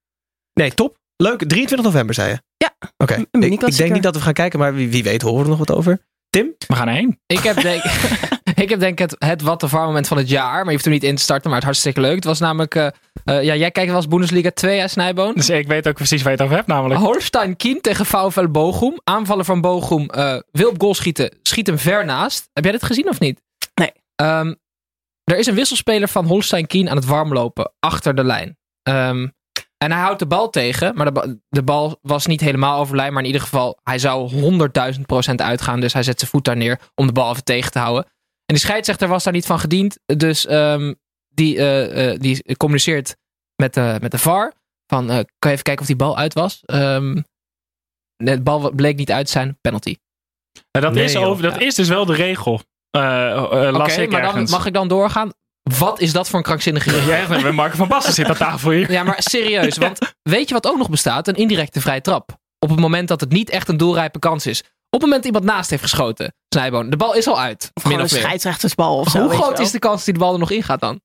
Nee, 0.53 0.73
top. 0.73 0.97
Leuk. 1.15 1.43
23 1.47 1.87
november 1.87 2.15
zei 2.15 2.29
je? 2.29 2.41
Ja. 2.57 2.73
Oké. 2.97 3.13
Ik, 3.31 3.61
ik 3.63 3.77
denk 3.77 3.93
niet 3.93 4.03
dat 4.03 4.15
we 4.15 4.21
gaan 4.21 4.33
kijken, 4.33 4.59
maar 4.59 4.73
wie, 4.73 4.89
wie 4.89 5.03
weet 5.03 5.21
horen 5.21 5.37
we 5.37 5.43
er 5.43 5.49
nog 5.49 5.57
wat 5.57 5.71
over. 5.71 6.01
Tim? 6.33 6.55
We 6.67 6.75
gaan 6.75 6.87
erheen. 6.87 7.19
Ik 7.25 7.39
heb 7.39 7.61
denk, 7.61 7.83
ik 8.63 8.69
heb 8.69 8.79
denk 8.79 8.99
het, 8.99 9.15
het 9.17 9.41
wat 9.41 9.59
de 9.59 9.67
moment 9.71 10.07
van 10.07 10.17
het 10.17 10.29
jaar. 10.29 10.55
Maar 10.55 10.65
je 10.65 10.71
hoeft 10.71 10.85
er 10.85 10.91
niet 10.91 11.03
in 11.03 11.15
te 11.15 11.21
starten, 11.21 11.45
maar 11.45 11.55
het 11.55 11.65
hartstikke 11.65 12.01
leuk. 12.01 12.15
Het 12.15 12.23
was 12.23 12.39
namelijk, 12.39 12.75
eh, 12.75 12.87
eh, 13.25 13.43
ja, 13.43 13.55
jij 13.55 13.71
kijkt 13.71 13.89
wel 13.89 13.97
eens 13.97 14.07
Bundesliga 14.07 14.51
2 14.51 14.79
hè, 14.79 14.87
Snijboon? 14.87 15.33
Dus 15.33 15.49
ik 15.49 15.67
weet 15.67 15.87
ook 15.87 15.95
precies 15.95 16.21
waar 16.21 16.31
je 16.31 16.37
het 16.37 16.45
over 16.45 16.55
hebt 16.55 16.67
namelijk. 16.67 16.99
Holstein 16.99 17.55
Kien 17.55 17.81
tegen 17.81 18.05
VfL 18.05 18.47
Bochum. 18.47 18.99
Aanvaller 19.03 19.45
van 19.45 19.61
Bochum 19.61 20.09
eh, 20.09 20.37
wil 20.51 20.69
op 20.69 20.81
goal 20.81 20.93
schieten. 20.93 21.37
Schiet 21.43 21.67
hem 21.67 21.77
ver 21.77 22.05
naast. 22.05 22.49
Heb 22.53 22.63
jij 22.63 22.73
dit 22.73 22.83
gezien 22.83 23.09
of 23.09 23.19
niet? 23.19 23.41
Nee. 23.73 23.91
Ehm, 24.15 24.53
er 25.23 25.37
is 25.37 25.47
een 25.47 25.55
wisselspeler 25.55 26.07
van 26.07 26.25
Holstein 26.25 26.67
Kien 26.67 26.89
aan 26.89 26.95
het 26.95 27.05
warmlopen. 27.05 27.71
Achter 27.79 28.15
de 28.15 28.23
lijn. 28.23 28.57
Ehm, 28.83 29.27
en 29.83 29.91
hij 29.91 30.01
houdt 30.01 30.19
de 30.19 30.25
bal 30.27 30.49
tegen. 30.49 30.95
Maar 30.95 31.05
de, 31.05 31.11
ba- 31.11 31.35
de 31.49 31.63
bal 31.63 31.97
was 32.01 32.25
niet 32.25 32.41
helemaal 32.41 32.79
over 32.79 32.91
de 32.91 32.97
lijn. 32.99 33.11
Maar 33.13 33.21
in 33.21 33.27
ieder 33.27 33.41
geval, 33.41 33.79
hij 33.83 33.99
zou 33.99 34.31
100.000 34.95 35.01
procent 35.05 35.41
uitgaan. 35.41 35.79
Dus 35.79 35.93
hij 35.93 36.03
zet 36.03 36.19
zijn 36.19 36.31
voet 36.31 36.45
daar 36.45 36.57
neer 36.57 36.79
om 36.95 37.07
de 37.07 37.13
bal 37.13 37.31
even 37.31 37.43
tegen 37.43 37.71
te 37.71 37.79
houden. 37.79 38.03
En 38.45 38.55
die 38.55 38.57
scheidsrechter 38.57 39.07
was 39.07 39.23
daar 39.23 39.33
niet 39.33 39.45
van 39.45 39.59
gediend. 39.59 39.99
Dus 40.05 40.45
ehm, 40.45 40.93
die, 41.29 41.57
eh, 41.57 42.11
eh, 42.11 42.19
die 42.19 42.57
communiceert 42.57 43.15
met 43.55 43.73
de, 43.73 43.97
met 44.01 44.11
de 44.11 44.17
VAR. 44.17 44.53
Van, 44.87 45.03
eh, 45.09 45.15
kan 45.15 45.25
je 45.39 45.49
even 45.49 45.63
kijken 45.63 45.81
of 45.81 45.87
die 45.87 45.95
bal 45.95 46.17
uit 46.17 46.33
was? 46.33 46.61
Ehm 46.65 47.21
de 48.15 48.41
bal 48.41 48.71
bleek 48.71 48.97
niet 48.97 49.11
uit 49.11 49.25
te 49.25 49.31
zijn. 49.31 49.57
Penalty. 49.61 49.95
Nou, 50.71 50.85
dat 50.85 50.93
Nee, 50.93 51.03
is, 51.03 51.15
over, 51.15 51.43
dat 51.43 51.53
Ja. 51.53 51.59
is 51.59 51.75
dus 51.75 51.87
wel 51.87 52.05
de 52.05 52.13
regel. 52.15 52.61
Eh 52.89 53.31
eh, 53.31 53.73
las 53.73 53.97
Oké, 53.97 54.07
maar 54.07 54.21
dan 54.21 54.49
mag 54.49 54.65
ik 54.65 54.73
dan 54.73 54.87
doorgaan. 54.87 55.31
Wat 55.63 55.99
is 55.99 56.13
dat 56.13 56.29
voor 56.29 56.37
een 56.37 56.45
krankzinnige 56.45 56.89
regel? 56.89 57.37
Ja, 57.37 57.51
Marco 57.51 57.75
van 57.75 57.87
Basten 57.87 58.13
zit 58.13 58.29
aan 58.29 58.35
tafel 58.35 58.71
hier. 58.71 58.91
Ja, 58.91 59.03
maar 59.03 59.15
serieus. 59.17 59.77
Want 59.87 59.99
weet 60.21 60.47
je 60.47 60.53
wat 60.53 60.67
ook 60.67 60.77
nog 60.77 60.89
bestaat? 60.89 61.27
Een 61.27 61.35
indirecte 61.35 61.81
vrije 61.81 62.01
trap. 62.01 62.31
Op 62.59 62.69
het 62.69 62.79
moment 62.79 63.07
dat 63.07 63.19
het 63.21 63.31
niet 63.31 63.49
echt 63.49 63.67
een 63.69 63.77
doelrijpe 63.77 64.19
kans 64.19 64.45
is. 64.45 64.59
Op 64.59 65.01
het 65.01 65.01
moment 65.01 65.23
dat 65.23 65.25
iemand 65.25 65.45
naast 65.45 65.69
heeft 65.69 65.81
geschoten. 65.81 66.35
Snijboon. 66.49 66.89
De 66.89 66.97
bal 66.97 67.15
is 67.15 67.27
al 67.27 67.39
uit. 67.39 67.71
Of 67.73 67.83
min 67.83 67.83
gewoon 67.83 67.99
een 67.99 68.05
of 68.05 68.11
meer. 68.11 68.21
scheidsrechtersbal 68.21 68.97
of 68.99 69.09
zo. 69.09 69.19
Hoe 69.19 69.29
groot 69.29 69.59
is 69.59 69.71
de 69.71 69.79
kans 69.79 69.95
dat 69.95 70.05
die 70.05 70.13
de 70.13 70.19
bal 70.19 70.33
er 70.33 70.39
nog 70.39 70.51
in 70.51 70.63
gaat 70.63 70.79
dan? 70.79 71.01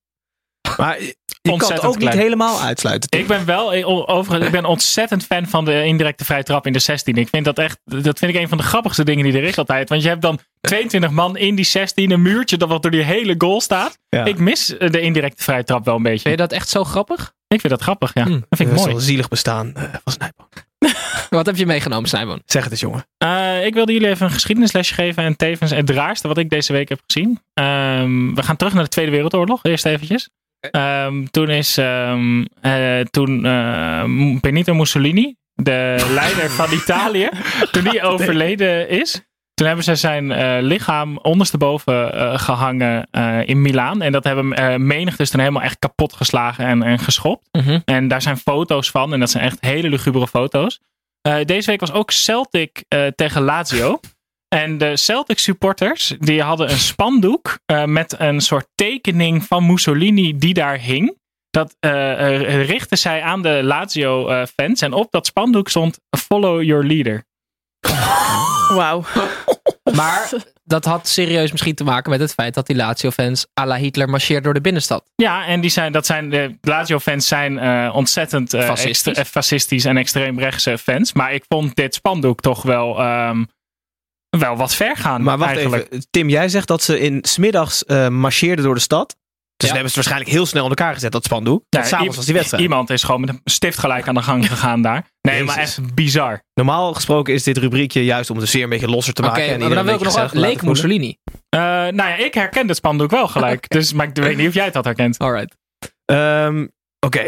Maar 0.78 1.00
je 1.00 1.56
kan 1.56 1.72
het 1.72 1.82
ook 1.82 1.98
niet 1.98 2.12
helemaal 2.12 2.60
uitsluiten. 2.60 3.18
Ik 3.18 3.26
ben 3.26 3.44
wel, 3.44 3.72
eh, 3.72 3.88
overigens, 3.88 4.46
ik 4.46 4.52
ben 4.52 4.64
ontzettend 4.64 5.24
fan 5.24 5.46
van 5.46 5.64
de 5.64 5.84
indirecte 5.84 6.24
vrije 6.24 6.42
trap 6.42 6.66
in 6.66 6.72
de 6.72 6.78
16. 6.78 7.16
Ik 7.16 7.28
vind 7.28 7.44
dat 7.44 7.58
echt, 7.58 7.78
dat 7.84 8.18
vind 8.18 8.34
ik 8.34 8.40
een 8.40 8.48
van 8.48 8.58
de 8.58 8.64
grappigste 8.64 9.04
dingen 9.04 9.24
die 9.24 9.32
er 9.32 9.42
is 9.42 9.58
altijd. 9.58 9.88
Want 9.88 10.02
je 10.02 10.08
hebt 10.08 10.22
dan 10.22 10.38
22 10.60 11.10
man 11.10 11.36
in 11.36 11.54
die 11.54 11.64
16, 11.64 12.10
een 12.10 12.22
muurtje 12.22 12.56
dat 12.56 12.68
wat 12.68 12.82
door 12.82 12.90
die 12.90 13.02
hele 13.02 13.34
goal 13.38 13.60
staat. 13.60 13.98
Ja. 14.08 14.24
Ik 14.24 14.38
mis 14.38 14.76
eh, 14.76 14.90
de 14.90 15.00
indirecte 15.00 15.42
vrije 15.42 15.64
trap 15.64 15.84
wel 15.84 15.96
een 15.96 16.02
beetje. 16.02 16.28
Vind 16.28 16.34
je 16.34 16.46
dat 16.46 16.52
echt 16.52 16.68
zo 16.68 16.84
grappig? 16.84 17.32
Ik 17.48 17.60
vind 17.60 17.72
dat 17.72 17.82
grappig, 17.82 18.14
ja. 18.14 18.24
Hm. 18.24 18.30
Dat 18.30 18.46
vind 18.48 18.70
ik 18.70 18.76
Dat 18.76 18.86
mooi. 18.86 19.00
zielig 19.00 19.28
bestaan 19.28 19.74
eh, 19.74 19.82
van 20.04 20.12
Snijboon. 20.12 20.48
Wat 21.30 21.46
heb 21.46 21.56
je 21.56 21.66
meegenomen, 21.66 22.08
Snijboon? 22.08 22.42
Zeg 22.44 22.62
het 22.62 22.72
eens, 22.72 22.80
jongen. 22.80 23.06
Ik 23.64 23.74
wilde 23.74 23.92
jullie 23.92 24.08
even 24.08 24.26
een 24.26 24.32
geschiedenislesje 24.32 24.94
geven 24.94 25.24
en 25.24 25.36
tevens 25.36 25.70
het 25.70 25.90
raarste 25.90 26.28
wat 26.28 26.38
ik 26.38 26.50
deze 26.50 26.72
week 26.72 26.88
heb 26.88 27.00
gezien. 27.06 27.40
Ehm, 27.54 28.34
we 28.34 28.42
gaan 28.42 28.56
terug 28.56 28.74
naar 28.74 28.82
de 28.82 28.88
Tweede 28.88 29.10
Wereldoorlog, 29.10 29.62
eerst 29.62 29.86
eventjes. 29.86 30.28
Ehm, 30.60 31.24
toen 31.24 31.48
is 31.50 31.78
ehm, 31.78 32.44
eh, 32.60 33.00
toen, 33.00 33.44
eh, 33.44 34.04
Benito 34.40 34.74
Mussolini, 34.74 35.36
de 35.54 36.06
leider 36.20 36.50
van 36.50 36.72
Italië, 36.72 37.28
toen 37.70 37.84
die 37.84 38.02
overleden 38.12 38.88
is. 38.88 39.28
Toen 39.58 39.66
hebben 39.66 39.84
ze 39.84 39.94
zijn 39.94 40.32
eh, 40.32 40.56
lichaam 40.60 41.18
ondersteboven 41.18 42.12
eh, 42.14 42.38
gehangen 42.38 43.08
eh, 43.10 43.48
in 43.48 43.62
Milaan. 43.62 44.02
En 44.02 44.12
dat 44.12 44.24
hebben 44.24 44.48
menig 44.86 45.16
dus 45.16 45.30
toen 45.30 45.40
helemaal 45.40 45.62
echt 45.62 45.78
kapot 45.78 46.12
geslagen 46.12 46.66
en, 46.66 46.82
en 46.82 46.98
geschopt. 46.98 47.48
Mhm. 47.52 47.78
En 47.84 48.08
daar 48.08 48.22
zijn 48.22 48.36
foto's 48.36 48.90
van. 48.90 49.12
En 49.12 49.20
dat 49.20 49.30
zijn 49.30 49.44
echt 49.44 49.60
hele 49.60 49.88
lugubere 49.88 50.28
foto's. 50.28 50.80
Deze 51.44 51.70
week 51.70 51.80
was 51.80 51.92
ook 51.92 52.10
Celtic 52.10 52.84
tegen 53.14 53.42
Lazio. 53.42 54.00
En 54.48 54.78
de 54.78 54.96
Celtic 54.96 55.38
supporters 55.38 56.14
die 56.18 56.42
hadden 56.42 56.70
een 56.70 56.78
spandoek 56.78 57.58
eh, 57.66 57.84
met 57.84 58.14
een 58.18 58.40
soort 58.40 58.66
tekening 58.74 59.44
van 59.44 59.66
Mussolini 59.66 60.38
die 60.38 60.54
daar 60.54 60.78
hing. 60.78 61.16
Dat 61.50 61.76
eh, 61.80 62.12
eh, 62.34 62.66
richtte 62.66 62.96
zij 62.96 63.22
aan 63.22 63.42
de 63.42 63.60
Lazio 63.62 64.28
eh, 64.28 64.46
fans. 64.56 64.80
En 64.80 64.92
op 64.92 65.10
dat 65.10 65.26
spandoek 65.26 65.68
stond 65.68 65.98
Follow 66.18 66.62
your 66.62 66.84
leader. 66.84 67.24
Wauw. 68.74 69.04
Maar 69.94 70.30
dat 70.64 70.84
had 70.84 71.08
serieus 71.08 71.50
misschien 71.50 71.74
te 71.74 71.84
maken 71.84 72.10
met 72.10 72.20
het 72.20 72.32
feit 72.32 72.54
dat 72.54 72.66
die 72.66 72.76
Lazio-fans 72.76 73.46
à 73.60 73.66
la 73.66 73.76
Hitler 73.76 74.08
marcheert 74.08 74.44
door 74.44 74.54
de 74.54 74.60
binnenstad. 74.60 75.10
Ja, 75.16 75.46
en 75.46 75.60
die 75.60 75.70
zijn, 75.70 75.92
dat 75.92 76.06
zijn, 76.06 76.30
de 76.30 76.58
Lazio-fans 76.60 77.28
zijn 77.28 77.58
eh, 77.58 77.90
ontzettend 77.94 78.54
eh, 78.54 78.64
Fascistisch. 78.64 79.06
extre- 79.06 79.24
fascistisch 79.24 79.84
en 79.84 79.96
extreemrechtse 79.96 80.78
fans. 80.78 81.12
Maar 81.12 81.32
ik 81.32 81.44
vond 81.48 81.74
dit 81.76 81.94
spandoek 81.94 82.40
toch 82.40 82.62
wel, 82.62 82.98
ehm, 82.98 83.44
wel 84.30 84.56
wat 84.56 84.74
ver 84.74 84.96
gaan. 84.96 85.22
Maar 85.22 85.38
wacht 85.38 85.54
eigenlijk. 85.54 85.86
even. 85.90 86.06
Tim, 86.10 86.28
jij 86.28 86.48
zegt 86.48 86.66
dat 86.68 86.82
ze 86.82 87.00
in 87.00 87.18
smiddags 87.22 87.84
eh 87.84 88.08
marcheerden 88.08 88.64
door 88.64 88.74
de 88.74 88.80
stad. 88.80 89.16
Dus 89.56 89.68
Ja. 89.68 89.74
dan 89.74 89.82
hebben 89.84 89.92
ze 89.92 89.98
het 89.98 90.08
waarschijnlijk 90.08 90.30
heel 90.36 90.46
snel 90.46 90.62
in 90.62 90.68
elkaar 90.68 90.94
gezet, 90.94 91.12
dat 91.12 91.24
spandoek. 91.24 91.64
Ja, 91.68 91.82
s'avonds 91.84 92.16
was 92.16 92.24
die 92.24 92.34
wedstrijd. 92.34 92.62
Iemand 92.62 92.90
is 92.90 93.02
gewoon 93.02 93.20
met 93.20 93.28
een 93.30 93.40
stift 93.44 93.78
gelijk 93.78 94.08
aan 94.08 94.14
de 94.14 94.22
gang 94.22 94.48
gegaan 94.48 94.82
daar. 94.82 95.06
Nee, 95.20 95.44
maar 95.44 95.56
echt 95.56 95.94
bizar. 95.94 96.42
Normaal 96.54 96.94
gesproken 96.94 97.34
is 97.34 97.42
dit 97.42 97.56
rubriekje 97.58 98.04
juist 98.04 98.30
om 98.30 98.38
de 98.38 98.46
sfeer 98.46 98.62
een 98.62 98.68
beetje 98.68 98.88
losser 98.88 99.14
te 99.14 99.22
Oké, 99.22 99.30
maken. 99.30 99.44
en 99.44 99.50
maar 99.50 99.58
dan 99.58 99.68
iedereen 99.68 99.84
wil 99.98 100.08
ik 100.08 100.14
nog 100.16 100.32
wel. 100.32 100.40
Leek. 100.42 100.62
Mussolini. 100.62 101.16
Eh, 101.48 101.60
nou 101.60 101.94
ja, 101.96 102.16
ik 102.16 102.34
herken 102.34 102.68
het 102.68 102.76
spandoek 102.76 103.10
wel 103.10 103.28
gelijk. 103.28 103.68
dus, 103.76 103.92
maar 103.92 104.06
ik 104.06 104.14
weet 104.16 104.36
niet 104.36 104.48
of 104.48 104.54
jij 104.54 104.64
het 104.64 104.74
had 104.74 104.84
herkend. 104.84 105.18
Alright. 105.18 105.56
Ehm, 106.04 106.66
Oké. 107.06 107.24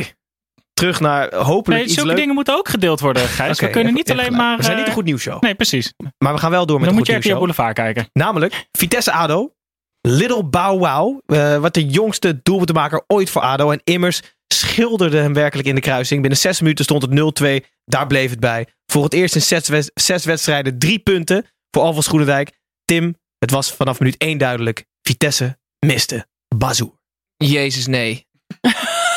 Terug 0.81 1.01
naar 1.01 1.35
hopelijk 1.35 1.81
Nee, 1.81 1.83
iets 1.85 1.95
zulke 1.95 2.15
dingen 2.15 2.35
moeten 2.35 2.55
ook 2.57 2.69
gedeeld 2.69 3.01
worden, 3.01 3.23
Gijs. 3.23 3.61
We 3.61 3.71
kunnen 3.71 3.95
niet 3.95 4.11
alleen 4.11 4.25
gelijk. 4.25 4.43
maar... 4.43 4.57
We 4.57 4.63
zijn 4.63 4.75
niet 4.77 4.83
eh, 4.85 4.91
een 4.91 4.97
goed 4.97 5.05
nieuwsshow. 5.05 5.43
Nee, 5.43 5.55
precies. 5.55 5.93
Maar 6.19 6.33
we 6.33 6.39
gaan 6.39 6.51
wel 6.51 6.67
door 6.67 6.77
met 6.81 6.85
Dan 6.85 6.93
een 6.93 6.99
moet 6.99 7.07
je 7.07 7.13
goed 7.13 7.23
even 7.23 7.35
je 7.35 7.39
boulevard 7.41 7.75
kijken. 7.75 8.09
Namelijk 8.13 8.67
Vitesse 8.79 9.13
ADO. 9.13 9.53
Little 10.01 10.45
Bow 10.45 10.79
Wow. 10.79 11.21
eh, 11.27 11.57
wat 11.57 11.75
de 11.75 11.87
jongste 11.87 12.41
doelpuntenmaker 12.43 13.05
ooit 13.07 13.31
voor 13.31 13.43
ADO. 13.43 13.71
En 13.71 13.81
Immers 13.85 14.21
schilderde 14.55 15.19
hem 15.19 15.33
werkelijk 15.35 15.69
in 15.69 15.75
de 15.75 15.81
kruising. 15.81 16.21
Binnen 16.21 16.39
zes 16.39 16.61
minuten 16.61 16.85
stond 16.85 17.03
het 17.03 17.63
0-2. 17.65 17.67
Daar 17.85 18.07
bleef 18.07 18.31
het 18.31 18.41
bij. 18.41 18.67
Voor 18.87 19.05
het 19.05 19.13
eerst 19.15 19.35
in 19.35 19.43
zes, 19.43 19.69
wed- 19.69 19.91
zes 19.95 20.25
wedstrijden 20.25 20.79
drie 20.79 20.99
punten 20.99 21.47
voor 21.71 21.83
Alvast 21.83 22.09
Groenendijk. 22.09 22.51
Tim, 22.85 23.17
het 23.39 23.51
was 23.51 23.73
vanaf 23.73 23.99
minuut 24.01 24.17
één 24.17 24.39
duidelijk. 24.39 24.85
Vitesse 25.03 25.59
miste 25.87 26.27
Bazoer. 26.57 26.99
Jezus, 27.37 27.87
nee. 27.87 28.27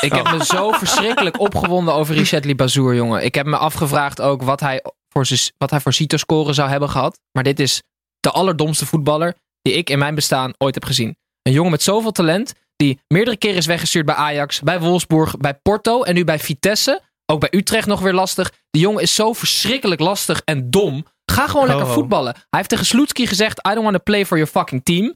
Ik 0.04 0.12
heb 0.12 0.30
me 0.30 0.44
zo 0.44 0.72
verschrikkelijk 0.84 1.40
opgewonden 1.40 1.94
over 1.94 2.14
Richard 2.14 2.56
Bazour, 2.56 2.94
jongen. 2.94 3.24
Ik 3.24 3.34
heb 3.34 3.46
me 3.46 3.56
afgevraagd 3.56 4.20
ook 4.20 4.42
wat 4.42 4.60
hij 4.60 4.82
voor, 5.08 5.26
wat 5.58 5.70
hij 5.70 5.80
voor 5.80 5.92
CITO-score 5.92 6.52
zou 6.52 6.68
hebben 6.68 6.90
gehad. 6.90 7.18
Maar 7.32 7.42
dit 7.42 7.60
is 7.60 7.82
de 8.20 8.30
allerdomste 8.30 8.86
voetballer 8.86 9.34
die 9.62 9.74
ik 9.74 9.90
in 9.90 9.98
mijn 9.98 10.14
bestaan 10.14 10.52
ooit 10.58 10.74
heb 10.74 10.84
gezien. 10.84 11.16
Een 11.42 11.52
jongen 11.52 11.70
met 11.70 11.82
zoveel 11.82 12.12
talent. 12.12 12.52
Die 12.76 13.00
meerdere 13.08 13.36
keren 13.36 13.56
is 13.56 13.66
weggestuurd 13.66 14.06
bij 14.06 14.14
Ajax, 14.14 14.60
bij 14.60 14.80
Wolfsburg, 14.80 15.36
bij 15.36 15.54
Porto 15.54 16.02
en 16.02 16.14
nu 16.14 16.24
bij 16.24 16.38
Vitesse. 16.38 17.00
Ook 17.26 17.40
bij 17.40 17.48
Utrecht 17.52 17.86
nog 17.86 18.00
weer 18.00 18.12
lastig. 18.12 18.52
Die 18.70 18.82
jongen 18.82 19.02
is 19.02 19.14
zo 19.14 19.32
verschrikkelijk 19.32 20.00
lastig 20.00 20.42
en 20.44 20.70
dom. 20.70 21.06
Ga 21.24 21.46
gewoon 21.46 21.66
lekker 21.66 21.86
voetballen. 21.86 22.32
Hij 22.32 22.44
heeft 22.50 22.68
tegen 22.68 22.86
Sloetski 22.86 23.26
gezegd: 23.26 23.58
I 23.58 23.70
don't 23.70 23.82
want 23.82 23.96
to 23.96 24.02
play 24.02 24.26
for 24.26 24.36
your 24.36 24.52
fucking 24.52 24.84
team. 24.84 25.14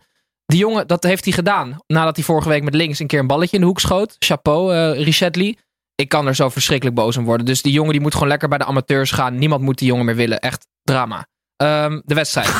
Die 0.48 0.58
jongen, 0.58 0.86
dat 0.86 1.02
heeft 1.02 1.24
hij 1.24 1.32
gedaan. 1.32 1.78
Nadat 1.86 2.16
hij 2.16 2.24
vorige 2.24 2.48
week 2.48 2.62
met 2.62 2.74
links 2.74 2.98
een 2.98 3.06
keer 3.06 3.18
een 3.18 3.26
balletje 3.26 3.54
in 3.56 3.60
de 3.62 3.66
hoek 3.68 3.80
schoot. 3.80 4.16
Chapeau, 4.18 4.74
eh 4.74 5.04
Richard 5.04 5.36
Lee. 5.36 5.58
Ik 5.94 6.08
kan 6.08 6.26
er 6.26 6.34
zo 6.34 6.48
verschrikkelijk 6.48 6.96
boos 6.96 7.16
om 7.16 7.24
worden. 7.24 7.46
Dus 7.46 7.62
die 7.62 7.72
jongen 7.72 7.92
die 7.92 8.00
moet 8.00 8.12
gewoon 8.12 8.28
lekker 8.28 8.48
bij 8.48 8.58
de 8.58 8.64
amateurs 8.64 9.10
gaan. 9.10 9.38
Niemand 9.38 9.62
moet 9.62 9.78
die 9.78 9.88
jongen 9.88 10.04
meer 10.04 10.14
willen. 10.16 10.38
Echt 10.38 10.66
drama. 10.82 11.26
Ehm, 11.56 12.00
de 12.04 12.14
wedstrijd. 12.14 12.46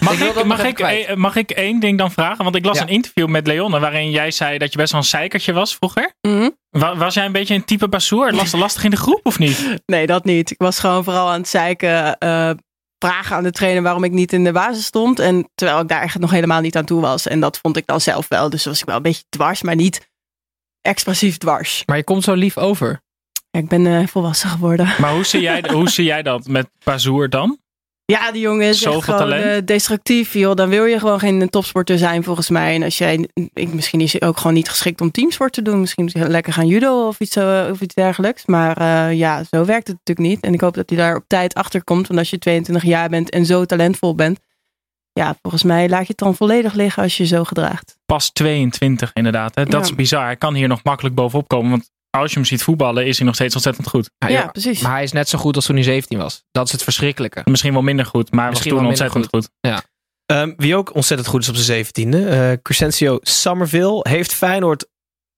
Mag, 0.00 0.14
Ik 0.20 0.44
mag, 0.44 0.64
ik, 0.64 0.78
eh, 0.80 1.14
mag 1.16 1.36
ik 1.36 1.50
één 1.50 1.80
ding 1.80 1.98
dan 1.98 2.10
vragen? 2.10 2.44
Want 2.44 2.56
ik 2.56 2.64
las 2.64 2.76
Ja. 2.76 2.82
een 2.82 2.88
interview 2.88 3.28
met 3.28 3.46
Leonne 3.46 3.78
waarin 3.80 4.10
jij 4.10 4.30
zei 4.30 4.58
dat 4.58 4.72
je 4.72 4.78
best 4.78 4.92
wel 4.92 5.00
een 5.00 5.06
zeikertje 5.06 5.52
was 5.52 5.74
vroeger. 5.76 6.12
Mhm. 6.28 6.48
Wa- 6.70 6.96
was 6.96 7.14
jij 7.14 7.24
een 7.24 7.32
beetje 7.32 7.54
een 7.54 7.64
type 7.64 7.88
Bassoer? 7.88 8.32
Lastig, 8.32 8.60
lastig 8.60 8.84
in 8.84 8.90
de 8.90 8.96
groep 8.96 9.20
of 9.22 9.38
niet? 9.38 9.74
Nee, 9.86 10.06
dat 10.06 10.24
niet. 10.24 10.50
Ik 10.50 10.58
was 10.58 10.78
gewoon 10.78 11.04
vooral 11.04 11.28
aan 11.30 11.38
het 11.40 11.48
zeiken. 11.48 12.18
eh, 12.18 12.50
vragen 13.04 13.36
aan 13.36 13.42
de 13.42 13.50
trainer 13.50 13.82
waarom 13.82 14.04
ik 14.04 14.12
niet 14.12 14.32
in 14.32 14.44
de 14.44 14.52
basis 14.52 14.84
stond. 14.84 15.18
En 15.18 15.50
terwijl 15.54 15.80
ik 15.80 15.88
daar 15.88 15.98
eigenlijk 15.98 16.26
nog 16.26 16.40
helemaal 16.40 16.60
niet 16.60 16.76
aan 16.76 16.84
toe 16.84 17.00
was. 17.00 17.26
En 17.26 17.40
dat 17.40 17.58
vond 17.58 17.76
ik 17.76 17.86
dan 17.86 18.00
zelf 18.00 18.28
wel. 18.28 18.50
Dus 18.50 18.64
was 18.64 18.80
ik 18.80 18.86
wel 18.86 18.96
een 18.96 19.02
beetje 19.02 19.24
dwars, 19.28 19.62
maar 19.62 19.74
niet 19.74 20.08
expressief 20.80 21.38
dwars. 21.38 21.82
Maar 21.86 21.96
je 21.96 22.04
komt 22.04 22.24
zo 22.24 22.34
lief 22.34 22.58
over. 22.58 23.02
Ja, 23.50 23.60
ik 23.60 23.68
ben 23.68 23.86
eh, 23.86 24.06
volwassen 24.06 24.48
geworden. 24.48 24.94
Maar 24.98 25.12
hoe 25.12 25.24
zie 25.24 25.40
jij, 25.40 25.64
hoe 25.72 25.88
zie 25.88 26.04
jij 26.04 26.22
dat 26.22 26.46
met 26.46 26.70
Bazoer 26.84 27.28
dan? 27.28 27.58
Ja, 28.10 28.32
die 28.32 28.40
jongen 28.40 28.68
is 28.68 28.78
Zoveel 28.78 28.96
echt 28.98 29.04
gewoon 29.04 29.20
talent. 29.20 29.44
eh, 29.44 29.56
destructief. 29.64 30.32
Joh. 30.34 30.54
Dan 30.54 30.68
wil 30.68 30.84
je 30.84 30.98
gewoon 30.98 31.18
geen 31.18 31.48
topsporter 31.50 31.98
zijn 31.98 32.22
volgens 32.24 32.48
mij. 32.50 32.74
En 32.74 32.82
als 32.82 32.98
jij, 32.98 33.28
ik, 33.54 33.72
misschien 33.72 34.00
is 34.00 34.12
hij 34.12 34.28
ook 34.28 34.36
gewoon 34.36 34.54
niet 34.54 34.68
geschikt 34.68 35.00
om 35.00 35.10
teamsport 35.10 35.52
te 35.52 35.62
doen. 35.62 35.80
Misschien 35.80 36.10
lekker 36.14 36.52
gaan 36.52 36.66
judo 36.66 37.06
of 37.06 37.20
iets, 37.20 37.32
zo, 37.32 37.70
of 37.70 37.80
iets 37.80 37.94
dergelijks. 37.94 38.46
Maar 38.46 38.76
eh, 38.76 39.18
ja, 39.18 39.42
zo 39.50 39.64
werkt 39.64 39.86
het 39.88 39.96
natuurlijk 40.04 40.28
niet. 40.28 40.44
En 40.44 40.52
ik 40.54 40.60
hoop 40.60 40.74
dat 40.74 40.88
hij 40.90 40.98
daar 40.98 41.16
op 41.16 41.24
tijd 41.26 41.54
achter 41.54 41.84
komt. 41.84 42.06
Want 42.06 42.18
als 42.18 42.30
je 42.30 42.38
22 42.38 42.84
jaar 42.84 43.08
bent 43.08 43.30
en 43.30 43.46
zo 43.46 43.64
talentvol 43.64 44.14
bent. 44.14 44.38
Ja, 45.12 45.36
volgens 45.42 45.62
mij 45.62 45.88
laat 45.88 46.00
je 46.02 46.06
het 46.08 46.18
dan 46.18 46.34
volledig 46.34 46.72
liggen 46.74 47.02
als 47.02 47.16
je 47.16 47.22
je 47.22 47.28
zo 47.28 47.44
gedraagt. 47.44 47.96
Pas 48.06 48.30
22 48.30 49.10
inderdaad. 49.12 49.54
Hè? 49.54 49.64
Dat 49.64 49.72
Ja. 49.72 49.80
is 49.80 49.94
bizar. 49.94 50.24
Hij 50.24 50.36
kan 50.36 50.54
hier 50.54 50.68
nog 50.68 50.80
makkelijk 50.84 51.14
bovenop 51.14 51.48
komen. 51.48 51.70
Want 51.70 51.90
als 52.10 52.30
je 52.30 52.36
hem 52.36 52.44
ziet 52.44 52.62
voetballen 52.62 53.06
is 53.06 53.16
hij 53.16 53.26
nog 53.26 53.34
steeds 53.34 53.54
ontzettend 53.54 53.88
goed. 53.88 54.10
Ja, 54.18 54.28
Ja, 54.28 54.38
ja. 54.40 54.46
precies. 54.46 54.80
Maar 54.80 54.92
hij 54.92 55.02
is 55.02 55.12
net 55.12 55.28
zo 55.28 55.38
goed 55.38 55.56
als 55.56 55.64
toen 55.66 55.74
hij 55.74 55.84
17 55.84 56.18
was. 56.18 56.42
Dat 56.50 56.66
is 56.66 56.72
het 56.72 56.82
verschrikkelijke. 56.82 57.40
Misschien 57.44 57.72
wel 57.72 57.82
minder 57.82 58.06
goed, 58.06 58.30
maar 58.30 58.40
hij 58.40 58.48
was 58.50 58.58
Misschien 58.58 58.78
toen 58.78 58.86
ontzettend 58.88 59.26
goed. 59.30 59.48
Ehm, 60.26 60.52
wie 60.56 60.76
ook 60.76 60.94
ontzettend 60.94 61.28
goed 61.28 61.42
is 61.42 61.48
op 61.48 61.54
zijn 61.54 61.66
zeventiende. 61.66 62.26
eh 62.28 62.52
Crescencio 62.62 63.18
Somerville. 63.20 64.06
Heeft 64.08 64.32
Feyenoord 64.34 64.86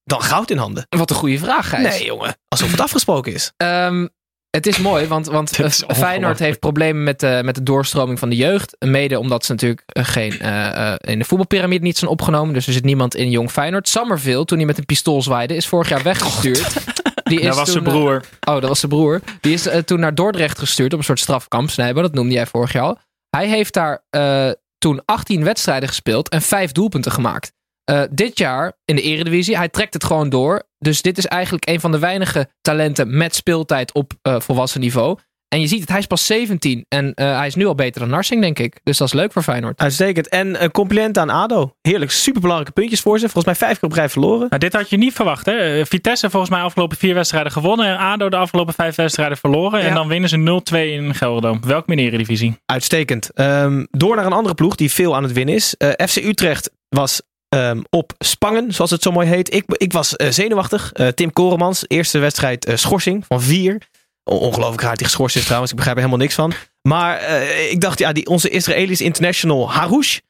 dan 0.03 0.21
goud 0.21 0.49
in 0.49 0.57
handen? 0.57 0.85
Wat 0.89 1.09
een 1.09 1.15
goede 1.15 1.37
vraag, 1.39 1.69
Gijs. 1.69 1.83
Nee, 1.97 2.05
jongen. 2.05 2.37
Alsof 2.47 2.71
het 2.71 2.79
afgesproken 2.79 3.33
is. 3.33 3.51
Ehm, 3.57 4.07
het 4.55 4.67
is 4.67 4.77
mooi, 4.77 5.07
want, 5.07 5.25
want 5.25 5.51
eh. 5.59 5.69
Feyenoord 5.69 6.39
heeft 6.39 6.59
problemen 6.59 7.03
met 7.03 7.19
de, 7.19 7.41
met 7.43 7.55
de 7.55 7.63
doorstroming 7.63 8.19
van 8.19 8.29
de 8.29 8.35
jeugd. 8.35 8.75
Mede 8.79 9.19
omdat 9.19 9.45
ze 9.45 9.51
natuurlijk 9.51 9.83
eh, 9.85 10.05
geen, 10.05 10.39
eh, 10.39 10.91
eh, 10.91 10.95
in 10.99 11.19
de 11.19 11.25
voetbalpyramide 11.25 11.83
niet 11.83 11.97
zijn 11.97 12.11
opgenomen. 12.11 12.53
Dus 12.53 12.67
er 12.67 12.73
zit 12.73 12.83
niemand 12.83 13.15
in 13.15 13.29
jong 13.29 13.51
Feyenoord. 13.51 13.89
Summerville, 13.89 14.45
toen 14.45 14.57
hij 14.57 14.67
met 14.67 14.77
een 14.77 14.85
pistool 14.85 15.21
zwaaide, 15.21 15.55
is 15.55 15.67
vorig 15.67 15.89
jaar 15.89 16.03
weggestuurd. 16.03 16.73
Die 17.23 17.39
is 17.39 17.47
Dat 17.47 17.55
was 17.55 17.71
zijn 17.71 17.83
toen, 17.83 17.93
eh, 17.93 17.99
broer. 17.99 18.23
Oh, 18.47 18.53
dat 18.53 18.67
was 18.67 18.79
zijn 18.79 18.91
broer. 18.91 19.21
Die 19.41 19.53
is 19.53 19.67
eh, 19.67 19.79
toen 19.79 19.99
naar 19.99 20.15
Dordrecht 20.15 20.59
gestuurd 20.59 20.93
op 20.93 20.99
een 20.99 21.05
soort 21.05 21.19
strafkamp. 21.19 21.69
Snijber, 21.69 22.03
dat 22.03 22.13
noemde 22.13 22.33
jij 22.33 22.45
vorig 22.45 22.73
jaar 22.73 22.83
al. 22.83 22.97
Hij 23.29 23.47
heeft 23.47 23.73
daar 23.73 24.03
eh, 24.09 24.49
toen 24.77 25.01
18 25.05 25.43
wedstrijden 25.43 25.89
gespeeld 25.89 26.29
en 26.29 26.41
5 26.41 26.71
doelpunten 26.71 27.11
gemaakt. 27.11 27.53
Eh, 27.83 28.01
dit 28.11 28.37
jaar 28.37 28.73
in 28.85 28.95
de 28.95 29.01
eredivisie, 29.01 29.57
hij 29.57 29.69
trekt 29.69 29.93
het 29.93 30.03
gewoon 30.03 30.29
door. 30.29 30.63
Dus 30.79 31.01
dit 31.01 31.17
is 31.17 31.25
eigenlijk 31.25 31.67
een 31.67 31.79
van 31.79 31.91
de 31.91 31.99
weinige 31.99 32.49
talenten 32.61 33.17
met 33.17 33.35
speeltijd 33.35 33.93
op 33.93 34.13
eh, 34.21 34.39
volwassen 34.39 34.79
niveau. 34.79 35.17
En 35.47 35.61
je 35.61 35.67
ziet 35.67 35.79
het, 35.79 35.89
hij 35.89 35.99
is 35.99 36.05
pas 36.05 36.25
17 36.25 36.85
en 36.89 37.13
eh, 37.13 37.37
hij 37.37 37.47
is 37.47 37.55
nu 37.55 37.65
al 37.65 37.75
beter 37.75 38.01
dan 38.01 38.09
Narsing, 38.09 38.41
denk 38.41 38.59
ik. 38.59 38.79
Dus 38.83 38.97
dat 38.97 39.07
is 39.07 39.13
leuk 39.13 39.31
voor 39.31 39.41
Feyenoord. 39.41 39.79
Uitstekend. 39.79 40.29
En 40.29 40.63
een 40.63 40.71
compliment 40.71 41.17
aan 41.17 41.29
ADO. 41.29 41.75
Heerlijk. 41.81 42.11
Superbelangrijke 42.11 42.73
puntjes 42.73 43.01
voor 43.01 43.19
ze. 43.19 43.29
Volgens 43.29 43.45
mij 43.45 43.55
vijf 43.67 43.79
keer 43.79 43.89
op 43.89 43.95
rij 43.95 44.09
verloren. 44.09 44.47
Nou, 44.49 44.59
dit 44.59 44.73
had 44.73 44.89
je 44.89 44.97
niet 44.97 45.13
verwacht. 45.13 45.45
Hè? 45.45 45.85
Vitesse 45.85 46.29
volgens 46.29 46.51
mij 46.51 46.61
afgelopen 46.61 46.97
vier 46.97 47.13
wedstrijden 47.13 47.51
gewonnen. 47.51 47.85
En 47.85 47.97
ADO 47.97 48.29
de 48.29 48.35
afgelopen 48.35 48.73
vijf 48.73 48.95
wedstrijden 48.95 49.37
verloren. 49.37 49.81
En 49.81 49.93
dan 49.93 50.07
winnen 50.07 50.29
ze 50.29 50.61
0-2 50.73 50.77
in 50.77 51.15
Gelderdoom. 51.15 51.59
Welk 51.65 51.87
de 51.87 51.95
Eredivisie? 51.95 52.57
Uitstekend. 52.65 53.29
Ehm, 53.33 53.85
door 53.91 54.15
naar 54.15 54.25
een 54.25 54.33
andere 54.33 54.55
ploeg 54.55 54.75
die 54.75 54.91
veel 54.91 55.15
aan 55.15 55.23
het 55.23 55.33
winnen 55.33 55.55
is. 55.55 55.75
FC 55.97 56.15
Utrecht 56.15 56.71
was 56.89 57.21
ehm, 57.53 57.81
op 57.89 58.13
Spangen, 58.17 58.73
zoals 58.73 58.91
het 58.91 59.01
zo 59.01 59.11
mooi 59.11 59.27
heet. 59.27 59.53
Ik, 59.53 59.63
ik 59.67 59.93
was 59.93 60.15
eh, 60.15 60.29
zenuwachtig. 60.29 60.91
Eh, 60.93 61.07
Tim 61.07 61.33
Koremans, 61.33 61.85
eerste 61.87 62.19
wedstrijd 62.19 62.65
eh, 62.65 62.75
schorsing 62.75 63.25
van 63.25 63.41
vier. 63.41 63.81
Ongelooflijk 64.23 64.81
raar 64.81 64.95
hij 64.95 65.05
geschorst 65.05 65.35
is 65.35 65.43
trouwens. 65.43 65.71
Ik 65.71 65.77
begrijp 65.77 65.97
er 65.97 66.03
helemaal 66.03 66.25
niks 66.25 66.35
van. 66.35 66.53
Maar 66.81 67.23
ik 67.69 67.81
dacht, 67.81 67.99
ja, 67.99 68.11
die, 68.11 68.27
onze 68.27 68.49
Israëlisch 68.49 69.01
international 69.01 69.71
Harouche. 69.71 70.21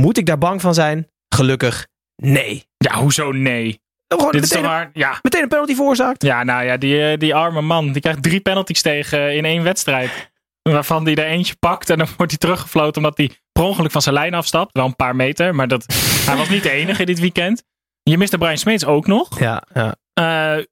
Moet 0.00 0.18
ik 0.18 0.26
daar 0.26 0.38
bang 0.38 0.60
van 0.60 0.74
zijn? 0.74 1.08
Gelukkig, 1.28 1.86
nee. 2.16 2.64
Ja, 2.76 2.94
hoezo 2.94 3.32
nee? 3.32 3.80
Gewoon 4.08 4.32
Dit 4.32 4.42
is 4.42 4.48
meteen, 4.48 4.64
waar? 4.64 4.90
Ja. 4.92 5.18
meteen 5.22 5.42
een 5.42 5.48
penalty 5.48 5.74
veroorzaakt. 5.74 6.22
Ja, 6.22 6.44
nou 6.44 6.64
ja, 6.64 6.76
die, 6.76 7.18
die 7.18 7.34
arme 7.34 7.60
man. 7.60 7.92
Die 7.92 8.00
krijgt 8.00 8.22
drie 8.22 8.40
penalties 8.40 8.82
tegen 8.82 9.34
in 9.36 9.44
één 9.44 9.62
wedstrijd. 9.62 10.10
Waarvan 10.72 11.04
hij 11.04 11.14
er 11.14 11.24
eentje 11.26 11.54
pakt 11.58 11.90
en 11.90 11.98
dan 11.98 12.06
wordt 12.16 12.32
hij 12.32 12.40
teruggefloten 12.40 13.02
omdat 13.02 13.16
hij 13.16 13.30
per 13.52 13.62
ongeluk 13.62 13.90
van 13.90 14.02
zijn 14.02 14.14
lijn 14.14 14.34
afstapt. 14.34 14.72
Wel 14.72 14.84
een 14.84 14.96
paar 14.96 15.16
meter, 15.16 15.54
maar 15.54 15.68
dat, 15.68 15.84
hij 16.26 16.36
was 16.36 16.48
niet 16.48 16.62
de 16.62 16.70
enige 16.70 17.04
dit 17.04 17.18
weekend. 17.20 17.62
Je 18.02 18.18
miste 18.18 18.38
Brian 18.38 18.58
Smeets 18.58 18.84
ook 18.84 19.06
nog. 19.06 19.38
Ja, 19.40 19.62
ja. 19.74 19.94
Eh, 20.12 20.64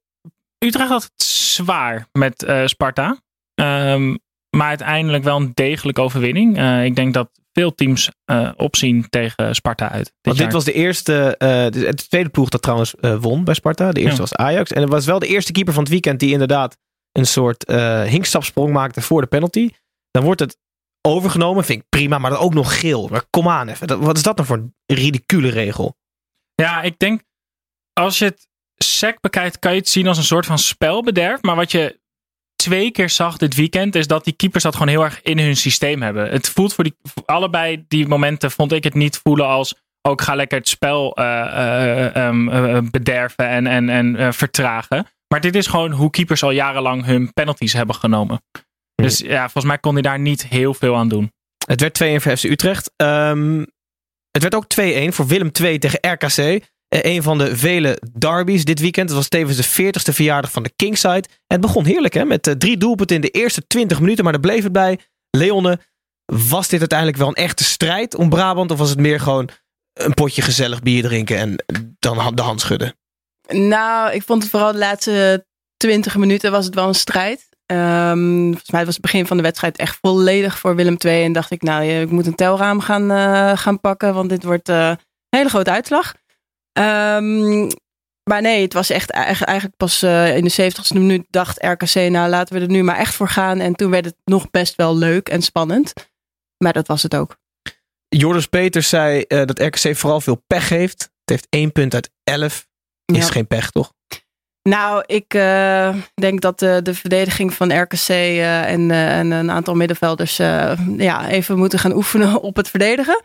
Utrecht 0.65 0.89
had 0.89 1.03
het 1.03 1.23
zwaar 1.23 2.07
met 2.11 2.43
eh, 2.43 2.65
Sparta. 2.65 3.17
Ehm, 3.55 4.15
maar 4.49 4.67
uiteindelijk 4.67 5.23
wel 5.23 5.35
een 5.35 5.51
degelijke 5.53 6.01
overwinning. 6.01 6.57
Eh, 6.57 6.85
ik 6.85 6.95
denk 6.95 7.13
dat 7.13 7.29
veel 7.51 7.75
teams 7.75 8.09
opzien 8.55 9.05
tegen 9.09 9.55
Sparta 9.55 9.89
uit. 9.89 10.05
Dit 10.05 10.13
Want 10.21 10.37
dit 10.37 10.45
jaar. 10.45 10.55
was 10.55 10.63
de 10.65 10.73
eerste, 10.73 11.35
de, 11.37 11.83
het 11.85 12.09
tweede 12.09 12.29
ploeg 12.29 12.49
dat 12.49 12.61
trouwens 12.61 12.93
won 13.19 13.43
bij 13.43 13.53
Sparta. 13.53 13.91
De 13.91 13.99
eerste 13.99 14.15
Ja. 14.15 14.21
was 14.21 14.35
Ajax. 14.35 14.71
En 14.71 14.81
het 14.81 14.91
was 14.91 15.05
wel 15.05 15.19
de 15.19 15.27
eerste 15.27 15.51
keeper 15.51 15.73
van 15.73 15.83
het 15.83 15.91
weekend 15.91 16.19
die 16.19 16.31
inderdaad 16.31 16.77
een 17.11 17.25
soort 17.25 17.71
hinkstapsprong 18.07 18.73
maakte 18.73 19.01
voor 19.01 19.21
de 19.21 19.27
penalty. 19.27 19.69
Dan 20.13 20.23
wordt 20.23 20.39
het 20.39 20.57
overgenomen, 21.01 21.65
vind 21.65 21.81
ik 21.81 21.89
prima, 21.89 22.17
maar 22.17 22.31
dan 22.31 22.39
ook 22.39 22.53
nog 22.53 22.79
geel. 22.79 23.07
Maar 23.07 23.25
kom 23.29 23.49
aan 23.49 23.67
even, 23.67 23.99
wat 23.99 24.17
is 24.17 24.23
dat 24.23 24.35
nou 24.35 24.47
voor 24.47 24.57
een 24.57 24.75
ridicule 24.85 25.49
regel? 25.49 25.97
Ja, 26.55 26.81
ik 26.81 26.99
denk 26.99 27.21
als 27.93 28.19
je 28.19 28.25
het 28.25 28.47
sec 28.75 29.19
bekijkt, 29.21 29.59
kan 29.59 29.71
je 29.71 29.79
het 29.79 29.89
zien 29.89 30.07
als 30.07 30.17
een 30.17 30.23
soort 30.23 30.45
van 30.45 30.59
spelbederf. 30.59 31.41
Maar 31.41 31.55
wat 31.55 31.71
je 31.71 31.99
twee 32.55 32.91
keer 32.91 33.09
zag 33.09 33.37
dit 33.37 33.55
weekend, 33.55 33.95
is 33.95 34.07
dat 34.07 34.23
die 34.23 34.33
keepers 34.33 34.63
dat 34.63 34.73
gewoon 34.73 34.87
heel 34.87 35.03
erg 35.03 35.21
in 35.21 35.39
hun 35.39 35.55
systeem 35.55 36.01
hebben. 36.01 36.29
Het 36.29 36.49
voelt 36.49 36.73
voor, 36.73 36.83
die, 36.83 36.95
allebei 37.25 37.85
die 37.87 38.07
momenten, 38.07 38.51
vond 38.51 38.71
ik 38.71 38.83
het 38.83 38.93
niet 38.93 39.19
voelen 39.23 39.47
als. 39.47 39.75
Ook 40.01 40.21
ga 40.21 40.35
lekker 40.35 40.57
het 40.57 40.67
spel 40.67 41.15
eh, 41.15 41.41
eh, 41.41 42.15
ehm, 42.15 42.49
eh, 42.49 42.77
bederven 42.91 43.47
en, 43.47 43.67
en, 43.67 43.89
en 43.89 44.33
vertragen. 44.33 45.07
Maar 45.27 45.41
dit 45.41 45.55
is 45.55 45.67
gewoon 45.67 45.91
hoe 45.91 46.09
keepers 46.09 46.43
al 46.43 46.51
jarenlang 46.51 47.05
hun 47.05 47.33
penalties 47.33 47.73
hebben 47.73 47.95
genomen. 47.95 48.41
Dus 49.03 49.17
ja, 49.19 49.41
volgens 49.41 49.65
mij 49.65 49.77
kon 49.77 49.93
hij 49.93 50.01
daar 50.01 50.19
niet 50.19 50.47
heel 50.47 50.73
veel 50.73 50.95
aan 50.95 51.09
doen. 51.09 51.31
Het 51.65 51.81
werd 51.81 52.03
2-1 52.03 52.21
voor 52.21 52.37
FC 52.37 52.43
Utrecht. 52.43 52.91
Ehm, 52.95 53.63
het 54.31 54.41
werd 54.41 54.55
ook 54.55 54.67
2-1 54.67 55.13
voor 55.13 55.27
Willem 55.27 55.49
II 55.61 55.79
tegen 55.79 56.11
RKC. 56.11 56.37
Eh, 56.37 56.63
een 56.87 57.23
van 57.23 57.37
de 57.37 57.57
vele 57.57 58.01
derbies 58.19 58.65
dit 58.65 58.79
weekend. 58.79 59.09
Het 59.09 59.17
was 59.17 59.27
tevens 59.27 59.57
de 59.57 59.63
40ste 59.63 60.13
verjaardag 60.13 60.51
van 60.51 60.63
de 60.63 60.73
Kingside. 60.75 61.27
En 61.27 61.43
het 61.47 61.61
begon 61.61 61.85
heerlijk 61.85 62.13
hè, 62.13 62.25
met 62.25 62.47
eh, 62.47 62.53
drie 62.53 62.77
doelpunten 62.77 63.15
in 63.15 63.21
de 63.21 63.29
eerste 63.29 63.67
20 63.67 63.99
minuten. 63.99 64.23
Maar 64.23 64.33
daar 64.33 64.41
bleef 64.41 64.63
het 64.63 64.71
bij. 64.71 64.99
Leonne, 65.29 65.79
was 66.25 66.67
dit 66.67 66.79
uiteindelijk 66.79 67.17
wel 67.19 67.27
een 67.27 67.33
echte 67.33 67.63
strijd 67.63 68.15
om 68.15 68.29
Brabant? 68.29 68.71
Of 68.71 68.77
was 68.77 68.89
het 68.89 68.99
meer 68.99 69.19
gewoon 69.19 69.49
een 69.93 70.13
potje 70.13 70.41
gezellig 70.41 70.81
bier 70.81 71.03
drinken 71.03 71.37
en 71.37 71.63
dan 71.99 72.35
de 72.35 72.41
hand 72.41 72.61
schudden? 72.61 72.95
Nou, 73.47 74.13
ik 74.13 74.23
vond 74.23 74.41
het 74.41 74.51
vooral 74.51 74.71
de 74.71 74.77
laatste 74.77 75.45
20 75.77 76.17
minuten 76.17 76.51
was 76.51 76.65
het 76.65 76.75
wel 76.75 76.87
een 76.87 76.95
strijd. 76.95 77.49
Ehm, 77.65 78.45
volgens 78.45 78.69
mij 78.71 78.85
was 78.85 78.93
het 78.93 79.01
begin 79.03 79.25
van 79.27 79.37
de 79.37 79.43
wedstrijd 79.43 79.77
echt 79.77 79.97
volledig 80.01 80.59
voor 80.59 80.75
Willem 80.75 80.95
II. 81.05 81.23
En 81.23 81.31
dacht 81.33 81.51
ik, 81.51 81.61
nou, 81.61 81.83
ik 81.85 82.09
moet 82.11 82.25
een 82.27 82.35
telraam 82.35 82.79
gaan, 82.79 83.11
eh, 83.11 83.57
gaan 83.57 83.79
pakken, 83.79 84.13
want 84.13 84.29
dit 84.29 84.43
wordt 84.43 84.69
eh, 84.69 84.87
een 84.89 84.97
hele 85.37 85.49
grote 85.49 85.71
uitslag. 85.71 86.13
Ehm, 86.71 87.59
maar 88.29 88.41
nee, 88.41 88.61
het 88.61 88.73
was 88.73 88.89
echt 88.89 89.09
eigen- 89.09 89.45
eigenlijk 89.45 89.77
pas 89.77 90.01
eh, 90.01 90.37
in 90.37 90.43
de 90.43 90.49
70ste 90.51 90.93
minuut 90.97 91.25
dacht 91.29 91.63
RKC, 91.63 91.93
nou 92.09 92.29
laten 92.29 92.55
we 92.55 92.61
er 92.61 92.69
nu 92.69 92.83
maar 92.83 92.97
echt 92.97 93.15
voor 93.15 93.29
gaan. 93.29 93.59
En 93.59 93.73
toen 93.75 93.91
werd 93.91 94.05
het 94.05 94.15
nog 94.25 94.49
best 94.51 94.75
wel 94.75 94.97
leuk 94.97 95.29
en 95.29 95.41
spannend. 95.41 95.93
Maar 96.57 96.73
dat 96.73 96.87
was 96.87 97.03
het 97.03 97.15
ook. 97.15 97.37
Joris 98.07 98.45
Peters 98.47 98.89
zei 98.89 99.23
dat 99.27 99.59
RKC 99.59 99.95
vooral 99.95 100.21
veel 100.21 100.43
pech 100.47 100.69
heeft. 100.69 101.01
Het 101.01 101.11
heeft 101.29 101.47
één 101.49 101.71
punt 101.71 101.93
uit 101.93 102.09
11. 102.23 102.67
Is 103.05 103.17
Ja. 103.17 103.31
geen 103.31 103.47
pech, 103.47 103.69
toch? 103.71 103.93
Nou, 104.69 105.03
ik 105.05 105.33
eh, 105.33 105.95
denk 106.13 106.41
dat 106.41 106.59
de, 106.59 106.79
de 106.83 106.93
verdediging 106.93 107.53
van 107.53 107.81
RKC 107.81 108.07
eh, 108.07 108.71
en, 108.71 108.91
eh, 108.91 109.19
en 109.19 109.31
een 109.31 109.51
aantal 109.51 109.75
middenvelders 109.75 110.37
ja, 110.97 111.29
even 111.29 111.57
moeten 111.57 111.79
gaan 111.79 111.95
oefenen 111.95 112.41
op 112.49 112.55
het 112.55 112.69
verdedigen. 112.69 113.21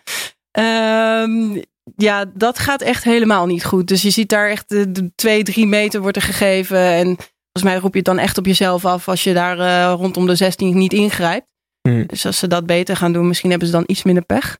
Ehm, 0.51 1.63
ja, 1.97 2.25
dat 2.35 2.59
gaat 2.59 2.83
echt 2.83 3.05
helemaal 3.05 3.47
niet 3.47 3.65
goed. 3.65 3.89
Dus 3.89 4.03
je 4.03 4.11
ziet 4.11 4.29
daar 4.29 4.51
echt 4.51 4.69
de, 4.69 4.93
de 4.93 5.13
twee, 5.15 5.43
drie 5.43 5.67
meter 5.67 6.01
wordt 6.01 6.17
er 6.17 6.23
gegeven. 6.23 6.79
En 6.79 7.07
volgens 7.07 7.63
mij 7.63 7.77
roep 7.77 7.93
je 7.93 7.99
het 7.99 8.07
dan 8.07 8.19
echt 8.19 8.39
op 8.39 8.47
jezelf 8.47 8.85
af 8.85 9.09
als 9.09 9.25
je 9.25 9.35
daar 9.35 9.91
rondom 9.91 10.27
de 10.27 10.35
16 10.35 10.79
niet 10.79 10.93
ingrijpt. 10.93 11.47
Hmm. 11.89 12.07
Dus 12.07 12.27
als 12.27 12.39
ze 12.39 12.47
dat 12.47 12.67
beter 12.67 12.97
gaan 12.97 13.13
doen, 13.13 13.29
misschien 13.29 13.51
hebben 13.51 13.69
ze 13.69 13.75
dan 13.75 13.85
iets 13.87 14.03
minder 14.03 14.25
pech. 14.25 14.59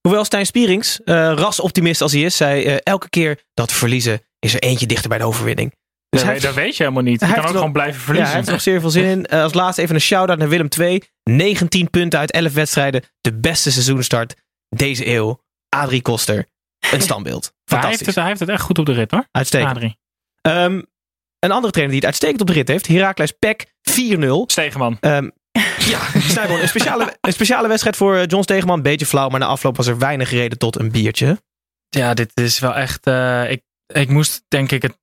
Hoewel 0.00 0.24
Stijn 0.24 0.46
Spierings, 0.46 1.00
rasoptimist 1.04 2.00
als 2.00 2.12
hij 2.12 2.20
is, 2.20 2.36
zei 2.36 2.64
elke 2.82 3.08
keer 3.08 3.42
dat 3.54 3.70
we 3.70 3.76
verliezen 3.76 4.20
is 4.38 4.54
er 4.54 4.62
eentje 4.62 4.86
dichter 4.86 5.08
bij 5.08 5.18
de 5.18 5.24
overwinning. 5.24 5.72
Dus 6.08 6.22
Nee, 6.22 6.30
hij, 6.30 6.40
dat 6.40 6.54
weet 6.54 6.76
je 6.76 6.82
helemaal 6.82 7.02
niet. 7.02 7.20
Je 7.20 7.26
hij 7.26 7.34
kan 7.34 7.44
ook 7.44 7.50
gewoon 7.50 7.72
blijven 7.72 7.98
ja, 7.98 8.04
verliezen. 8.04 8.26
hij 8.28 8.36
heeft 8.36 8.46
er 8.48 8.52
nog 8.54 8.62
zeer 8.62 8.80
veel 8.80 8.90
zin 8.90 9.04
in. 9.04 9.26
Eh, 9.26 9.42
als 9.42 9.54
laatste 9.54 9.82
even 9.82 9.94
een 9.94 10.00
shout-out 10.00 10.38
naar 10.38 10.48
Willem 10.48 10.68
II. 10.78 11.02
19 11.30 11.90
punten 11.90 12.18
uit 12.18 12.30
11 12.30 12.52
wedstrijden. 12.52 13.04
De 13.20 13.34
beste 13.34 13.70
seizoenstart 13.70 14.34
deze 14.68 15.06
eeuw. 15.06 15.40
Adrie 15.68 16.02
Koster. 16.02 16.46
Een 16.90 17.00
standbeeld. 17.00 17.52
Maar 17.70 17.78
hij, 17.80 17.88
heeft 17.88 18.02
Fantastisch. 18.02 18.06
het, 18.06 18.14
hij 18.14 18.26
heeft 18.26 18.40
het 18.40 18.48
echt 18.48 18.62
goed 18.62 18.78
op 18.78 18.86
de 18.86 18.92
rit 18.92 19.10
hoor. 19.10 19.28
Uitstekend. 19.30 19.70
Adrie. 19.70 19.98
Ehm, 20.40 20.82
een 21.38 21.50
andere 21.50 21.72
trainer 21.72 21.88
die 21.88 21.96
het 21.96 22.04
uitstekend 22.04 22.40
op 22.40 22.46
de 22.46 22.52
rit 22.52 22.68
heeft. 22.68 22.86
Heracles 22.86 23.32
Pek 23.32 23.74
4-0. 23.90 24.46
Stegeman. 24.46 24.96
Ehm, 25.00 25.28
ja, 25.78 26.00
Snijboon, 26.20 26.60
een 26.60 26.68
speciale, 26.68 27.16
een 27.20 27.32
speciale 27.32 27.68
wedstrijd 27.68 27.96
voor 27.96 28.16
eh, 28.16 28.26
John 28.26 28.42
Stegeman. 28.42 28.82
Beetje 28.82 29.06
flauw, 29.06 29.28
maar 29.28 29.40
na 29.40 29.46
afloop 29.46 29.76
was 29.76 29.86
er 29.86 29.98
weinig 29.98 30.30
reden 30.30 30.58
tot 30.58 30.78
een 30.78 30.90
biertje. 30.90 31.42
Ja, 31.88 32.14
dit 32.14 32.30
is 32.34 32.58
wel 32.58 32.74
echt. 32.74 33.06
eh, 33.06 33.50
ik, 33.50 33.62
ik 33.86 34.08
moest 34.08 34.44
denk 34.48 34.70
ik 34.72 34.82
het, 34.82 34.98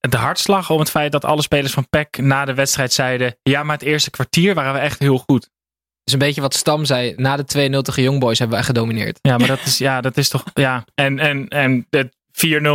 de 0.00 0.16
hartslag 0.16 0.70
om 0.70 0.78
het 0.78 0.90
feit 0.90 1.12
dat 1.12 1.24
alle 1.24 1.42
spelers 1.42 1.72
van 1.72 1.88
PEC 1.88 2.18
na 2.18 2.44
de 2.44 2.54
wedstrijd 2.54 2.92
zeiden. 2.92 3.36
Ja, 3.42 3.62
maar 3.62 3.76
het 3.76 3.86
eerste 3.86 4.10
kwartier 4.10 4.54
waren 4.54 4.72
we 4.72 4.78
echt 4.78 4.98
heel 4.98 5.18
goed. 5.18 5.50
is 6.04 6.12
een 6.12 6.18
beetje 6.18 6.40
wat 6.40 6.54
Stam 6.54 6.84
zei. 6.84 7.14
Na 7.16 7.36
de 7.36 7.42
2-0 7.42 7.46
tegen 7.82 8.02
Young 8.02 8.20
Boys 8.20 8.38
hebben 8.38 8.56
we 8.56 8.62
echt 8.62 8.72
gedomineerd. 8.72 9.18
Ja, 9.22 9.38
maar 9.38 9.46
dat 9.48 9.60
is, 9.64 9.78
ja, 9.78 10.00
dat 10.00 10.16
is 10.16 10.28
toch. 10.28 10.44
Ja. 10.54 10.84
En, 10.94 11.18
en, 11.18 11.48
en 11.48 11.86
het 11.90 12.16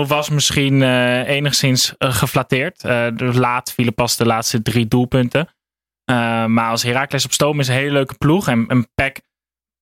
4-0 0.05 0.07
was 0.07 0.29
misschien 0.29 0.81
eh, 0.81 1.27
enigszins 1.27 1.97
eh, 1.97 2.13
geflatteerd. 2.13 2.83
Eh, 2.83 3.07
dus 3.15 3.35
laat 3.35 3.73
vielen 3.73 3.93
pas 3.93 4.17
de 4.17 4.25
laatste 4.25 4.61
drie 4.61 4.87
doelpunten. 4.87 5.49
Eh, 6.05 6.45
maar 6.45 6.69
als 6.69 6.83
Heracles 6.83 7.25
op 7.25 7.31
stoom 7.31 7.59
is 7.59 7.67
een 7.67 7.73
hele 7.73 7.91
leuke 7.91 8.15
ploeg. 8.17 8.47
En, 8.47 8.67
en 8.67 8.87
PEC 8.95 9.21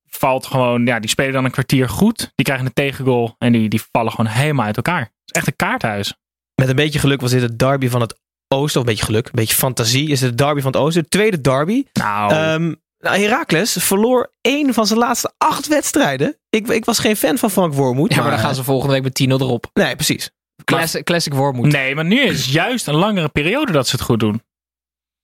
valt 0.08 0.46
gewoon. 0.46 0.86
Ja, 0.86 1.00
die 1.00 1.10
spelen 1.10 1.32
dan 1.32 1.44
een 1.44 1.50
kwartier 1.50 1.88
goed. 1.88 2.32
Die 2.34 2.44
krijgen 2.44 2.66
een 2.66 2.72
tegengoal. 2.72 3.34
En 3.38 3.52
die, 3.52 3.68
die 3.68 3.82
vallen 3.92 4.12
gewoon 4.12 4.30
helemaal 4.32 4.66
uit 4.66 4.76
elkaar. 4.76 5.00
Het 5.00 5.10
is 5.24 5.32
echt 5.32 5.46
een 5.46 5.56
kaarthuis. 5.56 6.14
Met 6.54 6.68
een 6.68 6.76
beetje 6.76 6.98
geluk 6.98 7.20
was 7.20 7.30
dit 7.30 7.42
het 7.42 7.58
derby 7.58 7.88
van 7.88 8.00
het 8.00 8.18
oosten. 8.48 8.80
Of 8.80 8.86
een 8.86 8.92
beetje 8.92 9.04
geluk, 9.04 9.26
een 9.26 9.32
beetje 9.34 9.54
fantasie. 9.54 10.08
Is 10.08 10.20
het 10.20 10.28
het 10.28 10.38
derby 10.38 10.60
van 10.60 10.72
het 10.72 10.80
oosten. 10.80 11.02
De 11.02 11.08
tweede 11.08 11.40
derby. 11.40 11.84
Nou, 11.92 12.32
Ehm 12.32 12.74
nou, 12.98 13.18
Heracles 13.18 13.72
verloor 13.72 14.32
één 14.40 14.74
van 14.74 14.86
zijn 14.86 14.98
laatste 14.98 15.32
acht 15.38 15.66
wedstrijden. 15.66 16.36
Ik, 16.50 16.68
ik 16.68 16.84
was 16.84 16.98
geen 16.98 17.16
fan 17.16 17.38
van 17.38 17.50
Frank 17.50 17.74
Wormoed. 17.74 18.14
Ja, 18.14 18.20
maar 18.22 18.30
dan 18.30 18.38
gaan 18.40 18.54
ze 18.54 18.64
volgende 18.64 18.92
week 18.94 19.02
met 19.02 19.22
10-0 19.22 19.26
erop. 19.42 19.70
Nee, 19.72 19.94
precies. 19.96 20.30
Classic, 20.64 21.04
classic 21.04 21.34
Wormoed. 21.34 21.72
nee, 21.72 21.94
maar 21.94 22.04
nu 22.04 22.20
is 22.20 22.52
juist 22.52 22.86
een 22.86 22.94
langere 22.94 23.28
periode 23.28 23.72
dat 23.72 23.86
ze 23.88 23.96
het 23.96 24.04
goed 24.04 24.20
doen. 24.20 24.42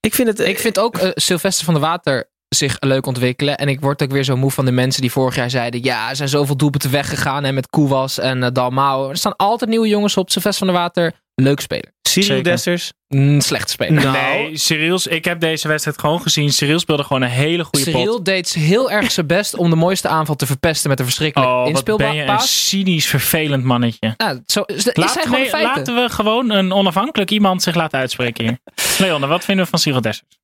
Ik 0.01 0.15
vind 0.15 0.29
het... 0.29 0.39
Ik 0.41 0.59
vind 0.59 0.79
ook 0.79 0.99
eh, 0.99 1.11
Sylvester 1.15 1.65
van 1.65 1.75
der 1.75 1.83
Water 1.83 2.30
zich 2.57 2.77
leuk 2.81 3.07
ontwikkelen. 3.07 3.57
En 3.59 3.69
ik 3.69 3.81
word 3.81 4.03
ook 4.03 4.11
weer 4.11 4.25
zo 4.25 4.37
moe 4.37 4.51
van 4.51 4.65
de 4.65 4.73
mensen 4.73 5.01
die 5.01 5.11
vorig 5.13 5.35
jaar 5.35 5.51
zeiden... 5.51 5.83
ja, 5.85 6.09
er 6.11 6.17
zijn 6.17 6.29
zoveel 6.29 6.57
doelpunten 6.57 6.91
weggegaan 6.91 7.45
en 7.45 7.55
met 7.55 7.67
Koewas 7.69 8.19
en 8.19 8.43
uh, 8.43 8.47
Dalmau. 8.53 9.11
Er 9.11 9.17
staan 9.17 9.37
altijd 9.37 9.71
nieuwe 9.71 9.89
jongens 9.89 10.17
op. 10.17 10.31
Sylvester 10.31 10.67
van 10.67 10.75
der 10.75 10.83
Water, 10.83 11.13
leuk 11.35 11.61
speler. 11.61 11.93
Cyril. 12.03 12.43
Dessers. 12.43 12.93
Mm, 13.09 13.41
slecht 13.41 13.71
speler. 13.71 14.03
Nou, 14.03 14.17
Nee, 14.17 14.57
Cyrils, 14.57 15.07
ik 15.07 15.25
heb 15.25 15.41
deze 15.41 15.69
wedstrijd 15.69 15.99
gewoon 16.01 16.21
gezien. 16.23 16.53
Cyril 16.53 16.79
speelde 16.79 17.03
gewoon 17.05 17.23
een 17.23 17.29
hele 17.29 17.65
goede 17.65 17.91
Cyril 17.91 18.15
pot. 18.17 18.25
deed 18.25 18.53
heel 18.53 18.91
erg 18.91 19.11
zijn 19.11 19.27
best 19.27 19.57
om 19.57 19.71
de 19.71 19.77
mooiste 19.77 20.09
aanval 20.09 20.37
te 20.37 20.47
verpesten 20.47 20.89
met 20.91 20.99
een 20.99 21.05
verschrikkelijk 21.05 21.51
Oh, 21.51 21.69
inspeelbaar 21.69 22.07
ben 22.07 22.17
je 22.17 22.23
een 22.25 22.39
cynisch, 22.41 23.07
vervelend 23.07 23.65
mannetje. 23.65 24.15
Nou, 24.17 24.41
zo, 24.47 24.65
Laat- 24.93 25.19
gewoon 25.23 25.41
nee, 25.41 25.63
laten 25.63 25.95
we 25.95 26.09
gewoon 26.11 26.51
een 26.51 26.73
onafhankelijk 26.73 27.31
iemand 27.31 27.63
zich 27.63 27.75
laten 27.75 27.99
uitspreken 27.99 28.45
hier. 28.45 28.59
Leonne, 29.07 29.27
wat 29.27 29.45
vinden 29.45 29.65
we 29.65 29.71
van 29.71 29.79
Cyril 29.79 30.01
Dessers? 30.01 30.39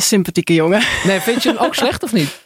Sympathieke 0.00 0.54
jongen. 0.54 0.82
Nee, 1.04 1.20
vind 1.20 1.42
je 1.42 1.48
hem 1.48 1.58
ook 1.58 1.74
slecht 1.74 2.02
of 2.02 2.12
niet? 2.12 2.45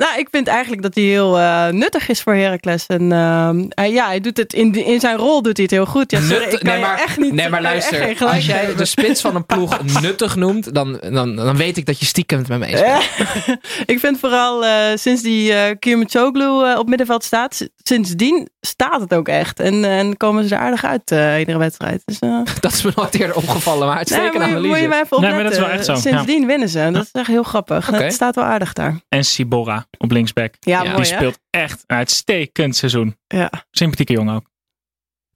Nou, 0.00 0.18
ik 0.18 0.28
vind 0.30 0.46
eigenlijk 0.46 0.82
dat 0.82 0.94
hij 0.94 1.04
heel 1.04 1.38
eh, 1.38 1.68
nuttig 1.68 2.08
is 2.08 2.22
voor 2.22 2.34
Heracles. 2.34 2.86
En 2.86 3.12
ehm, 3.12 3.64
hij- 3.68 3.92
ja, 3.92 4.06
hij 4.06 4.20
doet 4.20 4.36
het 4.36 4.52
in, 4.52 4.74
in 4.74 5.00
zijn 5.00 5.16
rol 5.16 5.42
doet 5.42 5.56
hij 5.56 5.62
het 5.64 5.74
heel 5.74 5.86
goed. 5.86 6.10
Ja, 6.10 6.20
sorry, 6.20 6.44
Nut- 6.44 6.52
ik 6.52 6.58
kan 6.58 6.72
nee, 6.72 6.80
maar, 6.80 6.98
echt 6.98 7.18
niet. 7.18 7.32
nee, 7.32 7.48
maar 7.48 7.62
luister. 7.62 8.16
Als 8.26 8.46
jij 8.46 8.74
de 8.76 8.84
spits 8.84 9.20
van 9.20 9.34
een 9.34 9.46
ploeg 9.46 9.78
nuttig 10.02 10.36
noemt, 10.36 10.74
dan, 10.74 11.00
dan, 11.10 11.36
dan 11.36 11.56
weet 11.56 11.76
ik 11.76 11.86
dat 11.86 11.98
je 12.00 12.06
stiekem 12.06 12.38
het 12.38 12.48
met 12.48 12.58
me 12.58 12.66
eens 12.66 12.80
bent. 12.80 13.04
Ik 13.90 13.98
vind 13.98 14.18
vooral 14.18 14.64
eh, 14.64 14.72
sinds 14.94 15.22
die 15.22 15.50
uh, 15.52 15.62
Kiermachoglu 15.78 16.64
eh, 16.70 16.78
op 16.78 16.88
middenveld 16.88 17.24
staat, 17.24 17.68
sindsdien 17.82 18.48
staat 18.60 19.00
het 19.00 19.14
ook 19.14 19.28
echt. 19.28 19.60
En, 19.60 19.84
en 19.84 20.16
komen 20.16 20.48
ze 20.48 20.54
er 20.54 20.60
aardig 20.60 20.84
uit 20.84 21.10
eh, 21.10 21.38
iedere 21.38 21.58
wedstrijd. 21.58 22.02
Dus, 22.04 22.18
Dat 22.60 22.72
is 22.72 22.82
me 22.82 22.92
nooit 22.96 23.14
eerder 23.20 23.36
opgevallen, 23.36 23.86
maar 23.86 23.88
nee, 23.88 23.96
uitstekende 23.96 24.38
moet, 24.38 24.48
je, 24.48 24.54
analyse. 24.56 24.86
moet 24.86 24.94
je 24.96 25.02
even 25.04 25.20
Nee, 25.20 25.30
maar 25.32 25.42
dat 25.42 25.52
is 25.52 25.58
wel 25.58 25.68
echt 25.68 25.84
zo, 25.84 25.94
Sindsdien 25.94 26.46
winnen 26.46 26.68
ze. 26.68 26.88
Dat 26.92 27.02
is 27.02 27.10
echt 27.12 27.26
heel 27.26 27.42
grappig. 27.42 27.86
Het 27.86 28.12
staat 28.12 28.34
wel 28.34 28.44
aardig 28.44 28.72
daar. 28.72 29.00
En 29.08 29.24
Sibora 29.24 29.86
op 29.98 30.10
linksback. 30.10 30.54
Ja, 30.60 30.82
mooi 30.82 30.94
Die 30.96 31.04
speelt 31.04 31.38
echt 31.50 31.84
een 31.86 31.96
uitstekend 31.96 32.76
seizoen. 32.76 33.16
Ja. 33.26 33.50
Sympathieke 33.70 34.12
jongen 34.12 34.34
ook. 34.34 34.44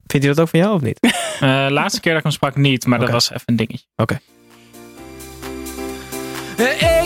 vindt 0.05 0.25
u 0.25 0.29
dat 0.29 0.39
ook 0.39 0.47
van 0.49 0.59
jou 0.59 0.75
of 0.75 0.81
niet? 0.81 0.99
Eh, 1.39 1.65
laatste 1.69 1.99
keer 1.99 2.11
dat 2.11 2.17
ik 2.17 2.23
hem 2.27 2.31
sprak 2.35 2.55
niet, 2.55 2.85
maar 2.85 2.97
Oké. 2.99 3.11
dat 3.11 3.13
was 3.13 3.29
even 3.31 3.43
een 3.45 3.55
dingetje. 3.55 3.85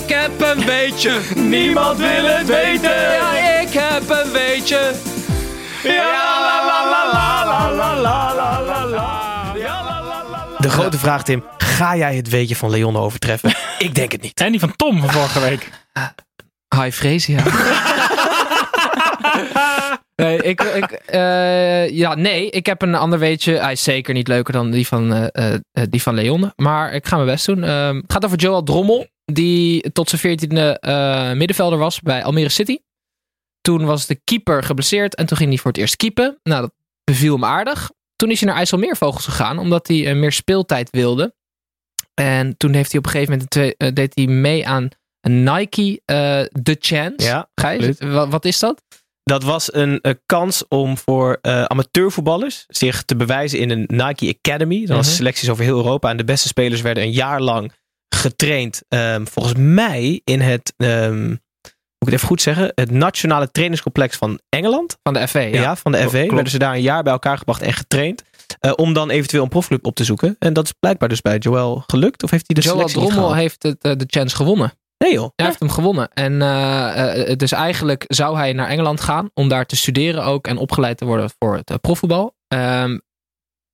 Ik 0.02 0.10
heb 0.10 0.42
een 0.42 0.66
beetje. 0.66 1.20
Niemand 1.36 1.98
wil 1.98 2.26
het 2.26 2.48
weten. 2.48 3.02
Ja, 3.02 3.60
ik 3.60 3.70
heb 3.74 4.10
een 4.10 4.32
beetje. 4.32 4.94
De 10.58 10.70
grote 10.70 10.98
vraag, 10.98 11.24
Tim. 11.24 11.44
Ga 11.58 11.96
jij 11.96 12.16
het 12.16 12.30
weetje 12.30 12.56
van 12.56 12.70
Leon 12.70 12.98
overtreffen? 12.98 13.54
ik 13.80 13.96
denk 13.96 14.12
het 14.12 14.22
niet. 14.22 14.42
En 14.42 14.52
die 14.52 14.60
van 14.60 14.76
Tom 14.76 15.00
van 15.00 15.10
vorige 15.12 15.40
week. 15.40 15.70
Hi 16.76 16.92
Freesia. 16.92 17.44
nee, 20.16 20.38
ik, 20.38 20.62
ik, 20.62 20.92
eh, 20.92 21.90
ja, 21.90 22.16
nee, 22.16 22.50
ik 22.50 22.66
heb 22.66 22.82
een 22.82 22.96
ander 22.96 23.20
weetje. 23.20 23.54
Hij 23.54 23.72
is 23.72 23.84
zeker 23.84 24.14
niet 24.14 24.28
leuker 24.28 24.54
dan 24.54 24.72
die 24.72 24.88
van, 24.88 25.14
eh, 25.14 25.56
die 25.90 26.02
van 26.02 26.16
Leon. 26.16 26.52
Maar 26.56 26.94
ik 26.94 27.08
ga 27.08 27.16
mijn 27.16 27.28
best 27.28 27.46
doen. 27.46 27.64
Ehm, 27.64 27.96
het 27.96 28.12
gaat 28.12 28.26
over 28.26 28.38
Joel 28.38 28.64
Drommel. 28.64 29.08
Die 29.26 29.92
tot 29.92 30.10
zijn 30.10 30.22
veertiende 30.22 30.78
middenvelder 31.36 31.80
was 31.80 32.00
bij 32.02 32.24
Almere 32.24 32.50
City. 32.50 32.78
Toen 33.62 33.86
was 33.86 34.06
de 34.06 34.20
keeper 34.24 34.64
geblesseerd. 34.64 35.16
En 35.16 35.26
toen 35.26 35.38
ging 35.38 35.50
hij 35.50 35.58
voor 35.58 35.72
het 35.72 35.80
eerst 35.80 35.96
keepen. 35.96 36.40
Nou, 36.44 36.62
dat 36.62 36.74
beviel 37.04 37.34
hem 37.34 37.46
aardig. 37.46 37.92
Toen 38.16 38.32
is 38.32 38.40
hij 38.40 38.50
naar 38.50 38.58
IJsselmeervogels 38.58 39.26
gegaan. 39.26 39.58
Omdat 39.58 39.88
hij 39.88 40.16
meer 40.16 40.32
speeltijd 40.32 40.90
wilde. 40.90 41.34
En 42.14 42.58
toen 42.58 42.74
heeft 42.74 42.92
hij 42.92 43.00
op 43.00 43.06
een 43.06 43.12
gegeven 43.12 43.32
moment... 43.34 43.96
deed 43.96 44.16
hij 44.16 44.28
mee 44.28 44.68
aan 44.68 44.90
Nike 45.22 46.02
eh 46.06 46.42
The 46.64 46.76
Chance. 46.80 47.28
Ja, 47.28 47.50
Gijs, 47.56 47.96
wat 48.30 48.46
is 48.46 48.60
dat? 48.60 48.82
Dat 49.24 49.44
was 49.44 49.74
een, 49.74 50.02
eh, 50.02 50.14
kans 50.26 50.68
om 50.68 50.98
voor 50.98 51.38
eh, 51.42 51.64
amateurvoetballers 51.64 52.66
zich 52.68 53.04
te 53.04 53.16
bewijzen 53.16 53.60
in 53.60 53.70
een 53.70 53.84
Nike 53.88 54.36
Academy. 54.42 54.86
Dat 54.86 54.96
was 54.96 55.06
Mhm. 55.08 55.16
selecties 55.16 55.50
over 55.50 55.64
heel 55.64 55.78
Europa. 55.78 56.10
En 56.10 56.18
de 56.18 56.24
beste 56.24 56.48
spelers 56.48 56.82
werden 56.82 57.04
een 57.04 57.12
jaar 57.12 57.42
lang 57.42 57.72
getraind. 58.16 58.82
ehm, 58.88 59.26
volgens 59.26 59.56
mij 59.58 60.22
in 60.24 60.40
het, 60.42 60.74
ehm, 60.78 61.28
moet 61.28 61.38
ik 62.00 62.06
het 62.06 62.14
even 62.14 62.28
goed 62.28 62.42
zeggen, 62.42 62.72
het 62.76 62.92
nationale 62.92 63.52
trainingscomplex 63.52 64.18
van 64.18 64.40
Engeland. 64.50 64.98
Van 65.04 65.14
de 65.14 65.28
FV. 65.28 65.50
Ja, 65.54 65.62
Ja. 65.62 65.76
van 65.76 65.92
de 65.92 65.98
FV. 65.98 66.12
klopt. 66.20 66.34
Werden 66.34 66.52
ze 66.52 66.58
daar 66.60 66.74
een 66.74 66.82
jaar 66.82 67.04
bij 67.04 67.14
elkaar 67.14 67.38
gebracht 67.38 67.62
en 67.62 67.74
getraind. 67.74 68.24
om 68.76 68.94
dan 68.94 69.10
eventueel 69.10 69.44
een 69.44 69.50
profclub 69.50 69.86
op 69.86 69.96
te 69.96 70.04
zoeken. 70.04 70.36
En 70.40 70.54
dat 70.54 70.66
is 70.66 70.72
blijkbaar 70.80 71.10
dus 71.10 71.22
bij 71.22 71.38
Joel 71.38 71.84
gelukt. 71.88 72.24
Of 72.24 72.30
heeft 72.32 72.44
hij 72.48 72.56
de 72.62 72.68
Joel 72.68 72.88
Drommel 72.88 73.12
gehaald? 73.12 73.34
heeft 73.34 73.64
het, 73.64 73.82
de 73.82 74.04
chance 74.08 74.36
gewonnen. 74.36 74.74
Nee 75.04 75.14
joh. 75.14 75.30
Hij 75.36 75.46
heeft 75.46 75.60
hem 75.60 75.70
gewonnen. 75.70 76.10
En 76.14 76.42
eh, 76.42 77.32
eh, 77.32 77.38
dus 77.38 77.52
eigenlijk 77.52 78.06
zou 78.08 78.38
hij 78.38 78.54
naar 78.54 78.68
Engeland 78.68 79.02
gaan 79.02 79.30
om 79.34 79.48
daar 79.48 79.66
te 79.66 79.76
studeren 79.76 80.24
ook 80.24 80.48
en 80.48 80.58
opgeleid 80.58 80.98
te 80.98 81.06
worden 81.06 81.30
voor 81.40 81.56
het 81.56 81.70
eh, 81.70 81.78
profvoetbal. 81.82 82.36
Ehm, 82.48 82.98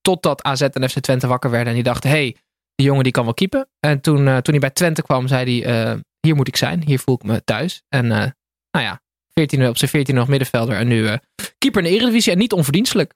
totdat 0.01 0.43
AZ 0.43 0.61
en 0.61 0.89
FC 0.89 0.99
Twente 0.99 1.28
wakker 1.28 1.49
werden 1.49 1.67
en 1.67 1.73
die 1.73 1.84
dachten, 1.84 2.09
hey, 2.09 2.36
die 2.76 2.86
jongen 2.86 3.03
die 3.03 3.11
kan 3.11 3.23
wel 3.23 3.34
keepen. 3.34 3.69
En 3.80 4.01
toen, 4.01 4.17
toen 4.17 4.53
hij 4.53 4.59
bij 4.59 4.69
Twente 4.69 5.01
kwam, 5.01 5.28
zei 5.28 5.61
hij, 5.61 6.03
hier 6.19 6.36
moet 6.36 6.47
ik 6.47 6.55
zijn, 6.55 6.84
hier 6.86 6.99
voel 6.99 7.15
ik 7.15 7.23
me 7.23 7.43
thuis. 7.43 7.82
En 7.89 8.07
nou 8.07 8.34
ja, 8.71 9.01
14, 9.34 9.67
op 9.67 9.78
zijn 9.78 9.89
14 9.89 10.15
nog 10.15 10.28
middenvelder 10.28 10.78
en 10.78 10.88
nu 10.88 11.17
keeper 11.57 11.84
in 11.84 11.89
de 11.89 11.95
Eredivisie 11.95 12.32
en 12.32 12.38
niet 12.38 12.53
onverdienstelijk. 12.53 13.13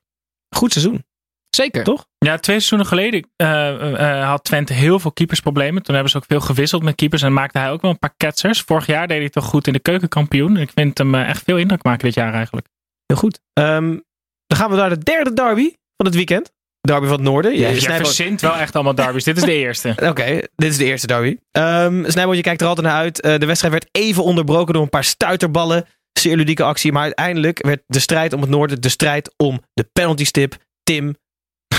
Goed 0.56 0.72
seizoen. 0.72 1.04
Zeker. 1.50 1.84
Toch? 1.84 2.06
Ja, 2.18 2.38
twee 2.38 2.60
seizoenen 2.60 2.88
geleden 2.88 3.30
eh, 3.36 4.20
eh, 4.20 4.28
had 4.28 4.44
Twente 4.44 4.74
heel 4.74 5.00
veel 5.00 5.12
keepersproblemen. 5.12 5.84
Toen 5.84 5.94
hebben 5.94 6.12
ze 6.12 6.18
ook 6.18 6.26
veel 6.28 6.40
gewisseld 6.40 6.84
met 6.84 6.96
keepers 6.96 7.22
en 7.22 7.34
maakte 7.34 7.60
hij 7.60 7.72
ook 7.72 7.82
wel 7.82 7.92
een 7.92 8.00
paar 8.00 8.14
ketsers. 8.18 8.62
Vorig 8.62 8.86
jaar 8.86 9.08
deed 9.08 9.20
hij 9.20 9.30
toch 9.30 9.46
goed 9.46 9.68
in 9.68 9.74
de 9.74 9.80
keukenkampioen. 9.80 10.58
Ik 10.58 10.72
vind 10.76 10.98
hem 10.98 11.16
eh, 11.16 11.30
echt 11.30 11.44
veel 11.44 11.58
indruk 11.58 11.84
maken 11.84 12.06
dit 12.06 12.14
jaar 12.14 12.34
eigenlijk. 12.34 12.68
Heel 13.06 13.18
goed. 13.18 13.40
Ehm, 13.54 13.98
dan 14.46 14.58
gaan 14.58 14.70
we 14.70 14.76
naar 14.76 14.90
de 14.90 14.98
derde 14.98 15.34
derby 15.34 15.74
van 15.98 16.06
het 16.06 16.16
weekend. 16.16 16.52
Derby 16.82 17.06
van 17.06 17.16
het 17.16 17.26
Noorden. 17.26 17.52
Ja, 17.58 17.70
Ja, 17.70 17.70
je 17.70 18.06
verzint 18.06 18.42
wel 18.42 18.56
echt 18.56 18.76
allemaal 18.76 18.96
derbies. 18.96 19.24
dit 19.24 19.38
is 19.38 19.44
de 19.44 19.54
eerste. 19.54 19.96
Oké, 20.10 20.42
dit 20.56 20.70
is 20.70 20.78
de 20.78 20.86
eerste 20.86 21.08
derby. 21.08 21.38
Ehm 21.52 22.10
Snijboon, 22.10 22.36
je 22.36 22.42
kijkt 22.42 22.62
er 22.62 22.68
altijd 22.68 22.88
naar 22.88 22.96
uit. 22.96 23.22
Eh, 23.22 23.38
de 23.38 23.46
wedstrijd 23.46 23.74
werd 23.74 23.88
even 23.92 24.24
onderbroken 24.24 24.74
door 24.74 24.84
een 24.84 24.90
paar 24.90 25.04
stuiterballen. 25.04 25.86
Zeer 26.20 26.36
ludieke 26.36 26.64
actie. 26.64 26.92
Maar 26.92 27.04
uiteindelijk 27.04 27.66
werd 27.66 27.82
de 27.86 28.00
strijd 28.00 28.34
om 28.34 28.42
het 28.42 28.50
noorden 28.50 28.82
de 28.82 28.90
strijd 28.90 29.34
om 29.38 29.62
de 29.74 29.90
penaltystip. 29.94 30.58
Tim, 30.84 31.16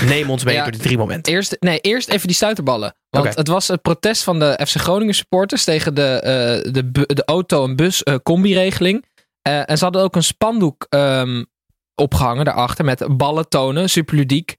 neem 0.01 0.29
ons 0.29 0.43
mee 0.43 0.55
Ja. 0.55 0.63
door 0.63 0.71
die 0.71 0.81
drie 0.81 0.97
momenten. 0.97 1.33
Eerst, 1.33 1.57
nee, 1.59 1.79
eerst 1.79 2.09
even 2.09 2.27
die 2.27 2.35
stuiterballen. 2.35 2.95
Want 3.09 3.35
het 3.35 3.47
was 3.47 3.67
het 3.67 3.81
protest 3.81 4.23
van 4.23 4.39
de 4.39 4.59
FC 4.67 4.75
Groningen 4.75 5.13
supporters 5.15 5.63
tegen 5.63 5.93
de, 5.93 6.03
eh, 6.03 6.71
de, 6.73 6.91
de 6.91 7.23
auto- 7.25 7.63
en 7.63 7.75
bus 7.75 8.03
eh, 8.03 8.15
combi-regeling. 8.23 9.05
Eh, 9.41 9.69
en 9.69 9.77
ze 9.77 9.83
hadden 9.83 10.01
ook 10.01 10.15
een 10.15 10.23
spandoek 10.23 10.85
ehm, 10.89 11.43
opgehangen 11.95 12.45
daarachter 12.45 12.85
met 12.85 13.17
ballen 13.17 13.49
tonen, 13.49 13.89
super 13.89 14.15
ludiek. 14.15 14.55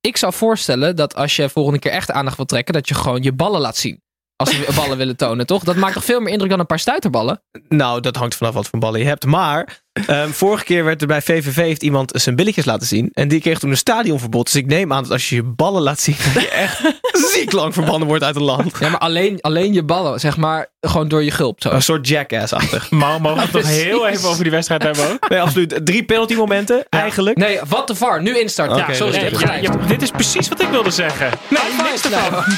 Ik 0.00 0.16
zou 0.16 0.32
voorstellen 0.32 0.96
dat 0.96 1.14
als 1.14 1.36
je 1.36 1.48
volgende 1.48 1.78
keer 1.78 1.92
echt 1.92 2.10
aandacht 2.10 2.36
wil 2.36 2.46
trekken, 2.46 2.74
dat 2.74 2.88
je 2.88 2.94
gewoon 2.94 3.22
je 3.22 3.32
ballen 3.32 3.60
laat 3.60 3.76
zien. 3.76 4.02
Als 4.36 4.50
ze 4.50 4.72
ballen 4.80 4.96
willen 4.96 5.16
tonen, 5.16 5.46
toch? 5.46 5.64
Dat 5.64 5.76
maakt 5.76 5.94
toch 5.94 6.04
veel 6.04 6.20
meer 6.20 6.32
indruk 6.32 6.50
dan 6.50 6.60
een 6.60 6.66
paar 6.66 6.78
stuiterballen? 6.78 7.42
Nou, 7.68 8.00
dat 8.00 8.16
hangt 8.16 8.34
vanaf 8.34 8.54
wat 8.54 8.68
voor 8.68 8.78
ballen 8.78 9.00
je 9.00 9.06
hebt. 9.06 9.24
Maar 9.24 9.80
ehm, 10.06 10.28
vorige 10.30 10.64
keer 10.64 10.84
werd 10.84 11.00
er 11.00 11.06
bij 11.06 11.22
VVV 11.22 11.56
heeft 11.56 11.82
iemand 11.82 12.12
zijn 12.14 12.36
billetjes 12.36 12.64
laten 12.64 12.86
zien. 12.86 13.10
En 13.12 13.28
die 13.28 13.40
kreeg 13.40 13.58
toen 13.58 13.70
een 13.70 13.76
stadionverbod. 13.76 14.44
Dus 14.44 14.54
ik 14.54 14.66
neem 14.66 14.92
aan 14.92 15.02
dat 15.02 15.12
als 15.12 15.28
je 15.28 15.34
je 15.34 15.42
ballen 15.42 15.82
laat 15.82 16.00
zien, 16.00 16.16
dat 16.34 16.42
je 16.42 16.48
echt 16.48 16.80
ziek 17.34 17.52
lang 17.52 17.74
verbannen 17.74 18.08
wordt 18.08 18.24
uit 18.24 18.34
het 18.34 18.44
land. 18.44 18.72
Ja, 18.80 18.88
maar 18.88 19.00
alleen, 19.00 19.38
alleen 19.40 19.72
je 19.72 19.82
ballen, 19.82 20.20
zeg 20.20 20.36
maar, 20.36 20.66
gewoon 20.80 21.08
door 21.08 21.22
je 21.24 21.30
gulp. 21.30 21.62
Zo. 21.62 21.70
Een 21.70 21.82
soort 21.82 22.08
jackass-achtig. 22.08 22.90
Mo- 22.90 23.18
Mogen 23.18 23.36
we 23.36 23.42
het 23.42 23.52
nog 23.52 23.66
heel 23.68 24.06
even 24.06 24.28
over 24.28 24.42
die 24.42 24.52
wedstrijd 24.52 24.82
hebben 24.82 25.10
ook? 25.12 25.28
Nee, 25.28 25.40
absoluut. 25.40 25.80
Drie 25.84 26.04
penalty 26.04 26.34
momenten, 26.34 26.84
eigenlijk. 26.90 27.36
Nee, 27.36 27.58
wat 27.68 27.86
de 27.86 27.94
VAR. 27.94 28.22
Nu 28.22 28.38
instarten. 28.38 28.76
Oké, 28.76 28.86
ja, 28.90 28.94
sorry. 28.96 29.12
dus 29.12 29.40
je 29.40 29.46
je 29.46 29.46
hebt 29.52 29.62
Ja, 29.62 29.86
dit 29.86 30.02
is 30.02 30.10
precies 30.10 30.48
wat 30.48 30.60
ik 30.60 30.68
wilde 30.68 30.90
zeggen. 30.90 31.30
Nee, 31.48 31.90
niks 31.90 32.04
ervan. 32.04 32.44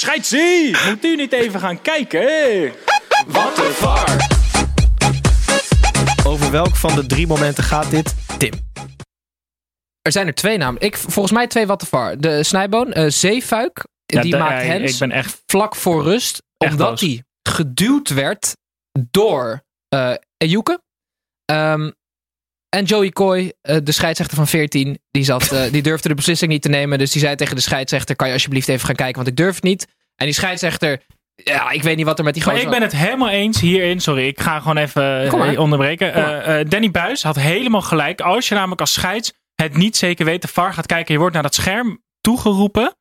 Scheidsie! 0.00 0.76
Moet 0.88 1.04
u 1.04 1.16
niet 1.16 1.32
even 1.32 1.60
gaan 1.60 1.82
kijken? 1.82 2.72
Wat 3.26 3.58
een 3.58 3.72
VAR! 3.72 4.33
Over 6.34 6.50
welk 6.50 6.76
van 6.76 6.94
de 6.94 7.06
drie 7.06 7.26
momenten 7.26 7.64
gaat 7.64 7.90
dit? 7.90 8.14
Tim. 8.38 8.52
Er 10.02 10.12
zijn 10.12 10.26
er 10.26 10.34
twee 10.34 10.56
namelijk. 10.56 10.84
Ik, 10.84 10.96
volgens 10.96 11.32
mij 11.32 11.46
twee 11.46 11.66
wat 11.66 11.80
de 11.80 11.86
VAR. 11.86 12.18
De 12.18 12.42
snijboon, 12.42 12.92
eh 12.92 13.10
Zeefuik, 13.10 13.86
Ja, 14.06 14.22
die 14.22 14.36
maakt 14.36 14.62
ja, 14.62 14.68
hens 14.68 14.92
Ik 14.92 14.98
ben 14.98 15.10
echt... 15.10 15.42
vlak 15.46 15.76
voor 15.76 16.02
rust. 16.02 16.42
Omdat 16.58 17.00
hij 17.00 17.24
geduwd 17.48 18.08
werd 18.08 18.56
door 19.10 19.64
eh 19.88 20.14
Ejuke. 20.36 20.82
Ehm, 21.44 21.90
en 22.68 22.84
Joey 22.84 23.10
Coy, 23.10 23.52
eh, 23.60 23.76
de 23.82 23.92
scheidsrechter 23.92 24.36
van 24.36 24.46
14, 24.46 24.98
die, 25.10 25.24
zat, 25.24 25.48
die 25.70 25.82
durfde 25.82 26.08
de 26.08 26.14
beslissing 26.14 26.50
niet 26.50 26.62
te 26.62 26.68
nemen. 26.68 26.98
Dus 26.98 27.12
die 27.12 27.20
zei 27.20 27.36
tegen 27.36 27.56
de 27.56 27.62
scheidsrechter, 27.62 28.16
kan 28.16 28.26
je 28.26 28.32
alsjeblieft 28.32 28.68
even 28.68 28.86
gaan 28.86 28.94
kijken, 28.94 29.16
want 29.16 29.28
ik 29.28 29.36
durf 29.36 29.54
het 29.54 29.64
niet. 29.64 29.86
En 30.16 30.26
die 30.26 30.34
scheidsrechter, 30.34 31.02
ja, 31.34 31.70
ik 31.70 31.82
weet 31.82 31.96
niet 31.96 32.06
wat 32.06 32.18
er 32.18 32.24
met 32.24 32.34
die 32.34 32.44
Maar 32.44 32.52
gozer... 32.52 32.68
ik 32.68 32.74
ben 32.78 32.82
het 32.82 32.96
helemaal 32.96 33.28
eens 33.28 33.60
hierin. 33.60 34.00
Sorry, 34.00 34.26
ik 34.26 34.40
ga 34.40 34.60
gewoon 34.60 34.76
even 34.76 35.02
maar. 35.36 35.48
eh, 35.48 35.60
onderbreken. 35.60 36.14
Maar. 36.14 36.40
Eh, 36.40 36.60
eh, 36.60 36.68
Danny 36.68 36.90
Buis 36.90 37.22
had 37.22 37.36
helemaal 37.36 37.82
gelijk. 37.82 38.20
Als 38.20 38.48
je 38.48 38.54
namelijk 38.54 38.80
als 38.80 38.92
scheids 38.92 39.32
het 39.54 39.76
niet 39.76 39.96
zeker 39.96 40.24
weet, 40.24 40.42
de 40.42 40.48
VAR 40.48 40.74
gaat 40.74 40.86
kijken, 40.86 41.12
je 41.12 41.18
wordt 41.18 41.34
naar 41.34 41.42
dat 41.42 41.54
scherm 41.54 42.02
toegeroepen. 42.20 42.96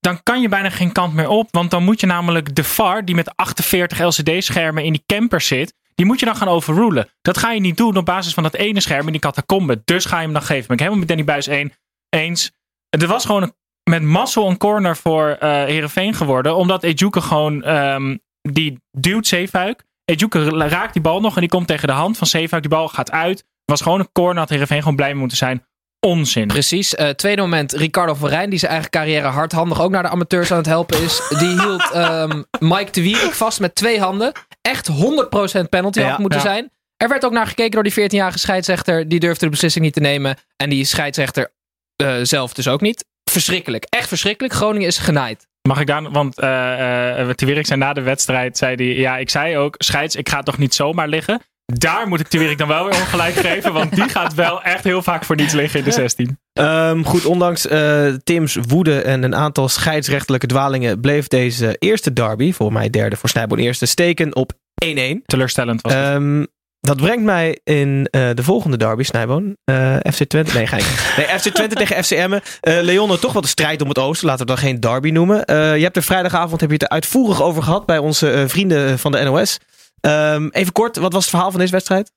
Dan 0.00 0.22
kan 0.22 0.40
je 0.40 0.48
bijna 0.48 0.70
geen 0.70 0.92
kant 0.92 1.14
meer 1.14 1.28
op. 1.28 1.48
Want 1.50 1.70
dan 1.70 1.84
moet 1.84 2.00
je 2.00 2.06
namelijk 2.06 2.54
de 2.54 2.64
VAR, 2.64 3.04
die 3.04 3.14
met 3.14 3.36
48 3.36 3.98
LCD-schermen 3.98 4.84
in 4.84 4.92
die 4.92 5.02
camper 5.06 5.40
zit, 5.40 5.74
die 5.94 6.06
moet 6.06 6.20
je 6.20 6.26
dan 6.26 6.36
gaan 6.36 6.48
overrulen. 6.48 7.10
Dat 7.22 7.38
ga 7.38 7.52
je 7.52 7.60
niet 7.60 7.76
doen 7.76 7.96
op 7.96 8.04
basis 8.04 8.34
van 8.34 8.42
dat 8.42 8.54
ene 8.54 8.80
scherm 8.80 9.06
in 9.06 9.12
die 9.12 9.20
catacombe. 9.20 9.82
Dus 9.84 10.04
ga 10.04 10.16
je 10.16 10.22
hem 10.24 10.32
dan 10.32 10.42
geven. 10.42 10.66
Ben 10.66 10.76
ik 10.76 10.78
helemaal 10.78 10.98
met 10.98 11.08
Danny 11.08 11.24
Buis 11.24 11.46
één, 11.46 11.72
eens. 12.08 12.52
Er 12.88 13.06
was 13.06 13.24
gewoon 13.24 13.42
een, 13.42 13.54
met 13.90 14.02
mazzel 14.02 14.48
een 14.48 14.56
corner 14.56 14.96
voor 14.96 15.28
eh 15.28 15.50
Herenveen 15.50 16.14
geworden. 16.14 16.56
Omdat 16.56 16.82
Ejuke 16.82 17.20
gewoon, 17.20 17.62
ehm, 17.62 18.16
die 18.42 18.80
duwt 18.90 19.26
Zeefuik. 19.26 19.84
Ejuke 20.04 20.44
raakt 20.48 20.92
die 20.92 21.02
bal 21.02 21.20
nog 21.20 21.34
en 21.34 21.40
die 21.40 21.50
komt 21.50 21.66
tegen 21.66 21.88
de 21.88 21.94
hand 21.94 22.18
van 22.18 22.26
Zeefuik. 22.26 22.62
Die 22.62 22.70
bal 22.70 22.88
gaat 22.88 23.10
uit. 23.10 23.44
was 23.64 23.80
gewoon 23.80 24.00
een 24.00 24.12
corner. 24.12 24.38
Had 24.38 24.48
Herenveen 24.48 24.80
gewoon 24.80 24.96
blij 24.96 25.10
mee 25.10 25.18
moeten 25.18 25.36
zijn. 25.36 25.64
Onzin. 26.06 26.46
Precies. 26.46 26.94
Eh, 26.94 27.08
tweede 27.08 27.40
moment, 27.40 27.72
Ricardo 27.72 28.14
van 28.14 28.28
Rijn, 28.28 28.50
die 28.50 28.58
zijn 28.58 28.72
eigen 28.72 28.90
carrière 28.90 29.26
hardhandig 29.26 29.80
ook 29.80 29.90
naar 29.90 30.02
de 30.02 30.08
amateurs 30.08 30.50
aan 30.50 30.56
het 30.56 30.66
helpen 30.66 31.02
is. 31.02 31.28
Die 31.28 31.60
hield 31.60 31.90
ehm, 31.92 32.42
Mike 32.58 32.90
de 32.90 33.02
Wierik 33.02 33.32
vast 33.32 33.60
met 33.60 33.74
twee 33.74 34.00
handen. 34.00 34.32
Echt 34.62 34.90
100% 34.90 35.68
penalty 35.68 36.00
Ja, 36.00 36.08
had 36.08 36.18
moeten 36.18 36.38
ja. 36.38 36.44
zijn. 36.44 36.70
Er 36.96 37.08
werd 37.08 37.24
ook 37.24 37.32
naar 37.32 37.46
gekeken 37.46 37.70
door 37.70 37.82
die 37.82 37.92
14-jarige 37.92 38.38
scheidsrechter. 38.38 39.08
Die 39.08 39.20
durfde 39.20 39.44
de 39.44 39.50
beslissing 39.50 39.84
niet 39.84 39.94
te 39.94 40.00
nemen. 40.00 40.36
En 40.56 40.70
die 40.70 40.84
scheidsrechter 40.84 41.52
eh, 41.96 42.14
zelf 42.22 42.54
dus 42.54 42.68
ook 42.68 42.80
niet. 42.80 43.04
Verschrikkelijk. 43.36 43.84
Echt 43.88 44.08
verschrikkelijk. 44.08 44.54
Groningen 44.54 44.86
is 44.86 44.98
genaaid. 44.98 45.46
Mag 45.68 45.80
ik 45.80 45.86
dan, 45.86 46.12
want 46.12 46.38
eh 46.38 47.20
eh 47.20 47.28
Tewierik 47.28 47.66
zei 47.66 47.78
na 47.78 47.92
de 47.92 48.00
wedstrijd, 48.00 48.56
zei 48.58 48.74
hij, 48.74 48.94
ja, 48.94 49.16
ik 49.16 49.30
zei 49.30 49.56
ook, 49.56 49.74
scheids, 49.78 50.16
ik 50.16 50.28
ga 50.28 50.42
toch 50.42 50.58
niet 50.58 50.74
zomaar 50.74 51.08
liggen. 51.08 51.42
Daar 51.64 52.08
moet 52.08 52.20
ik 52.20 52.28
Tewierik 52.28 52.58
dan 52.58 52.68
wel 52.68 52.84
weer 52.84 52.94
ongelijk 52.94 53.34
geven, 53.34 53.72
want 53.72 53.94
die 53.94 54.08
gaat 54.08 54.34
wel 54.34 54.62
echt 54.62 54.84
heel 54.84 55.02
vaak 55.02 55.24
voor 55.24 55.36
niets 55.36 55.52
liggen 55.52 55.78
in 55.78 55.84
de 55.84 55.90
16. 55.90 56.38
Ehm, 56.52 57.02
goed, 57.02 57.24
ondanks 57.24 57.66
eh, 57.66 58.06
Tim's 58.24 58.58
woede 58.68 59.00
en 59.00 59.22
een 59.22 59.34
aantal 59.34 59.68
scheidsrechtelijke 59.68 60.46
dwalingen 60.46 61.00
bleef 61.00 61.28
deze 61.28 61.76
eerste 61.78 62.12
derby, 62.12 62.52
voor 62.52 62.72
mij 62.72 62.90
derde 62.90 63.16
voor 63.16 63.28
Snijboon 63.28 63.58
eerste, 63.58 63.86
steken 63.86 64.36
op 64.36 64.52
1-1. 64.84 65.22
Teleurstellend 65.26 65.82
was 65.82 65.92
het. 65.92 66.02
Ehm, 66.02 66.44
dat 66.86 66.96
brengt 66.96 67.24
mij 67.24 67.60
in 67.64 68.08
eh, 68.10 68.30
de 68.34 68.42
volgende 68.42 68.76
derby, 68.76 69.02
Snijboon. 69.02 69.56
Eh, 69.64 69.96
FC 70.12 70.24
Twente. 70.24 70.54
Nee, 70.54 70.66
ga 70.66 70.76
ik. 70.76 71.14
Nee, 71.16 71.38
FC 71.38 71.48
Twente 71.48 71.74
tegen 71.74 72.04
FC 72.04 72.10
Emmen. 72.10 72.42
Leon, 72.60 73.18
toch 73.18 73.32
wel 73.32 73.42
de 73.42 73.48
strijd 73.48 73.82
om 73.82 73.88
het 73.88 73.98
oosten. 73.98 74.26
Laten 74.26 74.46
we 74.46 74.52
dan 74.52 74.62
geen 74.62 74.80
derby 74.80 75.10
noemen. 75.10 75.36
Je 75.78 75.82
hebt 75.82 75.96
er 75.96 76.02
vrijdagavond 76.02 76.60
heb 76.60 76.68
je 76.68 76.74
het 76.74 76.84
er 76.84 76.88
uitvoerig 76.88 77.42
over 77.42 77.62
gehad 77.62 77.86
bij 77.86 77.98
onze 77.98 78.44
vrienden 78.46 78.98
van 78.98 79.12
de 79.12 79.22
NOS. 79.22 79.58
Ehm, 80.00 80.48
even 80.50 80.72
kort, 80.72 80.96
wat 80.96 81.12
was 81.12 81.22
het 81.22 81.30
verhaal 81.30 81.50
van 81.50 81.60
deze 81.60 81.72
wedstrijd? 81.72 82.12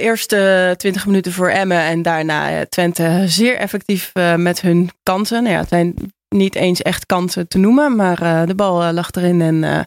Eerste 0.00 0.74
20 0.76 1.06
minuten 1.06 1.32
voor 1.32 1.48
Emmen 1.48 1.80
en 1.80 2.02
daarna 2.02 2.66
Twente 2.66 3.22
zeer 3.26 3.56
effectief 3.56 4.12
met 4.36 4.60
hun 4.60 4.90
kansen. 5.02 5.42
Nou 5.42 5.54
ja, 5.54 5.60
het 5.60 5.68
zijn 5.68 5.94
niet 6.28 6.54
eens 6.54 6.82
echt 6.82 7.06
kansen 7.06 7.48
te 7.48 7.58
noemen, 7.58 7.96
maar 7.96 8.46
de 8.46 8.54
bal 8.54 8.92
lag 8.92 9.10
erin 9.10 9.40
en 9.40 9.86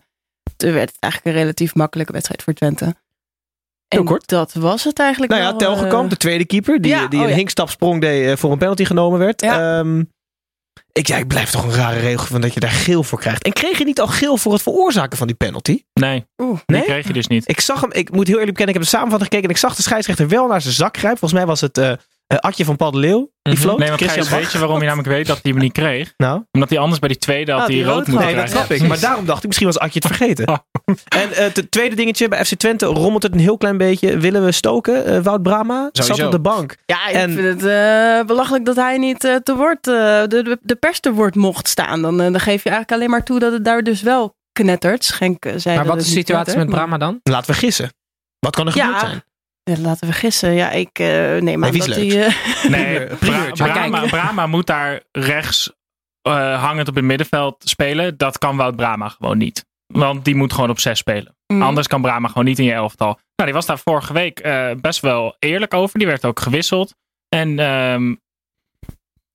toen 0.57 0.73
werd 0.73 0.89
het 0.89 0.99
eigenlijk 0.99 1.35
een 1.35 1.41
relatief 1.41 1.75
makkelijke 1.75 2.11
wedstrijd 2.11 2.43
voor 2.43 2.53
Twente. 2.53 2.85
Heel 3.87 3.99
En 3.99 4.05
kort. 4.05 4.27
dat 4.27 4.53
was 4.53 4.83
het 4.83 4.99
eigenlijk 4.99 5.31
Nou 5.31 5.43
ja, 5.43 5.55
Telgekamp, 5.55 6.03
eh, 6.03 6.09
de 6.09 6.17
tweede 6.17 6.45
keeper, 6.45 6.81
die, 6.81 6.91
ja, 6.91 7.07
die 7.07 7.19
oh 7.19 7.25
een 7.25 7.31
ja. 7.31 7.37
hinkstapsprong 7.37 8.01
deed 8.01 8.27
eh, 8.27 8.37
voor 8.37 8.51
een 8.51 8.57
penalty 8.57 8.85
genomen 8.85 9.19
werd. 9.19 9.41
Ja. 9.41 9.79
Ehm, 9.79 10.03
ik, 10.91 11.07
ja, 11.07 11.17
ik 11.17 11.27
blijf 11.27 11.51
toch 11.51 11.63
een 11.63 11.73
rare 11.73 11.99
regel 11.99 12.25
van 12.25 12.41
dat 12.41 12.53
je 12.53 12.59
daar 12.59 12.69
geel 12.69 13.03
voor 13.03 13.19
krijgt. 13.19 13.43
En 13.43 13.53
kreeg 13.53 13.77
je 13.77 13.83
niet 13.83 13.99
al 13.99 14.07
geel 14.07 14.37
voor 14.37 14.53
het 14.53 14.61
veroorzaken 14.61 15.17
van 15.17 15.27
die 15.27 15.35
penalty? 15.35 15.83
Nee, 15.93 16.25
Oeh. 16.37 16.59
die 16.65 16.77
Nee? 16.77 16.85
kreeg 16.85 17.07
je 17.07 17.13
dus 17.13 17.27
niet. 17.27 17.49
Ik 17.49 17.59
zag 17.59 17.81
hem, 17.81 17.91
ik 17.91 18.11
moet 18.11 18.27
heel 18.27 18.39
eerlijk 18.39 18.57
bekennen, 18.57 18.75
ik 18.75 18.81
heb 18.81 18.91
de 18.91 18.97
samenvatting 18.97 19.29
gekeken 19.29 19.49
en 19.49 19.55
ik 19.55 19.61
zag 19.61 19.75
de 19.75 19.81
scheidsrechter 19.81 20.27
wel 20.27 20.47
naar 20.47 20.61
zijn 20.61 20.73
zak 20.73 20.97
grijpen. 20.97 21.19
Volgens 21.19 21.39
mij 21.39 21.49
was 21.49 21.61
het 21.61 21.77
eh 21.77 21.91
eh, 22.31 22.37
Adje 22.37 22.65
van 22.65 22.75
Paul 22.75 22.91
de 22.91 22.97
Leeuw, 22.97 23.31
die 23.41 23.53
Mhm. 23.53 23.61
floot. 23.61 23.77
Nee, 23.77 23.87
want 23.87 23.99
Christian 24.01 24.25
Gijs, 24.25 24.41
weet 24.43 24.51
je 24.51 24.57
waarom 24.59 24.79
je 24.79 24.85
namelijk 24.85 25.07
weet 25.09 25.27
dat 25.27 25.39
hij 25.41 25.51
hem 25.51 25.61
niet 25.61 25.71
kreeg? 25.71 26.13
Nou, 26.17 26.43
Omdat 26.51 26.69
hij 26.69 26.79
anders 26.79 26.99
bij 26.99 27.09
die 27.09 27.17
tweede 27.17 27.51
had 27.51 27.61
Ah, 27.61 27.67
hij 27.67 27.75
die 27.75 27.83
rood 27.85 27.95
rood 27.95 28.07
moeten 28.07 28.25
nee, 28.25 28.35
dat 28.35 28.43
krijgen. 28.45 28.65
snap 28.67 28.79
ik. 28.81 28.87
Maar 28.87 28.99
daarom 28.99 29.25
dacht 29.25 29.39
ik, 29.41 29.45
misschien 29.47 29.67
was 29.67 29.79
Adje 29.79 29.99
het 30.03 30.07
vergeten. 30.15 30.47
Oh. 30.47 30.57
En 31.07 31.31
eh, 31.33 31.43
het 31.53 31.71
tweede 31.71 31.95
dingetje, 31.95 32.27
bij 32.27 32.45
FC 32.45 32.53
Twente 32.55 32.85
rommelt 32.85 33.23
het 33.23 33.33
een 33.33 33.39
heel 33.39 33.57
klein 33.57 33.77
beetje. 33.77 34.17
Willen 34.17 34.45
we 34.45 34.51
stoken? 34.51 35.05
Eh, 35.05 35.19
Wout 35.19 35.41
Brama 35.43 35.89
zat 35.91 36.23
op 36.23 36.31
de 36.31 36.39
bank. 36.39 36.75
Ja, 36.85 37.07
ik 37.07 37.15
En- 37.15 37.31
vind 37.33 37.61
het 37.61 37.65
eh, 38.19 38.25
belachelijk 38.25 38.65
dat 38.65 38.75
hij 38.75 38.97
niet 38.97 39.23
eh, 39.23 39.35
te 39.35 39.55
woord, 39.55 39.87
eh, 39.87 39.93
de, 39.93 40.27
de, 40.27 40.57
de 40.61 40.75
pers 40.75 40.99
te 40.99 41.11
woord 41.13 41.35
mocht 41.35 41.67
staan. 41.67 42.01
Dan, 42.01 42.17
dan 42.17 42.39
geef 42.39 42.63
je 42.63 42.69
eigenlijk 42.69 42.91
alleen 42.91 43.09
maar 43.09 43.23
toe 43.23 43.39
dat 43.39 43.51
het 43.51 43.65
daar 43.65 43.81
dus 43.83 44.01
wel 44.01 44.35
knettert. 44.51 45.03
Schenk 45.03 45.43
zei 45.55 45.75
Maar 45.75 45.85
dat 45.85 45.93
wat 45.93 46.01
is 46.03 46.07
de 46.09 46.13
situatie 46.17 46.57
met 46.57 46.69
Brahma 46.69 46.97
dan? 46.97 47.19
Laten 47.23 47.51
we 47.51 47.57
gissen. 47.57 47.89
Wat 48.39 48.55
kan 48.55 48.67
er 48.67 48.75
Ja. 48.75 48.83
gebeurd 48.85 48.99
zijn? 49.01 49.23
Ja, 49.63 49.77
laten 49.77 50.07
we 50.07 50.13
gissen. 50.13 50.53
Ja, 50.53 50.71
ik 50.71 50.99
eh 50.99 51.37
neem 51.37 51.63
aan 51.65 51.77
dat 51.77 51.85
hij... 51.87 52.25
eh, 52.25 52.33
Nee, 52.69 53.05
Bra. 53.53 54.05
Brama 54.07 54.47
moet 54.47 54.67
daar 54.67 55.01
rechts 55.11 55.71
eh, 56.21 56.63
hangend 56.63 56.87
op 56.87 56.95
het 56.95 57.03
middenveld 57.03 57.55
spelen. 57.59 58.17
Dat 58.17 58.37
kan 58.37 58.57
Wout 58.57 58.75
Brama 58.75 59.09
gewoon 59.09 59.37
niet. 59.37 59.65
Want 59.87 60.25
die 60.25 60.35
moet 60.35 60.53
gewoon 60.53 60.69
op 60.69 60.79
zes 60.79 60.97
spelen. 60.99 61.35
Mm. 61.47 61.61
Anders 61.61 61.87
kan 61.87 62.01
Brama 62.01 62.27
gewoon 62.27 62.45
niet 62.45 62.59
in 62.59 62.65
je 62.65 62.73
elftal. 62.73 63.07
Nou, 63.07 63.19
die 63.35 63.53
was 63.53 63.65
daar 63.65 63.79
vorige 63.79 64.13
week 64.13 64.39
eh, 64.39 64.71
best 64.81 64.99
wel 64.99 65.35
eerlijk 65.39 65.73
over. 65.73 65.99
Die 65.99 66.07
werd 66.07 66.25
ook 66.25 66.39
gewisseld. 66.39 66.95
En 67.29 67.59
ehm, 67.59 68.15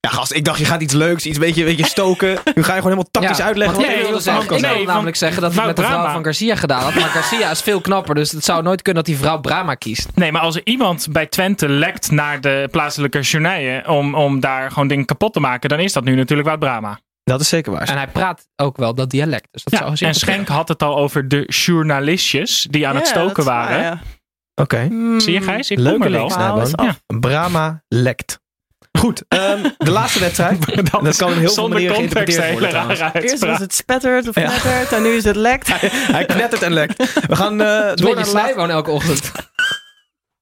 Ja, 0.06 0.12
gast, 0.12 0.32
ik 0.32 0.44
dacht 0.44 0.58
je 0.58 0.64
gaat 0.64 0.82
iets 0.82 0.92
leuks, 0.92 1.26
iets 1.26 1.38
beetje, 1.38 1.64
beetje 1.64 1.86
stoken. 1.86 2.28
Nu 2.28 2.62
ga 2.62 2.74
je 2.74 2.80
gewoon 2.80 2.82
helemaal 2.82 3.08
tactisch 3.10 3.40
uitleggen. 3.40 3.76
wat 3.76 3.86
ik 3.90 3.96
wilde 3.96 4.20
zeggen, 4.20 4.54
ik. 4.54 4.60
Nee, 4.60 4.86
namelijk 4.86 5.16
zeggen 5.16 5.42
dat 5.42 5.54
hij 5.54 5.66
met 5.66 5.76
de 5.76 5.82
vrouw 5.82 6.10
van 6.12 6.24
Garcia 6.24 6.54
gedaan 6.56 6.82
had. 6.82 6.94
Maar 6.94 7.08
Garcia 7.08 7.50
is 7.50 7.60
veel 7.60 7.80
knapper, 7.80 8.14
dus 8.14 8.32
het 8.32 8.44
zou 8.44 8.62
nooit 8.62 8.82
kunnen 8.82 9.04
dat 9.04 9.12
die 9.14 9.22
vrouw 9.22 9.40
Brahma 9.40 9.74
kiest. 9.74 10.08
nee, 10.14 10.32
maar 10.32 10.40
als 10.42 10.56
er 10.56 10.60
iemand 10.64 11.06
bij 11.10 11.26
Twente 11.26 11.68
lekt 11.68 12.10
naar 12.10 12.40
de 12.40 12.68
plaatselijke 12.70 13.20
journaien 13.20 13.88
om, 13.88 14.14
om 14.14 14.40
daar 14.40 14.70
gewoon 14.70 14.88
dingen 14.88 15.04
kapot 15.04 15.32
te 15.32 15.40
maken, 15.40 15.68
dan 15.68 15.80
is 15.80 15.92
dat 15.92 16.04
nu 16.04 16.14
natuurlijk 16.14 16.48
Wout 16.48 16.60
Brama. 16.60 16.98
Dat 17.24 17.40
is 17.40 17.48
zeker 17.48 17.72
waar. 17.72 17.88
En 17.88 17.96
hij 17.96 18.06
praat 18.08 18.48
ook 18.56 18.76
wel 18.76 18.94
dat 18.94 19.10
dialect. 19.10 19.48
Dus 19.50 19.64
dat 19.64 19.72
Ja, 19.80 19.96
zou 19.96 20.10
en 20.10 20.14
Schenk 20.14 20.48
had 20.48 20.68
het 20.68 20.82
al 20.82 20.96
over 20.96 21.28
de 21.28 21.44
journalistjes 21.46 22.66
die 22.70 22.88
aan 22.88 22.96
het 22.96 23.06
stoken 23.06 23.44
waren. 23.44 23.82
ja. 23.82 24.00
Oké. 24.54 24.86
Mm. 24.90 25.20
Zie 25.20 25.32
je 25.32 25.40
Gijs? 25.40 25.70
Ik 25.70 25.78
Leuke 25.78 25.98
kom 26.04 26.14
er 26.14 26.28
wel. 26.76 26.94
Brama 27.20 27.82
lekt. 27.88 28.38
Goed, 28.96 29.22
ehm, 29.28 29.62
de 29.78 29.90
laatste 29.90 30.20
wedstrijd. 30.20 30.66
Dat, 30.90 31.04
Dat 31.04 31.16
kan 31.16 31.28
op 31.28 31.34
heel 31.34 31.42
veel 31.42 31.48
zonder 31.48 31.72
manieren 31.72 31.96
een 31.96 32.10
geïnterpreteerd 32.10 32.52
worden 32.52 33.22
Eerst 33.22 33.44
was 33.44 33.58
het 33.58 33.74
spettert 33.74 34.28
of 34.28 34.34
Ja. 34.34 34.48
knettert 34.48 34.92
en 34.92 35.02
nu 35.02 35.08
is 35.08 35.24
het 35.24 35.36
lekt. 35.36 35.68
Hij 35.80 36.24
knettert 36.24 36.62
en 36.62 36.72
lekt. 36.72 37.20
We 37.26 37.36
gaan, 37.36 37.60
eh, 37.60 37.66
door 37.94 38.10
een 38.10 38.14
naar 38.16 38.24
de 38.24 38.32
laatste, 38.32 38.60
elke 38.60 38.90
ochtend. 38.90 39.32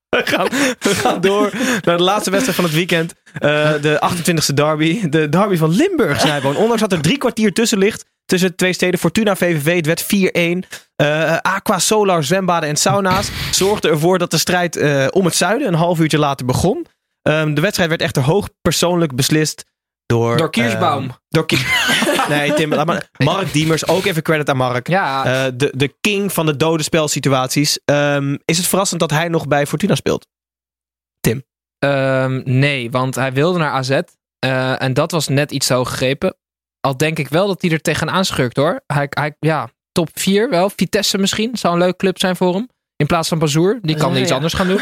we, 0.08 0.22
gaan, 0.24 0.48
we 0.78 0.94
gaan 0.94 1.20
door 1.20 1.50
naar 1.80 1.96
de 1.96 2.02
laatste 2.02 2.30
wedstrijd 2.30 2.56
van 2.56 2.64
het 2.64 2.74
weekend. 2.74 3.14
Eh, 3.34 3.72
de 3.80 4.00
28e 4.00 4.54
derby. 4.54 5.08
De 5.08 5.28
derby 5.28 5.56
van 5.56 5.70
Limburg, 5.70 6.20
Snijboon. 6.20 6.56
Ondanks 6.56 6.80
dat 6.80 6.92
er 6.92 7.00
drie 7.00 7.18
kwartier 7.18 7.52
tussen 7.52 7.78
ligt. 7.78 8.04
Tussen 8.24 8.48
de 8.48 8.54
twee 8.54 8.72
steden. 8.72 8.98
Fortuna 9.00 9.36
VVV. 9.36 9.76
Het 9.76 9.86
werd 9.86 10.02
4-1. 10.02 10.64
Eh, 10.96 11.36
Aqua 11.36 11.78
Solar, 11.78 12.24
zwembaden 12.24 12.68
en 12.68 12.76
sauna's. 12.76 13.28
Zorgden 13.50 13.90
ervoor 13.90 14.18
dat 14.18 14.30
de 14.30 14.38
strijd 14.38 14.76
eh, 14.76 15.06
om 15.10 15.24
het 15.24 15.34
zuiden 15.34 15.68
een 15.68 15.74
half 15.74 16.00
uurtje 16.00 16.18
later 16.18 16.46
begon. 16.46 16.86
Ehm, 17.24 17.54
de 17.54 17.60
wedstrijd 17.60 17.88
werd 17.88 18.02
echter 18.02 18.22
hoog 18.22 18.48
persoonlijk 18.62 19.14
beslist. 19.14 19.64
Door, 20.06 20.36
Door 20.36 20.50
Kiersbaum. 20.50 21.02
ehm, 21.02 21.12
door 21.28 21.46
nee, 22.28 22.54
Tim, 22.54 22.74
laat 22.74 22.86
maar. 22.86 23.08
Mark 23.18 23.52
Diemers. 23.52 23.86
Ook 23.86 24.04
even 24.04 24.22
credit 24.22 24.48
aan 24.48 24.56
Mark. 24.56 24.88
Ja, 24.88 25.24
Eh, 25.24 25.52
de, 25.54 25.72
de 25.76 25.94
king 26.00 26.32
van 26.32 26.46
de 26.46 26.56
dode 26.56 26.82
spelsituaties. 26.82 27.78
Ehm, 27.84 28.36
is 28.44 28.56
het 28.56 28.66
verrassend 28.66 29.00
dat 29.00 29.10
hij 29.10 29.28
nog 29.28 29.46
bij 29.48 29.66
Fortuna 29.66 29.94
speelt? 29.94 30.26
Ehm, 31.78 32.40
nee, 32.44 32.90
want 32.90 33.14
hij 33.14 33.32
wilde 33.32 33.58
naar 33.58 33.70
AZ. 33.70 34.00
eh, 34.38 34.82
en 34.82 34.94
dat 34.94 35.10
was 35.10 35.28
net 35.28 35.50
iets 35.52 35.68
hoog 35.68 35.88
gegrepen. 35.90 36.36
Al 36.80 36.96
denk 36.96 37.18
ik 37.18 37.28
wel 37.28 37.46
dat 37.46 37.62
hij 37.62 37.70
er 37.70 37.80
tegenaan 37.80 38.24
schurkt 38.24 38.56
hoor. 38.56 38.80
Hij, 38.86 39.06
hij, 39.10 39.36
ja, 39.40 39.68
top 39.92 40.08
4 40.12 40.50
wel. 40.50 40.70
Vitesse 40.70 41.18
misschien. 41.18 41.56
Zou 41.56 41.74
een 41.74 41.80
leuke 41.80 41.96
club 41.96 42.18
zijn 42.18 42.36
voor 42.36 42.54
hem. 42.54 42.68
In 42.96 43.06
plaats 43.06 43.28
van 43.28 43.38
Bazoer. 43.38 43.78
Die 43.82 43.96
kan 43.96 44.14
Ja, 44.14 44.20
iets 44.20 44.28
ja. 44.28 44.34
anders 44.34 44.54
gaan 44.54 44.66
doen. 44.68 44.80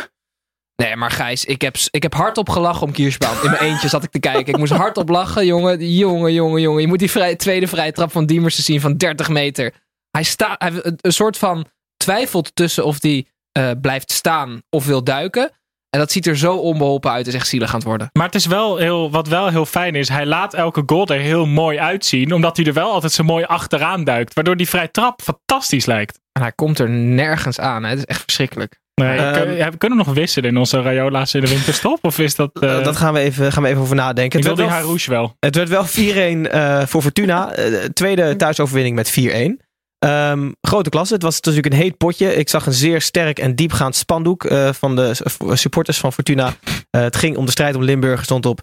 Nee, 0.82 0.96
maar 0.96 1.10
Gijs, 1.10 1.44
ik 1.44 1.60
heb, 1.62 1.76
ik 1.90 2.02
heb 2.02 2.14
hardop 2.14 2.48
gelachen 2.48 2.82
om 2.86 2.92
Kiersbaum. 2.92 3.36
In 3.42 3.50
mijn 3.50 3.62
eentje 3.62 3.88
zat 3.88 4.04
ik 4.04 4.10
te 4.10 4.18
kijken. 4.18 4.52
Ik 4.52 4.58
moest 4.58 4.72
hardop 4.72 5.08
lachen, 5.08 5.46
jongen. 5.46 5.92
Jongen, 5.94 6.32
jongen, 6.32 6.60
jongen. 6.60 6.80
Je 6.80 6.86
moet 6.88 6.98
die 6.98 7.10
vrij, 7.10 7.36
tweede 7.36 7.66
vrije 7.66 7.92
trap 7.92 8.12
van 8.12 8.26
Diemers 8.26 8.56
zien 8.64 8.80
van 8.80 8.96
30 8.96 9.28
meter. 9.28 9.72
Hij 10.10 10.22
staat, 10.22 10.62
hij, 10.62 10.72
een- 10.82 11.12
soort 11.12 11.36
van 11.38 11.66
twijfelt 11.96 12.54
tussen 12.54 12.84
of 12.84 13.02
hij 13.02 13.26
eh, 13.52 13.70
blijft 13.80 14.12
staan 14.12 14.62
of 14.70 14.86
wil 14.86 15.04
duiken. 15.04 15.50
En 15.90 15.98
dat 16.00 16.12
ziet 16.12 16.26
er 16.26 16.36
zo 16.36 16.56
onbeholpen 16.56 17.10
uit. 17.10 17.18
Het 17.26 17.34
is 17.34 17.40
echt 17.40 17.48
zielig 17.48 17.68
aan 17.68 17.74
het 17.74 17.84
worden. 17.84 18.10
Maar 18.12 18.26
het 18.26 18.34
is 18.34 18.46
wel 18.46 18.76
heel, 18.76 19.10
wat 19.10 19.28
wel 19.28 19.48
heel 19.48 19.66
fijn 19.66 19.94
is, 19.94 20.08
hij 20.08 20.26
laat 20.26 20.54
elke 20.54 20.82
goal 20.86 21.06
er 21.06 21.20
heel 21.20 21.46
mooi 21.46 21.78
uitzien. 21.78 22.32
Omdat 22.32 22.56
hij 22.56 22.66
er 22.66 22.72
wel 22.72 22.90
altijd 22.92 23.12
zo 23.12 23.22
mooi 23.24 23.44
achteraan 23.44 24.04
duikt. 24.04 24.34
Waardoor 24.34 24.56
die 24.56 24.68
vrij 24.68 24.88
trap 24.88 25.22
fantastisch 25.22 25.86
lijkt. 25.86 26.18
En 26.32 26.42
hij 26.42 26.52
komt 26.52 26.78
er 26.78 26.88
nergens 26.90 27.58
aan. 27.60 27.82
Hè. 27.82 27.88
Het 27.88 27.98
is 27.98 28.04
echt 28.04 28.22
verschrikkelijk. 28.22 28.80
Nee, 28.94 29.32
kun- 29.32 29.52
ja, 29.56 29.70
we 29.70 29.76
kunnen 29.76 29.98
nog 29.98 30.12
wisselen 30.14 30.50
in 30.50 30.56
onze 30.56 30.80
Rayola's 30.82 31.34
in 31.34 31.40
de 31.40 31.48
winterstop? 31.48 31.98
Of 32.04 32.18
is 32.18 32.34
dat... 32.34 32.50
eh, 32.60 32.78
Eh, 32.78 32.84
dat 32.84 32.96
gaan 32.96 33.12
we, 33.14 33.20
even, 33.20 33.52
gaan 33.52 33.62
we 33.62 33.68
even 33.68 33.80
over 33.82 33.96
nadenken. 33.96 34.24
ik 34.24 34.32
Het 34.32 34.42
wil 34.44 34.54
die 34.54 34.64
wel, 34.64 34.74
Harouche 34.74 35.10
wel. 35.10 35.36
het 35.38 35.54
werd 35.54 35.68
wel 35.68 35.84
4-1 35.86 36.50
eh, 36.50 36.86
voor 36.86 37.02
Fortuna. 37.02 37.52
Eh, 37.52 37.84
tweede 37.84 38.36
thuisoverwinning 38.36 38.94
met 38.96 39.10
4-1. 39.10 39.60
Ehm, 39.98 40.50
grote 40.60 40.90
klasse. 40.90 41.14
Het 41.14 41.22
was 41.22 41.34
natuurlijk 41.40 41.74
een 41.74 41.80
heet 41.80 41.96
potje. 41.96 42.34
Ik 42.34 42.48
zag 42.48 42.66
een 42.66 42.72
zeer 42.72 43.00
sterk 43.00 43.38
en 43.38 43.54
diepgaand 43.54 43.96
spandoek 43.96 44.46
van 44.72 44.96
de 44.96 45.14
supporters 45.52 45.98
van 45.98 46.12
Fortuna. 46.12 46.54
Het 46.90 47.16
ging 47.16 47.36
om 47.36 47.44
de 47.44 47.50
strijd 47.50 47.74
om 47.74 47.82
Limburg. 47.82 48.18
Er 48.18 48.24
stond 48.24 48.46
op 48.46 48.60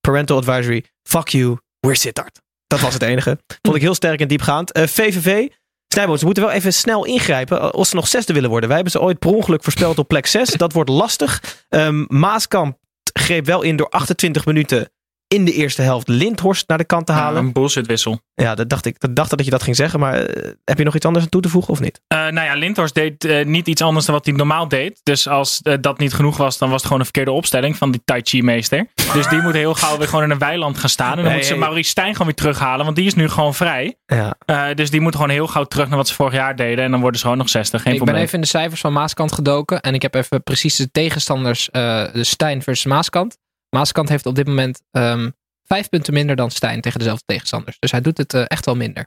parental 0.00 0.36
advisory. 0.36 0.84
Fuck 1.08 1.28
you, 1.28 1.56
we're 1.80 1.96
Sittard. 1.96 2.40
Dat 2.66 2.80
was 2.80 2.92
het 2.94 3.02
enige. 3.02 3.38
Vond 3.62 3.76
ik 3.76 3.82
heel 3.82 3.94
sterk 3.94 4.20
en 4.20 4.28
diepgaand. 4.28 4.78
VVV. 4.78 5.48
Snijboon, 5.92 6.18
ze 6.18 6.24
moeten 6.24 6.42
wel 6.42 6.52
even 6.52 6.72
snel 6.72 7.04
ingrijpen 7.04 7.72
als 7.72 7.88
ze 7.88 7.96
nog 7.96 8.08
zesde 8.08 8.32
willen 8.32 8.50
worden. 8.50 8.68
Wij 8.68 8.76
hebben 8.78 9.00
ze 9.00 9.06
ooit 9.06 9.18
per 9.18 9.30
ongeluk 9.30 9.62
voorspeld 9.62 9.98
op 9.98 10.08
plek 10.08 10.26
6. 10.26 10.48
Dat 10.48 10.72
wordt 10.72 10.90
lastig. 10.90 11.64
Ehm, 11.68 12.04
Maaskamp 12.08 12.78
greep 13.12 13.46
wel 13.46 13.62
in 13.62 13.76
door 13.76 13.88
28 13.88 14.46
minuten 14.46 14.90
in 15.34 15.44
de 15.44 15.52
eerste 15.52 15.82
helft 15.82 16.08
Lindhorst 16.08 16.68
naar 16.68 16.78
de 16.78 16.84
kant 16.84 17.06
te 17.06 17.12
Ja, 17.12 17.18
halen. 17.18 17.42
een 17.44 17.52
bullshitwissel. 17.52 18.20
Ja, 18.34 18.54
dat 18.54 18.68
dacht 18.68 18.86
ik. 18.86 19.00
Dat 19.00 19.16
dacht 19.16 19.30
dat 19.30 19.44
je 19.44 19.50
dat 19.50 19.62
ging 19.62 19.76
zeggen. 19.76 20.00
Maar 20.00 20.14
eh, 20.14 20.50
heb 20.64 20.78
je 20.78 20.84
nog 20.84 20.94
iets 20.94 21.06
anders 21.06 21.24
aan 21.24 21.30
toe 21.30 21.40
te 21.40 21.48
voegen 21.48 21.72
of 21.72 21.80
niet? 21.80 22.00
Eh, 22.06 22.18
nou 22.18 22.40
ja, 22.46 22.54
Lindhorst 22.54 22.94
deed 22.94 23.24
eh, 23.24 23.44
niet 23.46 23.66
iets 23.68 23.82
anders 23.82 24.06
dan 24.06 24.14
wat 24.14 24.24
hij 24.26 24.34
normaal 24.34 24.68
deed. 24.68 25.00
Dus 25.02 25.28
als 25.28 25.60
dat 25.80 25.98
niet 25.98 26.12
genoeg 26.14 26.36
was, 26.36 26.58
dan 26.58 26.68
was 26.68 26.76
het 26.76 26.84
gewoon 26.84 26.98
een 26.98 27.04
verkeerde 27.04 27.30
opstelling 27.32 27.76
van 27.76 27.90
die 27.90 28.00
Tai 28.04 28.20
Chi 28.24 28.42
meester. 28.42 28.86
Dus 29.12 29.28
die 29.28 29.40
moet 29.42 29.52
heel 29.54 29.74
gauw 29.74 29.98
weer 29.98 30.08
gewoon 30.08 30.24
in 30.24 30.30
een 30.30 30.38
weiland 30.38 30.78
gaan 30.78 30.88
staan. 30.88 31.10
En 31.10 31.14
dan 31.16 31.24
Nee, 31.24 31.32
moeten 31.34 31.54
ze. 31.54 31.60
Maurice 31.60 31.90
Stijn 31.90 32.12
gewoon 32.12 32.26
weer 32.26 32.36
terughalen, 32.36 32.84
want 32.84 32.96
die 32.96 33.06
is 33.06 33.14
nu 33.14 33.28
gewoon 33.28 33.54
vrij. 33.54 33.96
Ja. 34.06 34.34
Eh, 34.46 34.64
dus 34.74 34.90
die 34.90 35.00
moet 35.00 35.14
gewoon 35.14 35.30
heel 35.30 35.46
gauw 35.46 35.64
terug 35.64 35.88
naar 35.88 35.96
wat 35.96 36.08
ze 36.08 36.14
vorig 36.14 36.32
jaar 36.32 36.56
deden. 36.56 36.84
En 36.84 36.90
dan 36.90 37.00
worden 37.00 37.18
ze 37.18 37.24
gewoon 37.24 37.38
nog 37.40 37.48
60. 37.48 37.82
Geen 37.82 37.94
ik 37.94 38.04
ben 38.04 38.14
even 38.14 38.34
in 38.34 38.40
de 38.40 38.46
cijfers 38.46 38.80
van 38.80 38.92
Maaskant 38.92 39.32
gedoken. 39.32 39.80
En 39.80 39.94
ik 39.94 40.02
heb 40.02 40.14
even 40.14 40.42
precies 40.42 40.76
de 40.76 40.90
tegenstanders. 40.90 41.70
eh, 41.70 42.04
de 42.12 42.24
Stijn 42.24 42.62
versus 42.62 42.84
Maaskant. 42.84 43.36
Maaskant 43.70 44.08
heeft 44.08 44.26
op 44.26 44.34
dit 44.34 44.46
moment 44.46 44.82
ehm, 44.90 45.30
vijf 45.64 45.88
punten 45.88 46.12
minder 46.12 46.36
dan 46.36 46.50
Stijn 46.50 46.80
tegen 46.80 46.98
dezelfde 46.98 47.24
tegenstanders. 47.26 47.76
Dus 47.78 47.90
hij 47.90 48.00
doet 48.00 48.18
het 48.18 48.34
eh, 48.34 48.44
echt 48.46 48.64
wel 48.64 48.76
minder. 48.76 49.06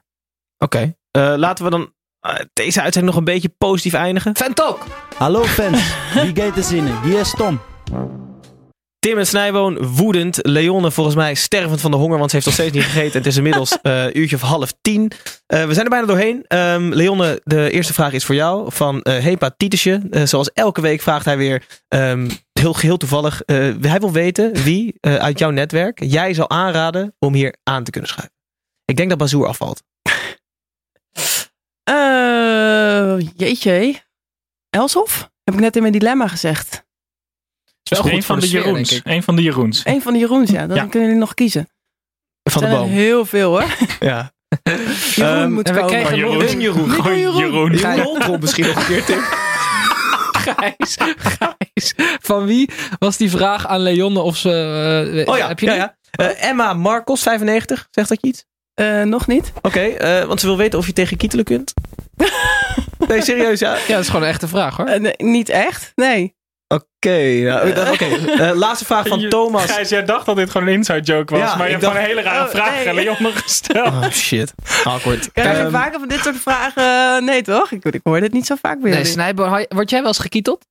Oké. 0.58 0.96
Eh, 1.10 1.34
laten 1.36 1.64
we 1.64 1.70
dan 1.70 1.92
eh, 2.20 2.34
deze 2.52 2.82
uitzending 2.82 3.14
nog 3.14 3.16
een 3.16 3.32
beetje 3.32 3.54
positief 3.58 3.94
eindigen. 3.94 4.36
Fantalk! 4.36 4.86
Hallo 5.16 5.44
fans, 5.44 5.94
wie 6.14 6.34
gaat 6.42 6.56
er 6.56 6.62
zinnen? 6.62 7.02
Hier 7.02 7.20
is 7.20 7.34
Tom. 7.36 7.60
Tim 9.04 9.18
en 9.18 9.26
Snijboon 9.26 9.86
woedend. 9.86 10.38
Leonne 10.42 10.90
volgens 10.90 11.16
mij 11.16 11.34
stervend 11.34 11.80
van 11.80 11.90
de 11.90 11.96
honger, 11.96 12.18
want 12.18 12.30
ze 12.30 12.36
heeft 12.36 12.48
nog 12.48 12.54
steeds 12.54 12.74
niet 12.74 12.84
gegeten. 12.84 13.18
Het 13.18 13.26
is 13.26 13.36
inmiddels 13.36 13.78
eh, 13.82 14.04
een 14.04 14.18
uurtje 14.18 14.36
of 14.36 14.42
half 14.42 14.74
tien. 14.80 15.12
Eh, 15.46 15.64
we 15.64 15.72
zijn 15.72 15.84
er 15.84 15.90
bijna 15.90 16.06
doorheen. 16.06 16.44
Ehm, 16.46 16.88
Leonne, 16.92 17.40
de 17.44 17.70
eerste 17.70 17.92
vraag 17.92 18.12
is 18.12 18.24
voor 18.24 18.34
jou. 18.34 18.72
Van 18.72 19.02
eh 19.02 19.18
Hepa 19.18 19.54
Tietesje. 19.56 20.00
Eh, 20.10 20.22
zoals 20.22 20.52
elke 20.52 20.80
week 20.80 21.02
vraagt 21.02 21.24
hij 21.24 21.36
weer, 21.36 21.66
ehm, 21.88 22.30
heel, 22.64 22.76
heel 22.78 22.96
toevallig. 22.96 23.42
eh, 23.42 23.56
hij 23.80 23.98
wil 24.00 24.12
weten 24.12 24.52
wie 24.62 24.94
eh, 25.00 25.14
uit 25.14 25.38
jouw 25.38 25.50
netwerk 25.50 26.02
jij 26.04 26.34
zal 26.34 26.50
aanraden 26.50 27.14
om 27.18 27.34
hier 27.34 27.56
aan 27.62 27.84
te 27.84 27.90
kunnen 27.90 28.10
schuiven. 28.10 28.34
Ik 28.84 28.96
denk 28.96 29.08
dat 29.08 29.18
Bazoer 29.18 29.46
afvalt. 29.46 29.82
Eh, 31.84 33.16
jeetje. 33.36 34.02
Elshoff? 34.70 35.30
Heb 35.44 35.54
ik 35.54 35.60
net 35.60 35.76
in 35.76 35.80
mijn 35.82 35.92
dilemma 35.94 36.28
gezegd. 36.28 36.72
is 36.72 36.82
wel 37.82 37.98
Dus 37.98 37.98
goed 37.98 38.10
een 38.12 38.22
van 38.22 38.34
de 38.36 38.40
de 38.40 38.46
sfeer, 38.46 38.60
Jeroens. 38.64 39.00
Een 39.04 39.22
van 39.22 39.36
de 39.36 39.42
Jeroens. 39.42 39.80
Eén 39.84 40.02
van 40.02 40.12
de 40.12 40.18
Jeroens, 40.18 40.50
ja. 40.50 40.66
Dan 40.66 40.76
Ja. 40.76 40.82
kunnen 40.86 41.02
jullie 41.08 41.22
nog 41.24 41.34
kiezen. 41.34 41.68
Van 42.50 42.62
de 42.62 42.68
er 42.68 42.76
boom. 42.76 42.88
heel 42.88 43.24
veel 43.24 43.50
hoor. 43.50 43.64
Ja. 44.00 44.32
Jeroen 45.14 45.34
Ehm, 45.36 45.52
moet 45.52 45.68
en 45.68 45.74
we 45.74 45.80
komen. 45.80 46.16
Jeroen. 46.16 46.48
Een 46.48 46.60
Jeroen. 46.60 46.90
Gewoon 46.90 47.18
Jeroen. 47.18 47.36
Jeroen. 47.38 47.72
Jeroen 47.76 48.00
Holtrop 48.00 48.40
misschien 48.40 48.66
nog 48.66 48.76
een 48.76 48.86
keer, 48.86 49.04
Tim. 49.04 49.18
Gijs, 50.44 50.96
Gijs. 51.16 51.94
Van 52.20 52.46
wie 52.46 52.70
was 52.98 53.16
die 53.16 53.30
vraag 53.30 53.66
aan 53.66 53.80
Leonne 53.80 54.20
of 54.20 54.36
ze... 54.36 54.50
eh, 55.26 55.28
Oh 55.32 55.36
ja, 55.38 55.48
heb 55.48 55.58
je 55.58 55.66
ja, 55.66 55.74
ja. 55.74 55.96
Eh, 56.10 56.48
Emma 56.48 56.72
Marcos, 56.72 57.22
95. 57.22 57.88
Zegt 57.90 58.08
dat 58.08 58.18
je 58.20 58.28
iets? 58.28 58.44
Eh, 58.74 59.02
nog 59.02 59.26
niet. 59.26 59.52
Oké, 59.62 59.80
eh, 59.80 60.24
want 60.24 60.40
ze 60.40 60.46
wil 60.46 60.56
weten 60.56 60.78
of 60.78 60.86
je 60.86 60.92
tegen 60.92 61.16
Kietelen 61.16 61.44
kunt. 61.44 61.72
nee, 63.08 63.22
serieus, 63.22 63.60
ja. 63.60 63.74
Ja, 63.74 63.86
dat 63.94 64.00
is 64.00 64.06
gewoon 64.06 64.22
een 64.22 64.28
echte 64.28 64.48
vraag 64.48 64.76
hoor. 64.76 65.00
Nee, 65.00 65.14
niet 65.16 65.48
echt, 65.48 65.92
nee. 65.94 66.34
Oké, 66.68 67.10
ja, 67.14 67.60
eh, 67.60 67.92
oké. 67.92 68.04
Eh, 68.04 68.50
laatste 68.54 68.84
vraag 68.84 69.06
van 69.06 69.28
Thomas. 69.28 69.70
Gijs, 69.70 69.88
jij 69.88 70.04
dacht 70.04 70.26
dat 70.26 70.36
dit 70.36 70.50
gewoon 70.50 70.66
een 70.66 70.72
inside 70.72 71.00
joke 71.00 71.38
was. 71.38 71.50
Ja, 71.50 71.56
maar 71.56 71.66
je 71.66 71.72
hebt 71.72 71.84
gewoon 71.84 71.98
een 72.00 72.06
hele 72.08 72.22
rare 72.22 72.44
Oh, 72.44 72.50
vraag 72.50 72.74
nee. 72.74 72.88
aan 72.88 72.94
Leon 72.94 73.16
gesteld. 73.34 73.86
Oh 73.88 74.08
shit, 74.10 74.52
awkward. 74.84 75.32
Krijg 75.32 75.56
je 75.56 75.62
Ehm, 75.62 75.70
vaker 75.72 75.98
van 75.98 76.08
dit 76.08 76.18
soort 76.20 76.36
vragen? 76.36 77.24
Nee 77.24 77.42
toch? 77.42 77.70
Ik, 77.70 77.84
ik 77.84 78.00
hoor 78.04 78.20
dit 78.20 78.32
niet 78.32 78.46
zo 78.46 78.54
vaak 78.62 78.80
bij 78.80 78.90
Nee, 78.90 79.04
je- 79.34 79.66
word 79.68 79.90
jij 79.90 79.98
wel 79.98 80.08
eens 80.08 80.18
gekieteld? 80.18 80.64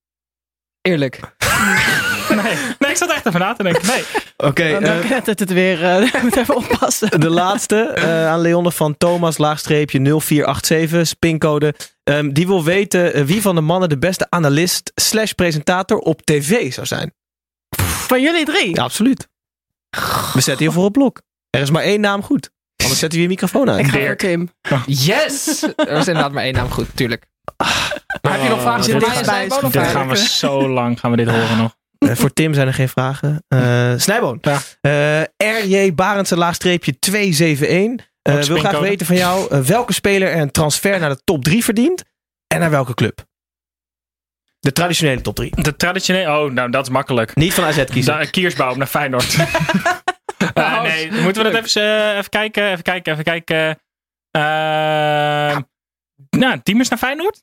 Eerlijk. 0.82 1.20
Nee. 2.28 2.54
nee, 2.78 2.90
ik 2.90 2.96
zat 2.96 3.10
echt 3.12 3.26
even 3.26 3.40
na 3.40 3.52
te 3.54 3.62
denken. 3.62 3.86
Nee. 3.86 4.02
Oké, 4.36 4.70
Dan 4.72 4.82
eh, 4.84 4.98
knettert 4.98 5.38
het 5.38 5.52
weer. 5.52 5.84
eh, 5.84 6.02
ik 6.14 6.22
moet 6.22 6.36
even 6.36 6.56
oppassen. 6.56 7.20
de 7.20 7.30
laatste 7.30 7.76
eh, 7.82 8.28
aan 8.28 8.40
Leonne 8.40 8.70
van 8.72 8.96
Thomas, 8.98 9.38
laagstreepje 9.38 9.98
0487, 10.20 11.06
spincode. 11.06 11.74
Ehm, 12.04 12.32
die 12.32 12.46
wil 12.46 12.64
weten 12.64 13.14
eh, 13.14 13.24
wie 13.24 13.42
van 13.42 13.54
de 13.54 13.60
mannen 13.60 13.88
de 13.88 13.98
beste 13.98 14.26
analist 14.30 14.92
slash 14.94 15.30
presentator 15.32 15.98
op 15.98 16.22
tv 16.22 16.72
zou 16.72 16.86
zijn. 16.86 17.14
Van 17.86 18.20
jullie 18.22 18.44
drie? 18.44 18.74
Ja, 18.74 18.82
absoluut. 18.82 19.28
We 20.32 20.40
zetten 20.40 20.58
hier 20.58 20.72
voor 20.72 20.84
op 20.84 20.92
blok. 20.92 21.22
Er 21.50 21.60
is 21.60 21.70
maar 21.70 21.82
één 21.82 22.00
naam 22.00 22.22
goed. 22.22 22.50
Anders 22.82 23.00
zetten 23.00 23.18
we 23.18 23.24
je 23.24 23.30
microfoon 23.30 23.68
Ik 23.68 23.74
uit. 23.74 23.84
ga 23.84 23.90
voor 23.90 24.00
Dirk. 24.00 24.18
Tim. 24.18 24.50
Yes! 24.86 25.62
Er 25.76 25.88
is 25.88 26.06
inderdaad 26.08 26.32
maar 26.32 26.44
één 26.44 26.54
naam 26.54 26.70
goed, 26.70 26.86
tuurlijk. 26.94 27.26
Maar 28.22 28.32
heb 28.32 28.42
je 28.42 28.48
nog 28.48 28.60
vragen 28.60 28.82
dit 28.82 28.90
voor 28.90 29.00
mij 29.00 29.10
is 29.10 29.16
en 29.16 29.24
bij- 29.26 29.34
Snijboon? 29.46 29.64
of 29.64 29.72
Dit 29.72 29.82
gaan 29.86 30.08
we 30.08 30.16
zo 30.16 30.68
lang 30.68 31.00
gaan 31.00 31.10
we 31.10 31.16
dit 31.16 31.28
horen 31.28 31.56
nog. 31.56 31.76
Eh, 31.98 32.14
voor 32.14 32.32
Tim 32.32 32.54
zijn 32.54 32.66
er 32.66 32.74
geen 32.74 32.88
vragen. 32.88 33.44
Eh 33.48 33.92
Snijboon. 33.96 34.38
Ja. 34.40 34.60
Eh, 34.80 35.62
RJ 35.62 35.94
Barendse 35.94 36.36
laagstreepje 36.36 36.98
271. 36.98 38.06
Eh, 38.24 38.34
Wat 38.34 38.46
wil 38.46 38.58
graag 38.58 38.78
weten 38.80 39.06
van 39.06 39.16
jou 39.16 39.50
eh, 39.50 39.60
welke 39.60 39.92
speler 39.92 40.28
er 40.30 40.40
een 40.40 40.50
transfer 40.50 41.00
naar 41.00 41.08
de 41.08 41.20
top 41.24 41.44
3 41.44 41.64
verdient. 41.64 42.02
En 42.46 42.60
naar 42.60 42.70
welke 42.70 42.94
club? 42.94 43.24
De 44.58 44.72
traditionele 44.72 45.20
top 45.20 45.34
3. 45.34 45.50
De 45.62 45.76
traditionele... 45.76 46.38
Oh, 46.44 46.50
nou, 46.52 46.70
dat 46.70 46.82
is 46.86 46.92
makkelijk. 46.92 47.34
Niet 47.34 47.54
van 47.54 47.64
AZ 47.64 47.84
kiezen. 47.84 48.18
Da- 48.18 48.24
Kiersbaum 48.24 48.78
naar 48.78 48.86
Feyenoord. 48.86 49.36
Eh, 50.54 50.82
nee, 50.82 51.12
moeten 51.12 51.42
we 51.44 51.50
dat 51.50 51.64
even, 51.64 52.16
even 52.16 52.30
kijken? 52.30 52.70
Even 52.70 52.82
kijken, 52.82 53.12
even 53.12 53.24
kijken. 53.24 53.80
Ehm 54.30 55.60
nou, 56.30 56.60
Diemers 56.62 56.88
naar 56.88 56.98
Feyenoord? 56.98 57.42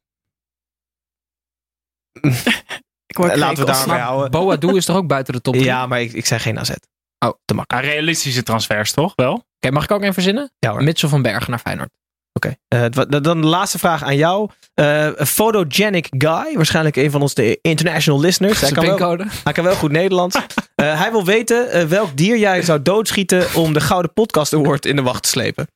Ik 3.05 3.15
hoor 3.17 3.29
Eh, 3.29 3.37
laten 3.37 3.47
we 3.57 3.63
krekels. 3.63 3.77
daar 3.77 3.87
maar 3.87 3.99
houden. 3.99 4.31
Boadu 4.31 4.75
is 4.75 4.85
toch 4.85 4.95
ook 4.95 5.07
buiten 5.07 5.33
de 5.33 5.41
top 5.41 5.53
drie? 5.53 5.65
Ja, 5.65 5.85
maar 5.87 6.01
ik, 6.01 6.13
ik 6.13 6.25
zei 6.25 6.39
geen 6.39 6.59
AZ. 6.59 6.69
Oh. 6.69 7.31
te 7.45 7.53
makkelijk. 7.53 7.85
Ah, 7.85 7.91
realistische 7.91 8.43
transfers, 8.43 8.91
toch? 8.91 9.13
Wel? 9.15 9.45
Oké, 9.61 9.73
mag 9.73 9.83
ik 9.83 9.91
ook 9.91 10.01
even 10.01 10.13
verzinnen? 10.13 10.51
Ja 10.59 10.69
hoor. 10.71 10.83
Mitchell 10.83 11.09
van 11.09 11.21
Bergen 11.21 11.49
naar 11.49 11.59
Feyenoord. 11.59 11.89
Oké, 12.33 12.55
eh, 12.67 12.85
dan 13.21 13.41
de 13.41 13.47
laatste 13.47 13.79
vraag 13.79 14.03
aan 14.03 14.15
jou. 14.15 14.49
Eh, 14.73 15.05
een 15.05 15.25
photogenic 15.25 16.07
guy, 16.09 16.53
waarschijnlijk 16.55 16.95
een 16.95 17.11
van 17.11 17.21
onze 17.21 17.59
international 17.61 18.19
listeners. 18.19 18.61
Hij 18.61 18.71
kan, 18.71 18.97
wel, 18.97 19.17
hij 19.43 19.53
kan 19.53 19.63
wel 19.63 19.75
goed 19.75 19.91
Nederlands. 19.91 20.37
Eh, 20.75 20.99
hij 20.99 21.11
wil 21.11 21.25
weten 21.25 21.71
eh, 21.71 21.83
welk 21.83 22.17
dier 22.17 22.37
jij 22.37 22.61
zou 22.61 22.81
doodschieten 22.81 23.55
om 23.55 23.73
de 23.73 23.81
Gouden 23.81 24.13
Podcast 24.13 24.53
Award 24.53 24.85
in 24.85 24.95
de 24.95 25.01
wacht 25.01 25.23
te 25.23 25.29
slepen. 25.29 25.65
Dus 25.65 25.71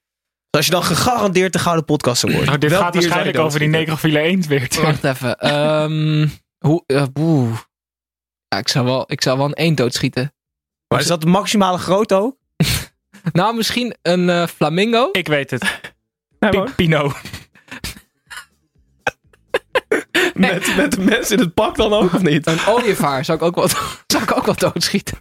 als 0.49 0.65
je 0.65 0.71
dan 0.71 0.83
gegarandeerd 0.83 1.53
de 1.53 1.59
Gouden 1.59 1.85
Podcast 1.85 2.25
Award. 2.25 2.45
Nou, 2.45 2.57
dit 2.57 2.69
welk 2.69 2.83
gaat 2.83 2.93
dier 2.93 3.01
waarschijnlijk 3.01 3.37
over 3.37 3.59
die 3.59 3.67
necrofiele 3.67 4.19
eend 4.19 4.47
weer. 4.47 4.67
Wacht 4.81 5.03
even. 5.03 5.39
Ehm, 5.39 6.27
hoe, 6.57 6.83
eh. 6.85 7.03
Ja, 8.47 8.57
ik, 8.57 8.67
zou 8.67 8.85
wel, 8.85 9.03
ik 9.07 9.21
zou 9.21 9.37
wel 9.37 9.45
een 9.45 9.53
eend 9.53 9.77
doodschieten. 9.77 10.33
Maar 10.87 10.99
is 10.99 11.07
dat 11.07 11.21
de 11.21 11.27
maximale 11.27 11.77
grootte 11.77 12.15
ook? 12.15 12.37
Nou, 13.33 13.55
misschien 13.55 13.95
een 14.01 14.29
eh, 14.29 14.47
flamingo. 14.47 15.09
Ik 15.11 15.27
weet 15.27 15.51
het. 15.51 15.63
Hoor. 16.55 16.71
Pino. 16.75 17.11
met, 20.33 20.75
met 20.77 20.91
de 20.91 21.01
mensen 21.01 21.37
in 21.37 21.43
het 21.43 21.53
pak 21.53 21.75
dan 21.75 21.93
ook, 21.93 22.13
of 22.13 22.21
niet? 22.21 22.47
Een 22.47 22.59
ooievaar 22.67 23.25
zou 23.25 23.37
ik 23.37 23.43
ook 23.43 23.55
wel, 23.55 23.67
zou 24.07 24.23
ik 24.23 24.37
ook 24.37 24.45
wel 24.45 24.55
doodschieten. 24.55 25.17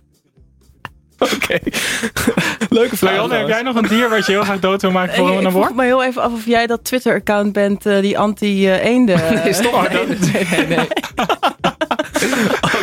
Oké. 1.19 1.59
Leuke 2.69 2.97
vraag. 2.97 3.13
Leon, 3.13 3.31
heb 3.31 3.49
jij 3.49 3.63
nog 3.63 3.77
een 3.77 3.89
dier 3.89 4.09
wat 4.09 4.27
je 4.27 4.33
heel 4.33 4.43
graag 4.43 4.61
dood 4.61 4.83
wil 4.83 4.91
maken 4.91 5.15
voor 5.15 5.29
ik, 5.29 5.35
een 5.35 5.43
ik 5.43 5.49
vroeg 5.49 5.63
award? 5.63 5.77
me 5.77 5.85
heel 5.85 6.05
even 6.05 6.23
af 6.23 6.33
of 6.33 6.47
jij 6.47 6.67
dat 6.67 6.85
Twitter-account 6.85 7.53
bent 7.53 7.87
eh, 7.87 8.01
die 8.01 8.19
anti-eenden. 8.19 9.35
Nee, 9.35 9.53
stop. 9.53 9.73
Oh, 9.73 9.83
nee, 9.91 10.07
dat- 10.07 10.19
nee, 10.33 10.67
nee, 10.67 10.87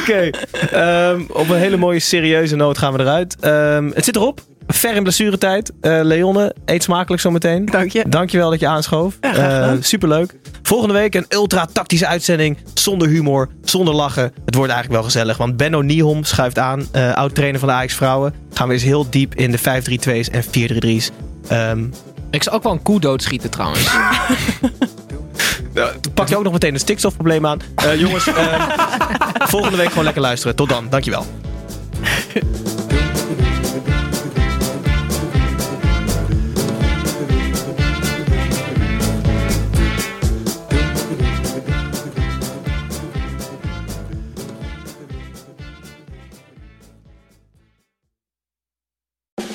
Oké, 0.02 0.30
ehm, 0.72 1.22
op 1.30 1.50
een 1.50 1.58
hele 1.58 1.78
mooie 1.78 2.00
serieuze 2.00 2.56
noot 2.56 2.78
gaan 2.78 2.94
we 2.94 3.00
eruit. 3.00 3.36
Ehm, 3.40 3.92
het 3.94 4.06
zit 4.06 4.16
erop. 4.16 4.42
Ver 4.68 4.96
in 4.96 5.04
blessuretijd. 5.04 5.72
Eh 5.82 6.00
Leonne, 6.04 6.56
eet 6.66 6.84
smakelijk 6.84 7.22
zometeen. 7.22 7.66
Dank 7.66 7.92
je. 7.92 8.04
Dankjewel 8.08 8.50
dat 8.50 8.60
je 8.60 8.68
aanschoof. 8.68 9.18
Ja, 9.22 9.34
graag 9.34 9.54
gedaan. 9.54 9.78
Eh, 9.78 9.84
superleuk. 9.84 10.36
Volgende 10.62 10.94
week 10.94 11.16
een 11.16 11.26
ultra 11.30 11.66
tactische 11.74 12.08
uitzending. 12.08 12.58
Zonder 12.74 13.08
humor, 13.08 13.50
zonder 13.64 13.94
lachen. 13.94 14.24
Het 14.46 14.56
wordt 14.56 14.72
eigenlijk 14.72 15.02
wel 15.02 15.12
gezellig. 15.12 15.38
Want 15.38 15.58
Benno 15.58 15.82
Niehom 15.82 16.24
schuift 16.24 16.60
aan. 16.60 16.88
eh 16.92 17.14
oud-trainer 17.14 17.60
van 17.60 17.70
de 17.70 17.76
Ajax 17.76 17.94
Vrouwen. 17.94 18.34
Gaan 18.54 18.68
we 18.68 18.74
eens 18.74 18.84
heel 18.84 19.10
diep 19.10 19.36
in 19.36 19.52
de 19.52 19.60
5-3-2's 19.60 20.30
en 20.30 20.44
4-3-3's. 20.44 21.12
Ehm, 21.48 21.84
Ik 22.32 22.44
zou 22.44 22.56
ook 22.56 22.64
wel 22.64 22.72
een 22.72 22.82
koe 22.82 23.00
doodschieten 23.00 23.50
trouwens. 23.50 23.88
dan 25.74 25.90
pak 26.14 26.30
je 26.30 26.38
ook 26.38 26.44
nog 26.44 26.54
meteen 26.54 26.74
een 26.74 26.80
stikstofprobleem 26.80 27.46
aan. 27.46 27.60
Eh, 27.76 28.00
jongens, 28.00 28.28
ehm, 28.28 28.62
volgende 29.54 29.78
week 29.78 29.90
gewoon 29.90 30.04
lekker 30.04 30.22
luisteren. 30.22 30.56
Tot 30.56 30.70
dan. 30.70 30.88
Dankjewel. 30.90 31.26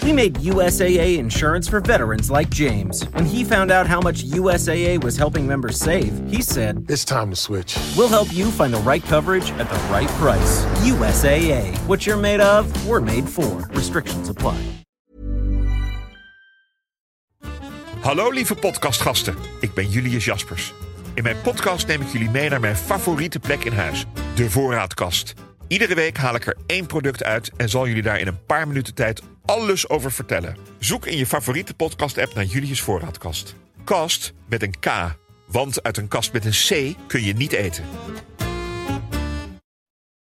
We 0.07 0.13
made 0.13 0.35
USAA 0.35 1.19
insurance 1.19 1.67
for 1.67 1.81
veterans 1.81 2.31
like 2.31 2.49
James. 2.49 3.03
When 3.13 3.27
he 3.27 3.43
found 3.43 3.73
out 3.73 3.89
how 3.89 4.01
much 4.01 4.23
USAA 4.23 5.03
was 5.03 5.17
helping 5.17 5.49
members 5.49 5.81
save, 5.81 6.13
he 6.31 6.43
said, 6.43 6.85
It's 6.89 7.05
time 7.05 7.31
to 7.31 7.37
switch. 7.37 7.77
We'll 7.97 8.09
help 8.09 8.33
you 8.33 8.53
find 8.53 8.73
the 8.73 8.81
right 8.91 9.03
coverage 9.03 9.51
at 9.59 9.69
the 9.69 9.81
right 9.91 10.09
price. 10.21 10.65
USAA. 10.85 11.77
What 11.89 12.07
you're 12.07 12.21
made 12.21 12.41
of, 12.41 12.65
we're 12.87 13.01
made 13.01 13.29
for. 13.29 13.69
Restrictions 13.75 14.29
apply. 14.29 14.57
Hallo 18.01 18.31
lieve 18.31 18.55
podcastgasten, 18.55 19.35
ik 19.61 19.75
ben 19.75 19.89
Julius 19.89 20.25
Jaspers. 20.25 20.73
In 21.15 21.23
mijn 21.23 21.41
podcast 21.43 21.87
neem 21.87 22.01
ik 22.01 22.09
jullie 22.09 22.31
mee 22.31 22.49
naar 22.49 22.61
mijn 22.61 22.77
favoriete 22.77 23.39
plek 23.39 23.65
in 23.65 23.73
huis, 23.73 24.05
de 24.35 24.51
voorraadkast. 24.51 25.35
Iedere 25.69 25.95
week 25.95 26.17
haal 26.17 26.35
ik 26.35 26.47
er 26.47 26.57
één 26.67 26.87
product 26.87 27.25
uit 27.25 27.51
en 27.57 27.69
zal 27.69 27.87
jullie 27.87 28.03
daar 28.03 28.21
in 28.21 28.27
een 28.27 28.45
paar 28.47 28.69
minuten 28.69 28.95
tijd 28.95 29.23
alles 29.47 29.89
over 29.89 30.13
vertellen. 30.13 30.57
Zoek 30.79 31.07
in 31.07 31.17
je 31.17 31.27
favoriete 31.27 31.75
podcast-app 31.75 32.35
naar 32.35 32.45
Julius 32.45 32.81
Voorraadkast. 32.81 33.55
Kast 33.85 34.33
met 34.49 34.63
een 34.63 34.79
K, 34.81 35.17
want 35.47 35.83
uit 35.83 35.97
een 35.97 36.09
kast 36.09 36.33
met 36.33 36.45
een 36.45 36.51
C 36.51 36.97
kun 37.07 37.23
je 37.23 37.33
niet 37.33 37.53
eten. 37.53 37.85